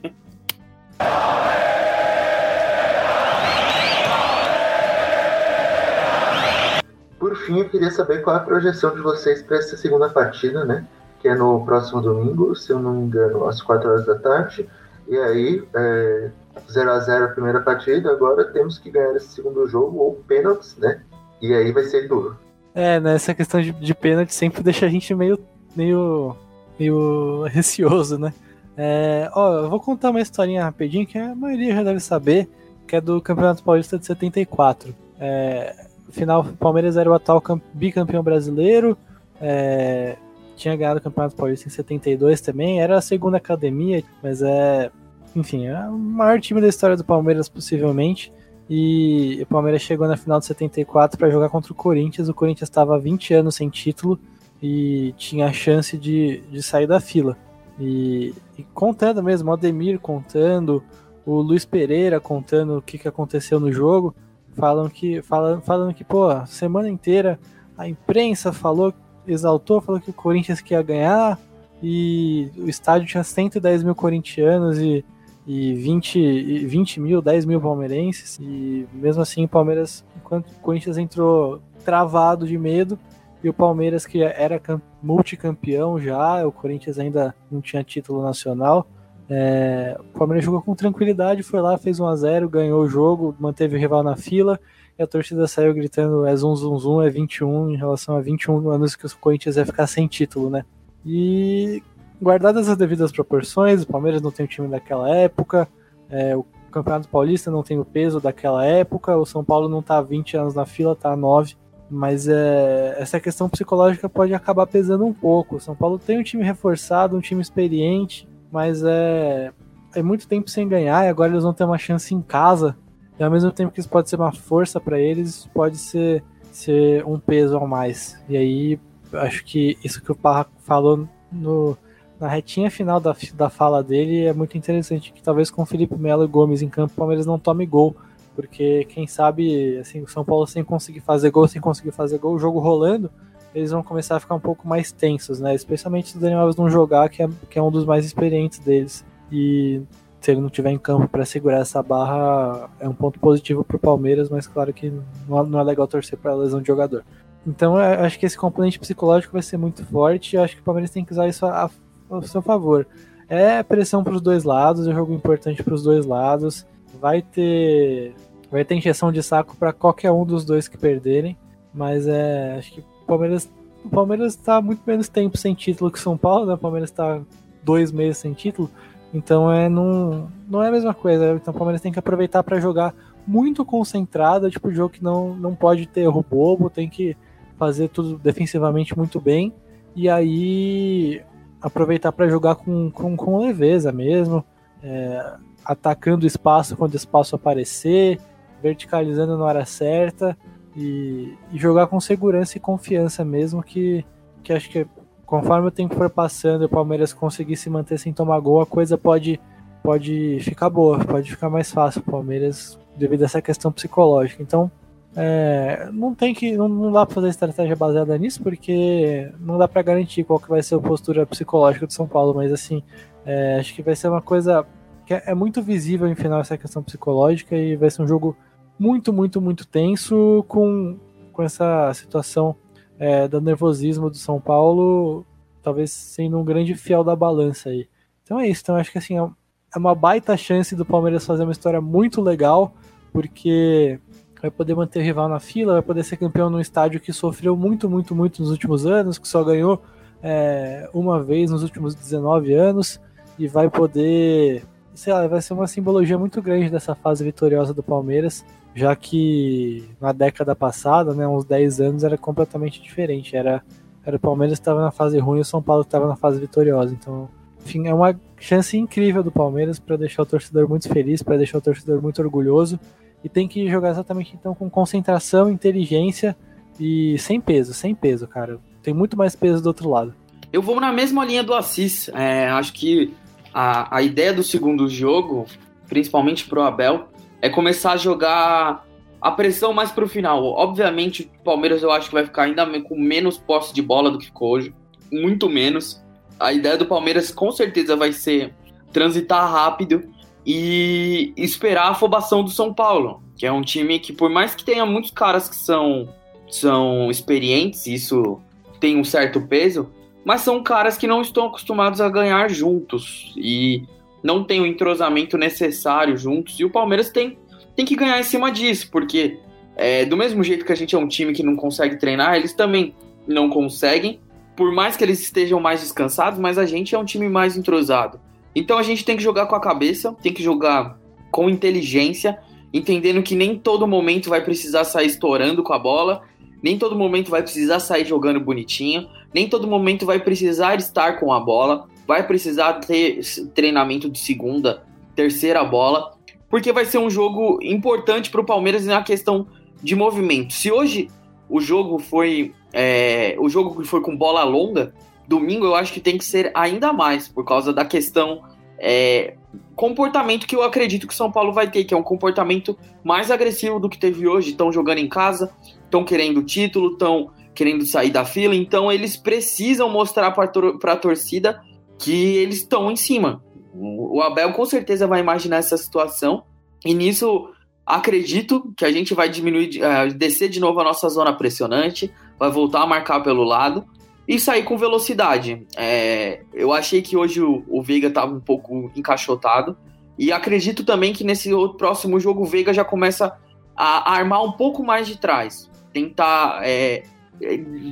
Por 7.28 7.36
fim, 7.36 7.58
eu 7.58 7.68
queria 7.68 7.90
saber 7.90 8.22
qual 8.22 8.36
é 8.36 8.38
a 8.38 8.42
projeção 8.42 8.94
de 8.94 9.02
vocês 9.02 9.42
para 9.42 9.58
essa 9.58 9.76
segunda 9.76 10.08
partida, 10.08 10.64
né? 10.64 10.86
Que 11.20 11.28
é 11.28 11.34
no 11.34 11.62
próximo 11.62 12.00
domingo, 12.00 12.56
se 12.56 12.72
eu 12.72 12.78
não 12.78 12.94
me 12.94 13.02
engano, 13.02 13.46
às 13.46 13.60
4 13.60 13.86
horas 13.86 14.06
da 14.06 14.18
tarde. 14.18 14.66
E 15.06 15.14
aí, 15.14 15.62
é, 15.76 16.30
0 16.70 16.90
a 16.90 16.98
0 17.00 17.24
a 17.26 17.28
primeira 17.28 17.60
partida, 17.60 18.10
agora 18.10 18.44
temos 18.44 18.78
que 18.78 18.90
ganhar 18.90 19.14
esse 19.14 19.28
segundo 19.28 19.68
jogo 19.68 19.98
ou 19.98 20.14
pênaltis, 20.26 20.74
né? 20.78 21.02
E 21.42 21.52
aí 21.52 21.70
vai 21.70 21.84
ser 21.84 22.08
duro. 22.08 22.34
É, 22.74 22.98
nessa 22.98 23.34
questão 23.34 23.60
de, 23.60 23.72
de 23.72 23.94
pênalti 23.94 24.32
sempre 24.32 24.62
deixa 24.62 24.86
a 24.86 24.88
gente 24.88 25.14
meio, 25.14 25.38
meio, 25.76 26.34
meio 26.80 27.42
receoso, 27.44 28.16
né? 28.16 28.32
É, 28.74 29.30
ó, 29.34 29.64
eu 29.64 29.68
vou 29.68 29.80
contar 29.80 30.08
uma 30.08 30.20
historinha 30.22 30.64
rapidinho 30.64 31.06
que 31.06 31.18
a 31.18 31.34
maioria 31.34 31.74
já 31.74 31.82
deve 31.82 32.00
saber, 32.00 32.48
que 32.86 32.96
é 32.96 33.02
do 33.02 33.20
Campeonato 33.20 33.62
Paulista 33.62 33.98
de 33.98 34.06
74. 34.06 34.94
É, 35.20 35.87
final, 36.12 36.40
o 36.42 36.56
Palmeiras 36.56 36.96
era 36.96 37.10
o 37.10 37.14
atual 37.14 37.42
bicampeão 37.72 38.22
brasileiro, 38.22 38.96
é, 39.40 40.16
tinha 40.56 40.76
ganhado 40.76 40.98
o 40.98 41.02
Campeonato 41.02 41.36
Paulista 41.36 41.68
em 41.68 41.70
72 41.70 42.40
também, 42.40 42.80
era 42.80 42.98
a 42.98 43.00
segunda 43.00 43.36
academia, 43.36 44.02
mas 44.22 44.42
é, 44.42 44.90
enfim, 45.34 45.66
é 45.66 45.78
o 45.88 45.98
maior 45.98 46.40
time 46.40 46.60
da 46.60 46.68
história 46.68 46.96
do 46.96 47.04
Palmeiras 47.04 47.48
possivelmente. 47.48 48.32
E 48.70 49.38
o 49.40 49.46
Palmeiras 49.46 49.80
chegou 49.80 50.06
na 50.06 50.16
final 50.16 50.38
de 50.38 50.44
74 50.44 51.18
para 51.18 51.30
jogar 51.30 51.48
contra 51.48 51.72
o 51.72 51.74
Corinthians. 51.74 52.28
O 52.28 52.34
Corinthians 52.34 52.68
estava 52.68 52.98
20 52.98 53.32
anos 53.32 53.54
sem 53.54 53.70
título 53.70 54.18
e 54.62 55.14
tinha 55.16 55.46
a 55.46 55.52
chance 55.52 55.96
de, 55.96 56.42
de 56.50 56.62
sair 56.62 56.86
da 56.86 57.00
fila. 57.00 57.36
E, 57.80 58.34
e 58.58 58.62
contando 58.74 59.22
mesmo, 59.22 59.50
o 59.50 59.54
Ademir 59.54 59.98
contando, 59.98 60.82
o 61.24 61.40
Luiz 61.40 61.64
Pereira 61.64 62.20
contando 62.20 62.76
o 62.76 62.82
que, 62.82 62.98
que 62.98 63.08
aconteceu 63.08 63.58
no 63.58 63.72
jogo 63.72 64.14
falam 64.58 64.88
que 64.88 65.22
falam, 65.22 65.60
falando 65.60 65.94
que 65.94 66.04
pô, 66.04 66.28
semana 66.46 66.88
inteira 66.88 67.38
a 67.76 67.88
imprensa 67.88 68.52
falou, 68.52 68.92
exaltou, 69.26 69.80
falou 69.80 70.00
que 70.00 70.10
o 70.10 70.14
Corinthians 70.14 70.60
que 70.60 70.74
ia 70.74 70.82
ganhar 70.82 71.38
e 71.80 72.50
o 72.56 72.68
estádio 72.68 73.06
tinha 73.06 73.22
110 73.22 73.84
mil 73.84 73.94
corintianos 73.94 74.78
e, 74.78 75.04
e 75.46 75.74
20, 75.74 76.18
e 76.18 76.66
20 76.66 77.00
mil, 77.00 77.22
10 77.22 77.44
mil 77.44 77.60
palmeirenses. 77.60 78.38
E 78.40 78.84
mesmo 78.92 79.22
assim 79.22 79.44
o 79.44 79.48
Palmeiras, 79.48 80.04
enquanto 80.16 80.48
o 80.50 80.60
Corinthians 80.60 80.98
entrou 80.98 81.62
travado 81.84 82.48
de 82.48 82.58
medo 82.58 82.98
e 83.42 83.48
o 83.48 83.54
Palmeiras 83.54 84.04
que 84.04 84.20
era 84.20 84.60
multicampeão 85.00 86.00
já, 86.00 86.44
o 86.44 86.50
Corinthians 86.50 86.98
ainda 86.98 87.32
não 87.48 87.60
tinha 87.60 87.84
título 87.84 88.20
nacional, 88.20 88.88
é, 89.30 89.96
o 89.98 90.18
Palmeiras 90.18 90.44
jogou 90.44 90.62
com 90.62 90.74
tranquilidade, 90.74 91.42
foi 91.42 91.60
lá, 91.60 91.76
fez 91.76 92.00
1 92.00 92.06
a 92.06 92.16
0 92.16 92.48
ganhou 92.48 92.82
o 92.82 92.88
jogo, 92.88 93.36
manteve 93.38 93.76
o 93.76 93.78
rival 93.78 94.02
na 94.02 94.16
fila, 94.16 94.58
e 94.98 95.02
a 95.02 95.06
torcida 95.06 95.46
saiu 95.46 95.74
gritando 95.74 96.26
é 96.26 96.34
zum 96.34 96.56
zum 96.56 96.78
zum, 96.78 97.02
é 97.02 97.10
21 97.10 97.70
em 97.70 97.76
relação 97.76 98.16
a 98.16 98.20
21 98.20 98.70
anos 98.70 98.96
que 98.96 99.06
o 99.06 99.16
Corinthians 99.18 99.56
ia 99.56 99.66
ficar 99.66 99.86
sem 99.86 100.08
título, 100.08 100.48
né? 100.48 100.64
E 101.04 101.82
guardadas 102.20 102.68
as 102.68 102.76
devidas 102.76 103.12
proporções, 103.12 103.82
o 103.82 103.86
Palmeiras 103.86 104.22
não 104.22 104.30
tem 104.30 104.46
o 104.46 104.48
time 104.48 104.66
daquela 104.66 105.08
época, 105.14 105.68
é, 106.10 106.34
o 106.34 106.44
Campeonato 106.70 107.08
Paulista 107.08 107.50
não 107.50 107.62
tem 107.62 107.78
o 107.78 107.84
peso 107.84 108.20
daquela 108.20 108.64
época, 108.64 109.16
o 109.16 109.26
São 109.26 109.44
Paulo 109.44 109.68
não 109.68 109.82
tá 109.82 109.98
há 109.98 110.02
20 110.02 110.36
anos 110.36 110.54
na 110.54 110.64
fila, 110.64 110.96
tá 110.96 111.12
há 111.12 111.16
9. 111.16 111.54
Mas 111.90 112.28
é, 112.28 112.96
essa 112.98 113.18
questão 113.18 113.48
psicológica 113.48 114.10
pode 114.10 114.34
acabar 114.34 114.66
pesando 114.66 115.06
um 115.06 115.14
pouco. 115.14 115.56
O 115.56 115.60
São 115.60 115.74
Paulo 115.74 115.98
tem 115.98 116.18
um 116.18 116.22
time 116.22 116.44
reforçado, 116.44 117.16
um 117.16 117.20
time 117.20 117.40
experiente, 117.40 118.28
mas 118.50 118.82
é, 118.84 119.52
é 119.94 120.02
muito 120.02 120.26
tempo 120.26 120.50
sem 120.50 120.68
ganhar 120.68 121.04
e 121.04 121.08
agora 121.08 121.30
eles 121.30 121.44
vão 121.44 121.52
ter 121.52 121.64
uma 121.64 121.78
chance 121.78 122.14
em 122.14 122.22
casa. 122.22 122.76
E 123.18 123.22
ao 123.22 123.30
mesmo 123.30 123.50
tempo 123.50 123.72
que 123.72 123.80
isso 123.80 123.88
pode 123.88 124.08
ser 124.08 124.16
uma 124.16 124.32
força 124.32 124.80
para 124.80 124.98
eles, 124.98 125.48
pode 125.52 125.76
ser, 125.76 126.22
ser 126.52 127.04
um 127.04 127.18
peso 127.18 127.56
a 127.56 127.66
mais. 127.66 128.16
E 128.28 128.36
aí, 128.36 128.80
acho 129.12 129.44
que 129.44 129.76
isso 129.82 130.00
que 130.00 130.12
o 130.12 130.16
Parra 130.16 130.46
falou 130.60 131.08
no, 131.32 131.76
na 132.20 132.28
retinha 132.28 132.70
final 132.70 133.00
da, 133.00 133.14
da 133.34 133.50
fala 133.50 133.82
dele 133.82 134.24
é 134.24 134.32
muito 134.32 134.56
interessante. 134.56 135.12
Que 135.12 135.22
talvez 135.22 135.50
com 135.50 135.66
Felipe 135.66 135.96
Melo 135.96 136.24
e 136.24 136.28
Gomes 136.28 136.62
em 136.62 136.68
campo, 136.68 136.92
o 136.92 136.96
Palmeiras 136.96 137.26
não 137.26 137.38
tome 137.38 137.66
gol. 137.66 137.96
Porque 138.36 138.84
quem 138.84 139.04
sabe, 139.08 139.78
assim, 139.78 140.00
o 140.00 140.06
São 140.06 140.24
Paulo 140.24 140.46
sem 140.46 140.62
conseguir 140.62 141.00
fazer 141.00 141.30
gol, 141.30 141.48
sem 141.48 141.60
conseguir 141.60 141.90
fazer 141.90 142.18
gol, 142.18 142.34
o 142.34 142.38
jogo 142.38 142.60
rolando, 142.60 143.10
eles 143.54 143.70
vão 143.70 143.82
começar 143.82 144.16
a 144.16 144.20
ficar 144.20 144.34
um 144.34 144.40
pouco 144.40 144.66
mais 144.66 144.92
tensos, 144.92 145.40
né? 145.40 145.54
Especialmente 145.54 146.10
se 146.10 146.16
o 146.16 146.20
Daniel 146.20 146.40
Alves 146.40 146.56
não 146.56 146.68
jogar, 146.68 147.08
que 147.08 147.22
é, 147.22 147.28
que 147.48 147.58
é 147.58 147.62
um 147.62 147.70
dos 147.70 147.84
mais 147.84 148.04
experientes 148.04 148.58
deles. 148.58 149.04
E 149.30 149.82
se 150.20 150.30
ele 150.30 150.40
não 150.40 150.50
tiver 150.50 150.70
em 150.70 150.78
campo 150.78 151.08
para 151.08 151.24
segurar 151.24 151.58
essa 151.58 151.82
barra, 151.82 152.68
é 152.80 152.88
um 152.88 152.94
ponto 152.94 153.18
positivo 153.18 153.64
para 153.64 153.76
o 153.76 153.80
Palmeiras, 153.80 154.28
mas 154.28 154.46
claro 154.46 154.72
que 154.72 154.92
não 155.28 155.58
é 155.58 155.62
legal 155.62 155.86
torcer 155.86 156.18
para 156.18 156.34
lesão 156.34 156.60
de 156.60 156.66
jogador. 156.66 157.04
Então 157.46 157.78
eu 157.78 158.04
acho 158.04 158.18
que 158.18 158.26
esse 158.26 158.36
componente 158.36 158.78
psicológico 158.78 159.32
vai 159.32 159.42
ser 159.42 159.56
muito 159.56 159.84
forte 159.86 160.34
e 160.34 160.38
acho 160.38 160.54
que 160.56 160.60
o 160.60 160.64
Palmeiras 160.64 160.90
tem 160.90 161.04
que 161.04 161.12
usar 161.12 161.28
isso 161.28 161.46
a, 161.46 161.64
a, 161.64 162.16
a 162.16 162.22
seu 162.22 162.42
favor. 162.42 162.86
É 163.28 163.62
pressão 163.62 164.02
para 164.02 164.14
os 164.14 164.20
dois 164.20 164.44
lados, 164.44 164.86
é 164.86 164.90
um 164.90 164.94
jogo 164.94 165.14
importante 165.14 165.62
para 165.62 165.74
os 165.74 165.82
dois 165.82 166.04
lados. 166.04 166.66
Vai 167.00 167.22
ter 167.22 168.14
vai 168.50 168.64
ter 168.64 168.74
injeção 168.74 169.12
de 169.12 169.22
saco 169.22 169.56
para 169.56 169.72
qualquer 169.72 170.10
um 170.10 170.24
dos 170.24 170.44
dois 170.44 170.68
que 170.68 170.78
perderem, 170.78 171.36
mas 171.72 172.06
é 172.06 172.56
acho 172.58 172.72
que 172.72 172.84
Palmeiras, 173.08 173.50
o 173.84 173.88
Palmeiras 173.88 174.34
está 174.34 174.60
muito 174.60 174.82
menos 174.86 175.08
tempo 175.08 175.36
sem 175.36 175.54
título 175.54 175.90
que 175.90 175.98
o 175.98 176.02
São 176.02 176.16
Paulo, 176.16 176.46
né? 176.46 176.54
O 176.54 176.58
Palmeiras 176.58 176.90
está 176.90 177.20
dois 177.62 177.90
meses 177.90 178.18
sem 178.18 178.32
título. 178.34 178.70
Então 179.12 179.50
é 179.50 179.68
não, 179.68 180.28
não 180.48 180.62
é 180.62 180.68
a 180.68 180.70
mesma 180.70 180.92
coisa. 180.92 181.32
Então 181.32 181.52
o 181.52 181.56
Palmeiras 181.56 181.80
tem 181.80 181.90
que 181.90 181.98
aproveitar 181.98 182.42
para 182.42 182.60
jogar 182.60 182.94
muito 183.26 183.64
concentrado, 183.64 184.50
tipo 184.50 184.72
jogo 184.72 184.92
que 184.92 185.02
não, 185.02 185.34
não 185.34 185.54
pode 185.54 185.86
ter 185.86 186.02
erro 186.02 186.24
bobo, 186.28 186.70
tem 186.70 186.88
que 186.88 187.16
fazer 187.58 187.88
tudo 187.88 188.16
defensivamente 188.18 188.96
muito 188.96 189.20
bem 189.20 189.52
e 189.94 190.08
aí 190.08 191.20
aproveitar 191.60 192.12
para 192.12 192.28
jogar 192.28 192.54
com, 192.54 192.90
com, 192.90 193.16
com, 193.16 193.38
leveza 193.38 193.90
mesmo, 193.90 194.44
é, 194.82 195.34
atacando 195.64 196.24
o 196.24 196.26
espaço 196.26 196.76
quando 196.76 196.94
o 196.94 196.96
espaço 196.96 197.34
aparecer, 197.34 198.18
verticalizando 198.62 199.36
na 199.36 199.44
hora 199.44 199.64
certa 199.66 200.36
e, 200.76 201.34
e, 201.52 201.58
jogar 201.58 201.86
com 201.86 202.00
segurança 202.00 202.56
e 202.56 202.60
confiança 202.60 203.24
mesmo 203.24 203.62
que, 203.62 204.04
que 204.42 204.52
acho 204.52 204.68
que 204.70 204.86
conforme 205.24 205.68
o 205.68 205.70
tempo 205.70 205.94
for 205.94 206.08
passando 206.08 206.64
o 206.64 206.68
Palmeiras 206.68 207.12
conseguir 207.12 207.56
se 207.56 207.68
manter 207.68 207.98
sem 207.98 208.12
tomar 208.12 208.40
gol, 208.40 208.60
a 208.60 208.66
coisa 208.66 208.96
pode, 208.96 209.40
pode 209.82 210.38
ficar 210.40 210.70
boa, 210.70 210.98
pode 211.04 211.30
ficar 211.30 211.50
mais 211.50 211.70
fácil 211.70 212.00
o 212.00 212.10
Palmeiras 212.10 212.78
devido 212.96 213.22
a 213.22 213.24
essa 213.26 213.42
questão 213.42 213.70
psicológica. 213.70 214.42
Então, 214.42 214.70
é, 215.16 215.88
não 215.92 216.14
tem 216.14 216.34
que 216.34 216.56
não, 216.56 216.68
não, 216.68 216.92
dá 216.92 217.04
para 217.04 217.14
fazer 217.14 217.28
estratégia 217.28 217.74
baseada 217.74 218.16
nisso 218.16 218.42
porque 218.42 219.30
não 219.40 219.58
dá 219.58 219.66
para 219.66 219.82
garantir 219.82 220.22
qual 220.22 220.38
que 220.38 220.48
vai 220.48 220.62
ser 220.62 220.76
a 220.76 220.80
postura 220.80 221.26
psicológica 221.26 221.86
do 221.86 221.92
São 221.92 222.06
Paulo, 222.06 222.34
mas 222.34 222.52
assim 222.52 222.82
é, 223.26 223.58
acho 223.58 223.74
que 223.74 223.82
vai 223.82 223.96
ser 223.96 224.08
uma 224.08 224.22
coisa 224.22 224.64
que 225.04 225.14
é, 225.14 225.22
é 225.26 225.34
muito 225.34 225.62
visível 225.62 226.06
em 226.06 226.14
final 226.14 226.40
essa 226.40 226.56
questão 226.56 226.82
psicológica 226.82 227.56
e 227.56 227.74
vai 227.74 227.90
ser 227.90 228.02
um 228.02 228.06
jogo 228.06 228.36
muito 228.78 229.12
muito 229.12 229.40
muito 229.40 229.66
tenso 229.66 230.44
com, 230.48 230.98
com 231.32 231.42
essa 231.42 231.92
situação 231.94 232.54
é, 232.98 233.26
do 233.28 233.40
nervosismo 233.40 234.10
do 234.10 234.16
São 234.16 234.40
Paulo 234.40 235.26
talvez 235.62 235.90
sendo 235.90 236.38
um 236.38 236.44
grande 236.44 236.74
fiel 236.74 237.04
da 237.04 237.14
balança 237.14 237.68
aí. 237.68 237.88
Então 238.22 238.40
é 238.40 238.48
isso. 238.48 238.62
Então 238.62 238.76
acho 238.76 238.90
que 238.90 238.98
assim 238.98 239.18
é, 239.18 239.22
é 239.22 239.78
uma 239.78 239.94
baita 239.94 240.36
chance 240.36 240.74
do 240.74 240.84
Palmeiras 240.84 241.26
fazer 241.26 241.42
uma 241.42 241.52
história 241.52 241.80
muito 241.80 242.20
legal 242.20 242.72
porque 243.12 243.98
vai 244.40 244.50
poder 244.50 244.74
manter 244.74 245.00
o 245.00 245.02
rival 245.02 245.28
na 245.28 245.40
fila, 245.40 245.74
vai 245.74 245.82
poder 245.82 246.04
ser 246.04 246.16
campeão 246.16 246.48
num 246.48 246.60
estádio 246.60 247.00
que 247.00 247.12
sofreu 247.12 247.56
muito, 247.56 247.88
muito, 247.88 248.14
muito 248.14 248.40
nos 248.40 248.50
últimos 248.50 248.86
anos, 248.86 249.18
que 249.18 249.26
só 249.26 249.42
ganhou 249.42 249.82
é, 250.22 250.88
uma 250.92 251.22
vez 251.22 251.50
nos 251.50 251.62
últimos 251.62 251.94
19 251.94 252.52
anos, 252.54 253.00
e 253.38 253.48
vai 253.48 253.68
poder, 253.68 254.64
sei 254.98 255.12
lá, 255.12 255.28
vai 255.28 255.40
ser 255.40 255.52
uma 255.52 255.68
simbologia 255.68 256.18
muito 256.18 256.42
grande 256.42 256.68
dessa 256.68 256.92
fase 256.92 257.22
vitoriosa 257.22 257.72
do 257.72 257.84
Palmeiras, 257.84 258.44
já 258.74 258.96
que 258.96 259.88
na 260.00 260.10
década 260.10 260.56
passada, 260.56 261.14
né, 261.14 261.26
uns 261.26 261.44
10 261.44 261.80
anos, 261.80 262.02
era 262.02 262.18
completamente 262.18 262.82
diferente, 262.82 263.36
era, 263.36 263.62
era 264.04 264.16
o 264.16 264.18
Palmeiras 264.18 264.58
que 264.58 264.62
estava 264.62 264.82
na 264.82 264.90
fase 264.90 265.16
ruim 265.20 265.38
e 265.38 265.42
o 265.42 265.44
São 265.44 265.62
Paulo 265.62 265.84
que 265.84 265.86
estava 265.86 266.08
na 266.08 266.16
fase 266.16 266.40
vitoriosa, 266.40 266.92
então 266.92 267.28
enfim, 267.64 267.86
é 267.86 267.94
uma 267.94 268.18
chance 268.40 268.76
incrível 268.76 269.22
do 269.22 269.30
Palmeiras 269.30 269.78
para 269.78 269.96
deixar 269.96 270.22
o 270.22 270.26
torcedor 270.26 270.68
muito 270.68 270.88
feliz, 270.88 271.22
para 271.22 271.36
deixar 271.36 271.58
o 271.58 271.60
torcedor 271.60 272.02
muito 272.02 272.20
orgulhoso 272.20 272.80
e 273.22 273.28
tem 273.28 273.46
que 273.46 273.70
jogar 273.70 273.90
exatamente 273.90 274.34
então 274.34 274.52
com 274.52 274.68
concentração, 274.68 275.48
inteligência 275.48 276.36
e 276.80 277.16
sem 277.18 277.40
peso, 277.40 277.72
sem 277.72 277.94
peso, 277.94 278.26
cara. 278.26 278.58
Tem 278.82 278.92
muito 278.92 279.16
mais 279.16 279.36
peso 279.36 279.62
do 279.62 279.66
outro 279.68 279.88
lado. 279.88 280.12
Eu 280.52 280.62
vou 280.62 280.80
na 280.80 280.92
mesma 280.92 281.24
linha 281.24 281.44
do 281.44 281.54
Assis. 281.54 282.08
É, 282.14 282.48
acho 282.48 282.72
que 282.72 283.14
a, 283.60 283.96
a 283.96 284.02
ideia 284.02 284.32
do 284.32 284.44
segundo 284.44 284.88
jogo, 284.88 285.44
principalmente 285.88 286.46
pro 286.46 286.62
Abel, 286.62 287.08
é 287.42 287.48
começar 287.48 287.94
a 287.94 287.96
jogar 287.96 288.86
a 289.20 289.32
pressão 289.32 289.72
mais 289.72 289.90
pro 289.90 290.08
final. 290.08 290.44
Obviamente, 290.44 291.28
o 291.40 291.42
Palmeiras 291.42 291.82
eu 291.82 291.90
acho 291.90 292.06
que 292.06 292.14
vai 292.14 292.24
ficar 292.24 292.44
ainda 292.44 292.64
com 292.82 292.96
menos 292.96 293.36
posse 293.36 293.74
de 293.74 293.82
bola 293.82 294.12
do 294.12 294.18
que 294.18 294.26
ficou 294.26 294.50
hoje. 294.52 294.72
Muito 295.10 295.50
menos. 295.50 296.00
A 296.38 296.52
ideia 296.52 296.76
do 296.76 296.86
Palmeiras 296.86 297.32
com 297.32 297.50
certeza 297.50 297.96
vai 297.96 298.12
ser 298.12 298.54
transitar 298.92 299.50
rápido 299.50 300.04
e 300.46 301.32
esperar 301.36 301.86
a 301.86 301.90
afobação 301.90 302.44
do 302.44 302.50
São 302.50 302.72
Paulo, 302.72 303.20
que 303.36 303.44
é 303.44 303.50
um 303.50 303.62
time 303.62 303.98
que, 303.98 304.12
por 304.12 304.30
mais 304.30 304.54
que 304.54 304.64
tenha 304.64 304.86
muitos 304.86 305.10
caras 305.10 305.48
que 305.48 305.56
são, 305.56 306.08
são 306.48 307.10
experientes, 307.10 307.88
isso 307.88 308.40
tem 308.78 308.96
um 308.96 309.02
certo 309.02 309.40
peso, 309.40 309.90
mas 310.24 310.42
são 310.42 310.62
caras 310.62 310.96
que 310.96 311.06
não 311.06 311.22
estão 311.22 311.46
acostumados 311.46 312.00
a 312.00 312.08
ganhar 312.08 312.50
juntos 312.50 313.32
e 313.36 313.82
não 314.22 314.44
tem 314.44 314.60
o 314.60 314.66
entrosamento 314.66 315.38
necessário 315.38 316.16
juntos. 316.16 316.58
E 316.58 316.64
o 316.64 316.70
Palmeiras 316.70 317.10
tem, 317.10 317.38
tem 317.76 317.84
que 317.84 317.96
ganhar 317.96 318.18
em 318.18 318.24
cima 318.24 318.50
disso, 318.50 318.90
porque 318.90 319.38
é, 319.76 320.04
do 320.04 320.16
mesmo 320.16 320.42
jeito 320.42 320.64
que 320.64 320.72
a 320.72 320.76
gente 320.76 320.94
é 320.94 320.98
um 320.98 321.08
time 321.08 321.32
que 321.32 321.42
não 321.42 321.56
consegue 321.56 321.96
treinar, 321.96 322.34
eles 322.34 322.52
também 322.52 322.94
não 323.26 323.48
conseguem, 323.48 324.20
por 324.56 324.72
mais 324.72 324.96
que 324.96 325.04
eles 325.04 325.20
estejam 325.20 325.60
mais 325.60 325.80
descansados, 325.80 326.38
mas 326.38 326.58
a 326.58 326.66
gente 326.66 326.94
é 326.94 326.98
um 326.98 327.04
time 327.04 327.28
mais 327.28 327.56
entrosado. 327.56 328.20
Então 328.54 328.76
a 328.76 328.82
gente 328.82 329.04
tem 329.04 329.16
que 329.16 329.22
jogar 329.22 329.46
com 329.46 329.54
a 329.54 329.60
cabeça, 329.60 330.12
tem 330.20 330.32
que 330.32 330.42
jogar 330.42 330.98
com 331.30 331.48
inteligência, 331.48 332.38
entendendo 332.72 333.22
que 333.22 333.36
nem 333.36 333.56
todo 333.56 333.86
momento 333.86 334.28
vai 334.28 334.42
precisar 334.42 334.82
sair 334.82 335.06
estourando 335.06 335.62
com 335.62 335.72
a 335.72 335.78
bola, 335.78 336.22
nem 336.60 336.76
todo 336.76 336.96
momento 336.96 337.30
vai 337.30 337.42
precisar 337.42 337.78
sair 337.78 338.04
jogando 338.04 338.40
bonitinho, 338.40 339.08
nem 339.32 339.48
todo 339.48 339.66
momento 339.66 340.06
vai 340.06 340.18
precisar 340.18 340.76
estar 340.76 341.18
com 341.18 341.32
a 341.32 341.40
bola, 341.40 341.86
vai 342.06 342.26
precisar 342.26 342.74
ter 342.74 343.20
treinamento 343.54 344.08
de 344.08 344.18
segunda, 344.18 344.82
terceira 345.14 345.62
bola, 345.64 346.16
porque 346.48 346.72
vai 346.72 346.84
ser 346.84 346.98
um 346.98 347.10
jogo 347.10 347.58
importante 347.62 348.30
para 348.30 348.40
o 348.40 348.44
Palmeiras 348.44 348.86
na 348.86 349.02
questão 349.02 349.46
de 349.82 349.94
movimento. 349.94 350.52
Se 350.52 350.72
hoje 350.72 351.08
o 351.48 351.60
jogo 351.60 351.98
foi 351.98 352.52
é, 352.72 353.36
o 353.38 353.48
jogo 353.48 353.84
foi 353.84 354.00
com 354.00 354.16
bola 354.16 354.44
longa, 354.44 354.94
domingo 355.26 355.66
eu 355.66 355.74
acho 355.74 355.92
que 355.92 356.00
tem 356.00 356.16
que 356.16 356.24
ser 356.24 356.50
ainda 356.54 356.92
mais, 356.92 357.28
por 357.28 357.44
causa 357.44 357.72
da 357.72 357.84
questão 357.84 358.42
é, 358.78 359.34
comportamento 359.74 360.46
que 360.46 360.56
eu 360.56 360.62
acredito 360.62 361.06
que 361.06 361.12
o 361.12 361.16
São 361.16 361.30
Paulo 361.30 361.52
vai 361.52 361.70
ter, 361.70 361.84
que 361.84 361.94
é 361.94 361.96
um 361.96 362.02
comportamento 362.02 362.76
mais 363.04 363.30
agressivo 363.30 363.78
do 363.78 363.88
que 363.88 363.98
teve 363.98 364.26
hoje. 364.26 364.50
Estão 364.50 364.72
jogando 364.72 364.98
em 364.98 365.08
casa, 365.08 365.52
estão 365.84 366.04
querendo 366.04 366.42
título, 366.42 366.92
estão 366.92 367.30
querendo 367.58 367.84
sair 367.84 368.10
da 368.10 368.24
fila, 368.24 368.54
então 368.54 368.92
eles 368.92 369.16
precisam 369.16 369.90
mostrar 369.90 370.30
para 370.30 370.92
a 370.92 370.96
torcida 370.96 371.60
que 371.98 372.36
eles 372.36 372.58
estão 372.58 372.88
em 372.88 372.94
cima. 372.94 373.42
O 373.74 374.22
Abel 374.22 374.52
com 374.52 374.64
certeza 374.64 375.08
vai 375.08 375.18
imaginar 375.18 375.56
essa 375.56 375.76
situação, 375.76 376.44
e 376.84 376.94
nisso 376.94 377.50
acredito 377.84 378.72
que 378.76 378.84
a 378.84 378.92
gente 378.92 379.12
vai 379.12 379.28
diminuir, 379.28 379.80
uh, 379.82 380.14
descer 380.14 380.48
de 380.48 380.60
novo 380.60 380.78
a 380.78 380.84
nossa 380.84 381.08
zona 381.08 381.32
pressionante, 381.32 382.14
vai 382.38 382.48
voltar 382.48 382.82
a 382.82 382.86
marcar 382.86 383.24
pelo 383.24 383.42
lado 383.42 383.84
e 384.28 384.38
sair 384.38 384.62
com 384.62 384.78
velocidade. 384.78 385.66
É, 385.76 386.42
eu 386.54 386.72
achei 386.72 387.02
que 387.02 387.16
hoje 387.16 387.42
o, 387.42 387.64
o 387.66 387.82
Veiga 387.82 388.06
estava 388.06 388.32
um 388.32 388.40
pouco 388.40 388.88
encaixotado. 388.94 389.76
E 390.16 390.30
acredito 390.30 390.84
também 390.84 391.12
que 391.12 391.24
nesse 391.24 391.50
próximo 391.76 392.20
jogo 392.20 392.42
o 392.42 392.46
Veiga 392.46 392.72
já 392.72 392.84
começa 392.84 393.36
a, 393.76 394.14
armar 394.14 394.44
um 394.44 394.52
pouco 394.52 394.84
mais 394.84 395.08
de 395.08 395.18
trás. 395.18 395.68
Tentar 395.92 396.60
é, 396.62 397.04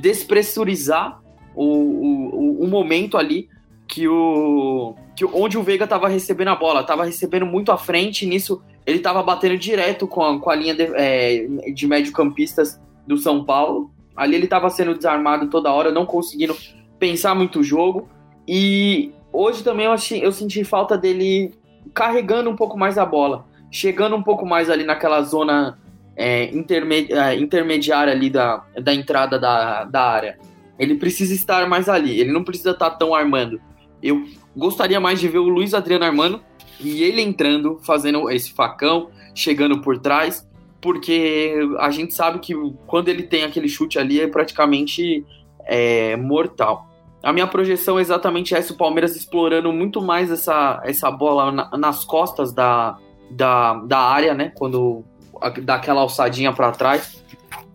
despressurizar 0.01 1.21
o, 1.55 1.63
o, 1.63 2.63
o, 2.63 2.67
momento 2.67 3.17
ali 3.17 3.49
que 3.87 4.07
o 4.07 4.95
que 5.15 5.25
onde 5.25 5.57
o 5.57 5.63
Veiga 5.63 5.85
estava 5.85 6.07
recebendo 6.07 6.49
a 6.49 6.55
bola. 6.55 6.81
Estava 6.81 7.03
recebendo 7.03 7.45
muito 7.45 7.71
à 7.71 7.77
frente 7.77 8.25
nisso 8.25 8.61
ele 8.87 8.99
estava 8.99 9.21
batendo 9.21 9.57
direto 9.57 10.07
com 10.07 10.23
a, 10.23 10.39
com 10.39 10.49
a 10.49 10.55
linha 10.55 10.73
de, 10.73 10.83
é, 10.95 11.45
de 11.73 11.85
médio-campistas 11.85 12.79
do 13.05 13.17
São 13.17 13.43
Paulo. 13.43 13.91
Ali 14.15 14.35
ele 14.35 14.45
estava 14.45 14.69
sendo 14.69 14.95
desarmado 14.95 15.49
toda 15.49 15.73
hora, 15.73 15.91
não 15.91 16.05
conseguindo 16.05 16.55
pensar 16.97 17.35
muito 17.35 17.59
o 17.59 17.63
jogo. 17.63 18.07
E 18.47 19.11
hoje 19.33 19.61
também 19.61 19.87
eu, 19.87 19.91
achei, 19.91 20.25
eu 20.25 20.31
senti 20.31 20.63
falta 20.63 20.97
dele 20.97 21.53
carregando 21.93 22.49
um 22.49 22.55
pouco 22.55 22.77
mais 22.79 22.97
a 22.97 23.05
bola, 23.05 23.45
chegando 23.69 24.15
um 24.15 24.23
pouco 24.23 24.45
mais 24.45 24.69
ali 24.69 24.85
naquela 24.85 25.21
zona 25.21 25.77
é, 26.17 26.45
é, 26.45 27.35
intermediária 27.35 28.11
ali 28.11 28.29
da, 28.29 28.65
da 28.81 28.93
entrada 28.93 29.39
da, 29.39 29.83
da 29.85 30.01
área. 30.01 30.37
Ele 30.79 30.95
precisa 30.95 31.33
estar 31.33 31.67
mais 31.67 31.87
ali, 31.87 32.19
ele 32.19 32.31
não 32.31 32.43
precisa 32.43 32.71
estar 32.71 32.91
tão 32.91 33.13
armando. 33.13 33.61
Eu 34.01 34.25
gostaria 34.55 34.99
mais 34.99 35.19
de 35.19 35.27
ver 35.27 35.39
o 35.39 35.47
Luiz 35.47 35.73
Adriano 35.73 36.05
armando 36.05 36.41
e 36.79 37.03
ele 37.03 37.21
entrando, 37.21 37.79
fazendo 37.83 38.29
esse 38.29 38.51
facão, 38.51 39.09
chegando 39.33 39.81
por 39.81 39.97
trás 39.99 40.47
porque 40.81 41.55
a 41.79 41.89
gente 41.89 42.13
sabe 42.13 42.39
que 42.39 42.53
quando 42.85 43.09
ele 43.09 43.23
tem 43.23 43.43
aquele 43.43 43.67
chute 43.67 43.97
ali 43.97 44.21
é 44.21 44.27
praticamente 44.27 45.25
é, 45.65 46.15
mortal. 46.15 46.87
A 47.23 47.33
minha 47.33 47.47
projeção 47.47 47.97
é 47.97 48.01
exatamente 48.01 48.53
essa: 48.53 48.73
o 48.73 48.77
Palmeiras 48.77 49.15
explorando 49.15 49.71
muito 49.73 50.01
mais 50.01 50.31
essa, 50.31 50.81
essa 50.85 51.09
bola 51.09 51.51
na, 51.51 51.77
nas 51.77 52.05
costas 52.05 52.53
da, 52.53 52.97
da, 53.31 53.73
da 53.73 53.99
área, 53.99 54.33
né? 54.33 54.51
Quando 54.55 55.03
dá 55.61 55.75
aquela 55.75 56.01
alçadinha 56.01 56.51
para 56.53 56.71
trás. 56.71 57.23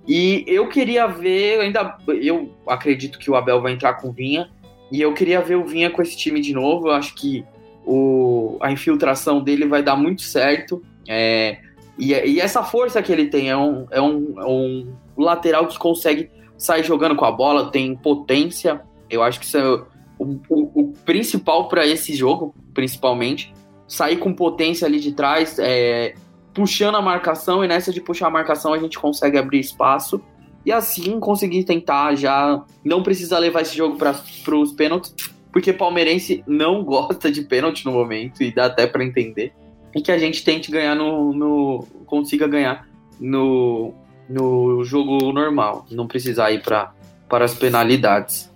E 0.07 0.45
eu 0.47 0.69
queria 0.69 1.07
ver, 1.07 1.61
ainda 1.61 1.97
eu 2.09 2.53
acredito 2.67 3.19
que 3.19 3.31
o 3.31 3.37
Abel 3.37 3.61
vai 3.61 3.73
entrar 3.73 3.95
com 3.95 4.09
o 4.09 4.13
Vinha, 4.13 4.51
e 4.91 5.01
eu 5.01 5.15
queria 5.15 5.41
ver 5.41 5.57
o 5.57 5.65
Vinha 5.65 5.91
com 5.91 6.03
esse 6.03 6.17
time 6.17 6.41
de 6.41 6.53
novo. 6.53 6.89
Eu 6.89 6.93
acho 6.93 7.15
que 7.15 7.45
o, 7.87 8.59
a 8.61 8.71
infiltração 8.71 9.43
dele 9.43 9.67
vai 9.67 9.83
dar 9.83 9.97
muito 9.97 10.23
certo. 10.23 10.83
É, 11.09 11.59
e, 11.99 12.13
e, 12.13 12.41
essa 12.41 12.63
força 12.63 13.03
que 13.03 13.13
ele 13.13 13.27
tem 13.27 13.49
é 13.49 13.57
um, 13.57 13.87
é, 13.91 14.01
um, 14.01 14.35
é 14.41 14.45
um 14.45 14.93
lateral 15.17 15.67
que 15.67 15.79
consegue 15.79 16.31
sair 16.59 16.85
jogando 16.85 17.17
com 17.17 17.25
a 17.25 17.33
bola, 17.33 17.71
tem 17.71 17.95
potência. 17.95 18.83
Eu 19.09 19.23
acho 19.23 19.41
que 19.41 19.47
isso 19.47 19.57
é 19.57 19.83
o, 20.19 20.39
o, 20.49 20.81
o 20.81 20.93
principal 21.05 21.69
para 21.69 21.87
esse 21.87 22.15
jogo, 22.15 22.55
principalmente, 22.75 23.53
sair 23.89 24.17
com 24.17 24.33
potência 24.33 24.87
ali 24.87 25.01
de 25.01 25.13
trás, 25.13 25.59
é, 25.59 26.15
puxando 26.55 26.96
a 26.96 27.03
marcação, 27.03 27.64
e 27.64 27.68
nessa 27.68 27.92
de 27.92 28.00
puxar 28.00 28.26
a 28.26 28.30
marcação 28.30 28.72
a 28.72 28.78
gente 28.78 28.98
consegue 28.98 29.38
abrir 29.38 29.61
espaço. 29.61 30.20
E 30.64 30.70
assim 30.70 31.18
conseguir 31.18 31.64
tentar 31.64 32.14
já 32.14 32.62
não 32.84 33.03
precisa 33.03 33.38
levar 33.38 33.62
esse 33.62 33.76
jogo 33.76 33.96
para 33.96 34.57
os 34.57 34.72
pênaltis, 34.72 35.14
porque 35.53 35.72
palmeirense 35.72 36.44
não 36.46 36.84
gosta 36.84 37.30
de 37.30 37.42
pênalti 37.42 37.84
no 37.84 37.92
momento, 37.92 38.42
e 38.42 38.55
dá 38.55 38.66
até 38.66 38.86
para 38.86 39.05
entender. 39.05 39.53
E 39.94 40.00
que 40.00 40.12
a 40.12 40.18
gente 40.18 40.44
tente 40.44 40.70
ganhar 40.70 40.94
no, 40.94 41.32
no. 41.32 41.86
consiga 42.07 42.46
ganhar 42.46 42.86
no, 43.20 43.92
no 44.28 44.82
jogo 44.84 45.32
normal, 45.32 45.84
não 45.90 46.07
precisar 46.07 46.50
ir 46.50 46.62
para 46.62 46.92
as 47.30 47.55
penalidades. 47.55 48.50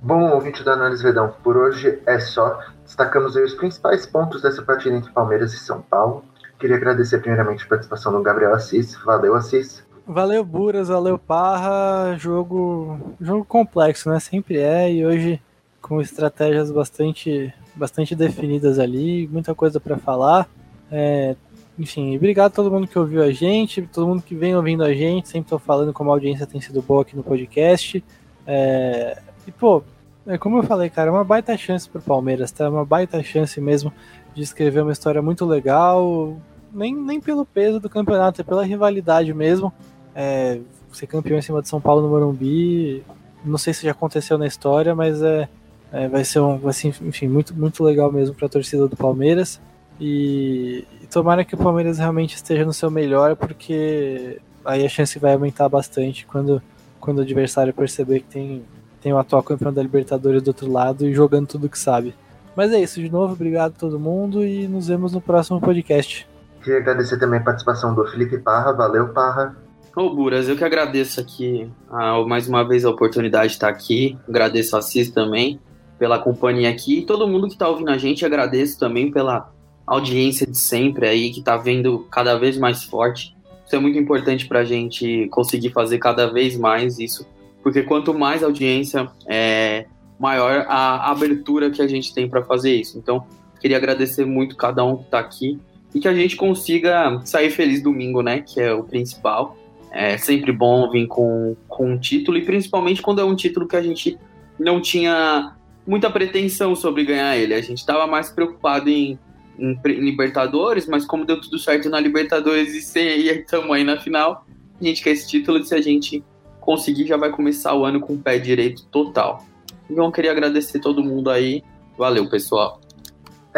Bom, 0.00 0.30
ouvinte 0.30 0.62
da 0.62 0.74
Análise 0.74 1.02
Vedão, 1.02 1.34
por 1.42 1.56
hoje 1.56 1.98
é 2.06 2.20
só. 2.20 2.60
Destacamos 2.84 3.36
aí 3.36 3.42
os 3.42 3.54
principais 3.54 4.06
pontos 4.06 4.42
dessa 4.42 4.62
partida 4.62 4.96
entre 4.96 5.10
Palmeiras 5.10 5.52
e 5.52 5.58
São 5.58 5.82
Paulo. 5.82 6.24
Queria 6.58 6.76
agradecer 6.76 7.18
primeiramente 7.18 7.64
a 7.64 7.68
participação 7.68 8.12
do 8.12 8.22
Gabriel 8.22 8.54
Assis. 8.54 8.94
Valeu, 9.04 9.34
Assis. 9.34 9.86
Valeu, 10.06 10.44
Buras, 10.44 10.88
valeu, 10.88 11.18
Parra. 11.18 12.16
Jogo, 12.18 13.14
jogo 13.20 13.44
complexo, 13.44 14.08
né? 14.10 14.18
Sempre 14.18 14.58
é, 14.58 14.92
e 14.92 15.06
hoje 15.06 15.40
com 15.80 16.00
estratégias 16.00 16.70
bastante, 16.70 17.52
bastante 17.74 18.14
definidas 18.14 18.78
ali, 18.78 19.28
muita 19.28 19.54
coisa 19.54 19.78
para 19.78 19.96
falar. 19.96 20.48
É, 20.90 21.36
enfim, 21.78 22.16
obrigado 22.16 22.46
a 22.46 22.54
todo 22.54 22.70
mundo 22.70 22.88
que 22.88 22.98
ouviu 22.98 23.22
a 23.22 23.30
gente, 23.30 23.82
todo 23.82 24.06
mundo 24.06 24.22
que 24.22 24.34
vem 24.34 24.56
ouvindo 24.56 24.82
a 24.82 24.92
gente. 24.92 25.28
Sempre 25.28 25.46
estou 25.46 25.58
falando 25.58 25.92
como 25.92 26.10
a 26.10 26.14
audiência 26.14 26.46
tem 26.46 26.60
sido 26.60 26.82
boa 26.82 27.02
aqui 27.02 27.16
no 27.16 27.22
podcast. 27.22 28.02
É, 28.46 29.18
e, 29.46 29.52
pô, 29.52 29.82
é 30.26 30.36
como 30.36 30.58
eu 30.58 30.62
falei, 30.62 30.90
cara, 30.90 31.08
é 31.08 31.12
uma 31.12 31.24
baita 31.24 31.56
chance 31.56 31.88
pro 31.88 32.02
Palmeiras, 32.02 32.50
tá? 32.50 32.68
Uma 32.68 32.84
baita 32.84 33.22
chance 33.22 33.60
mesmo 33.60 33.92
de 34.34 34.42
escrever 34.42 34.82
uma 34.82 34.92
história 34.92 35.22
muito 35.22 35.44
legal. 35.44 36.36
Nem, 36.72 36.94
nem 36.94 37.20
pelo 37.20 37.44
peso 37.44 37.80
do 37.80 37.88
campeonato, 37.88 38.40
é 38.40 38.44
pela 38.44 38.64
rivalidade 38.64 39.32
mesmo 39.32 39.72
é, 40.14 40.58
ser 40.92 41.06
campeão 41.06 41.38
em 41.38 41.42
cima 41.42 41.62
de 41.62 41.68
São 41.68 41.80
Paulo 41.80 42.02
no 42.02 42.08
Morumbi. 42.08 43.04
Não 43.44 43.56
sei 43.56 43.72
se 43.72 43.84
já 43.84 43.92
aconteceu 43.92 44.36
na 44.36 44.48
história, 44.48 44.94
mas 44.94 45.22
é, 45.22 45.48
é 45.92 46.08
vai 46.08 46.24
ser 46.24 46.40
um, 46.40 46.58
vai 46.58 46.72
ser, 46.72 46.88
enfim, 47.02 47.28
muito, 47.28 47.54
muito 47.54 47.84
legal 47.84 48.10
mesmo 48.10 48.34
para 48.34 48.46
a 48.46 48.50
torcida 48.50 48.88
do 48.88 48.96
Palmeiras. 48.96 49.60
E, 50.00 50.84
e, 51.02 51.06
tomara 51.06 51.44
que 51.44 51.54
o 51.54 51.58
Palmeiras 51.58 51.98
realmente 51.98 52.34
esteja 52.34 52.64
no 52.64 52.72
seu 52.72 52.90
melhor, 52.90 53.36
porque 53.36 54.40
aí 54.64 54.84
a 54.84 54.88
chance 54.88 55.18
vai 55.18 55.34
aumentar 55.34 55.68
bastante 55.68 56.26
quando, 56.26 56.60
quando 57.00 57.18
o 57.18 57.22
adversário 57.22 57.72
perceber 57.72 58.20
que 58.20 58.26
tem, 58.26 58.62
tem 59.00 59.12
o 59.12 59.18
atual 59.18 59.42
campeão 59.42 59.72
da 59.72 59.82
Libertadores 59.82 60.42
do 60.42 60.48
outro 60.48 60.70
lado 60.70 61.08
e 61.08 61.14
jogando 61.14 61.46
tudo 61.46 61.68
que 61.68 61.78
sabe. 61.78 62.14
Mas 62.56 62.72
é 62.72 62.80
isso, 62.80 63.00
de 63.00 63.08
novo, 63.08 63.34
obrigado 63.34 63.72
a 63.72 63.78
todo 63.78 64.00
mundo 64.00 64.44
e 64.44 64.66
nos 64.66 64.88
vemos 64.88 65.12
no 65.12 65.20
próximo 65.20 65.60
podcast. 65.60 66.26
Queria 66.68 66.82
agradecer 66.82 67.18
também 67.18 67.40
a 67.40 67.42
participação 67.42 67.94
do 67.94 68.04
Felipe 68.04 68.36
Parra, 68.36 68.74
valeu 68.74 69.08
Parra. 69.08 69.56
Ô, 69.96 70.10
Buras, 70.10 70.50
eu 70.50 70.54
que 70.54 70.62
agradeço 70.62 71.18
aqui 71.18 71.66
ah, 71.90 72.22
mais 72.26 72.46
uma 72.46 72.62
vez 72.62 72.84
a 72.84 72.90
oportunidade 72.90 73.46
de 73.46 73.52
estar 73.54 73.70
aqui. 73.70 74.18
Agradeço 74.28 74.76
a 74.76 74.82
Cis 74.82 75.10
também 75.10 75.58
pela 75.98 76.18
companhia 76.18 76.68
aqui. 76.68 76.98
E 76.98 77.06
todo 77.06 77.26
mundo 77.26 77.46
que 77.46 77.54
está 77.54 77.66
ouvindo 77.66 77.88
a 77.88 77.96
gente, 77.96 78.22
agradeço 78.26 78.78
também 78.78 79.10
pela 79.10 79.50
audiência 79.86 80.46
de 80.46 80.58
sempre 80.58 81.08
aí, 81.08 81.30
que 81.30 81.38
está 81.38 81.56
vendo 81.56 82.06
cada 82.10 82.36
vez 82.38 82.58
mais 82.58 82.84
forte. 82.84 83.34
Isso 83.64 83.74
é 83.74 83.78
muito 83.78 83.98
importante 83.98 84.46
para 84.46 84.58
a 84.58 84.64
gente 84.64 85.26
conseguir 85.30 85.70
fazer 85.70 85.96
cada 85.96 86.30
vez 86.30 86.54
mais 86.54 86.98
isso, 86.98 87.26
porque 87.62 87.82
quanto 87.82 88.12
mais 88.12 88.42
audiência, 88.42 89.10
é, 89.26 89.86
maior 90.20 90.66
a 90.68 91.10
abertura 91.10 91.70
que 91.70 91.80
a 91.80 91.88
gente 91.88 92.12
tem 92.12 92.28
para 92.28 92.44
fazer 92.44 92.74
isso. 92.74 92.98
Então, 92.98 93.26
queria 93.58 93.78
agradecer 93.78 94.26
muito 94.26 94.54
cada 94.54 94.84
um 94.84 94.98
que 94.98 95.04
está 95.04 95.18
aqui 95.18 95.58
e 95.94 96.00
que 96.00 96.08
a 96.08 96.14
gente 96.14 96.36
consiga 96.36 97.20
sair 97.24 97.50
feliz 97.50 97.82
domingo, 97.82 98.22
né? 98.22 98.40
Que 98.40 98.60
é 98.60 98.72
o 98.72 98.84
principal. 98.84 99.56
É 99.90 100.18
sempre 100.18 100.52
bom 100.52 100.90
vir 100.90 101.06
com, 101.06 101.56
com 101.66 101.92
um 101.92 101.98
título, 101.98 102.36
e 102.36 102.44
principalmente 102.44 103.00
quando 103.00 103.20
é 103.20 103.24
um 103.24 103.34
título 103.34 103.66
que 103.66 103.76
a 103.76 103.82
gente 103.82 104.18
não 104.58 104.80
tinha 104.80 105.54
muita 105.86 106.10
pretensão 106.10 106.76
sobre 106.76 107.04
ganhar 107.04 107.36
ele. 107.36 107.54
A 107.54 107.62
gente 107.62 107.78
estava 107.78 108.06
mais 108.06 108.28
preocupado 108.28 108.90
em, 108.90 109.18
em, 109.58 109.78
em, 109.86 110.00
Libertadores, 110.00 110.86
mas 110.86 111.06
como 111.06 111.24
deu 111.24 111.40
tudo 111.40 111.58
certo 111.58 111.88
na 111.88 111.98
Libertadores 111.98 112.94
e, 112.94 113.28
estamos 113.28 113.70
aí 113.70 113.84
na 113.84 113.98
final, 113.98 114.44
a 114.78 114.84
gente 114.84 115.02
quer 115.02 115.10
esse 115.10 115.26
título 115.26 115.58
e 115.58 115.64
se 115.64 115.74
a 115.74 115.80
gente 115.80 116.22
conseguir 116.60 117.06
já 117.06 117.16
vai 117.16 117.30
começar 117.30 117.74
o 117.74 117.86
ano 117.86 117.98
com 117.98 118.12
o 118.12 118.18
pé 118.18 118.38
direito 118.38 118.84
total. 118.90 119.42
Então 119.90 120.04
eu 120.04 120.12
queria 120.12 120.32
agradecer 120.32 120.80
todo 120.80 121.02
mundo 121.02 121.30
aí. 121.30 121.62
Valeu, 121.96 122.28
pessoal. 122.28 122.78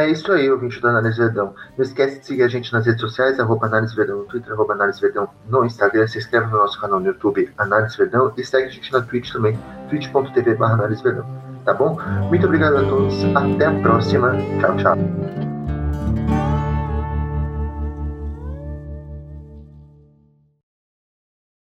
É 0.01 0.09
isso 0.09 0.33
aí, 0.33 0.51
ouvinte 0.51 0.81
do 0.81 0.89
Análise 0.89 1.19
Verdão. 1.19 1.55
Não 1.77 1.85
esquece 1.85 2.21
de 2.21 2.25
seguir 2.25 2.43
a 2.43 2.49
gente 2.49 2.73
nas 2.73 2.87
redes 2.87 3.03
sociais, 3.03 3.39
arroba 3.39 3.67
Análise 3.67 3.95
Verdão 3.95 4.21
no 4.21 4.25
Twitter, 4.25 4.51
arroba 4.51 4.73
Análise 4.73 4.99
Verdão 4.99 5.29
no 5.47 5.63
Instagram. 5.63 6.07
Se 6.07 6.17
inscreve 6.17 6.47
no 6.47 6.57
nosso 6.57 6.81
canal 6.81 7.01
no 7.01 7.07
YouTube, 7.07 7.53
Análise 7.59 7.99
Verdão, 7.99 8.33
e 8.35 8.43
segue 8.43 8.69
a 8.69 8.71
gente 8.71 8.91
na 8.91 9.03
Twitch 9.03 9.31
também, 9.31 9.59
twitch.tv 9.91 10.57
Análise 10.59 11.03
Verdão. 11.03 11.27
Tá 11.67 11.75
bom? 11.75 11.99
Muito 12.31 12.47
obrigado 12.47 12.79
a 12.79 12.89
todos, 12.89 13.23
até 13.37 13.67
a 13.67 13.81
próxima. 13.83 14.33
Tchau, 14.59 14.77
tchau. 14.79 15.60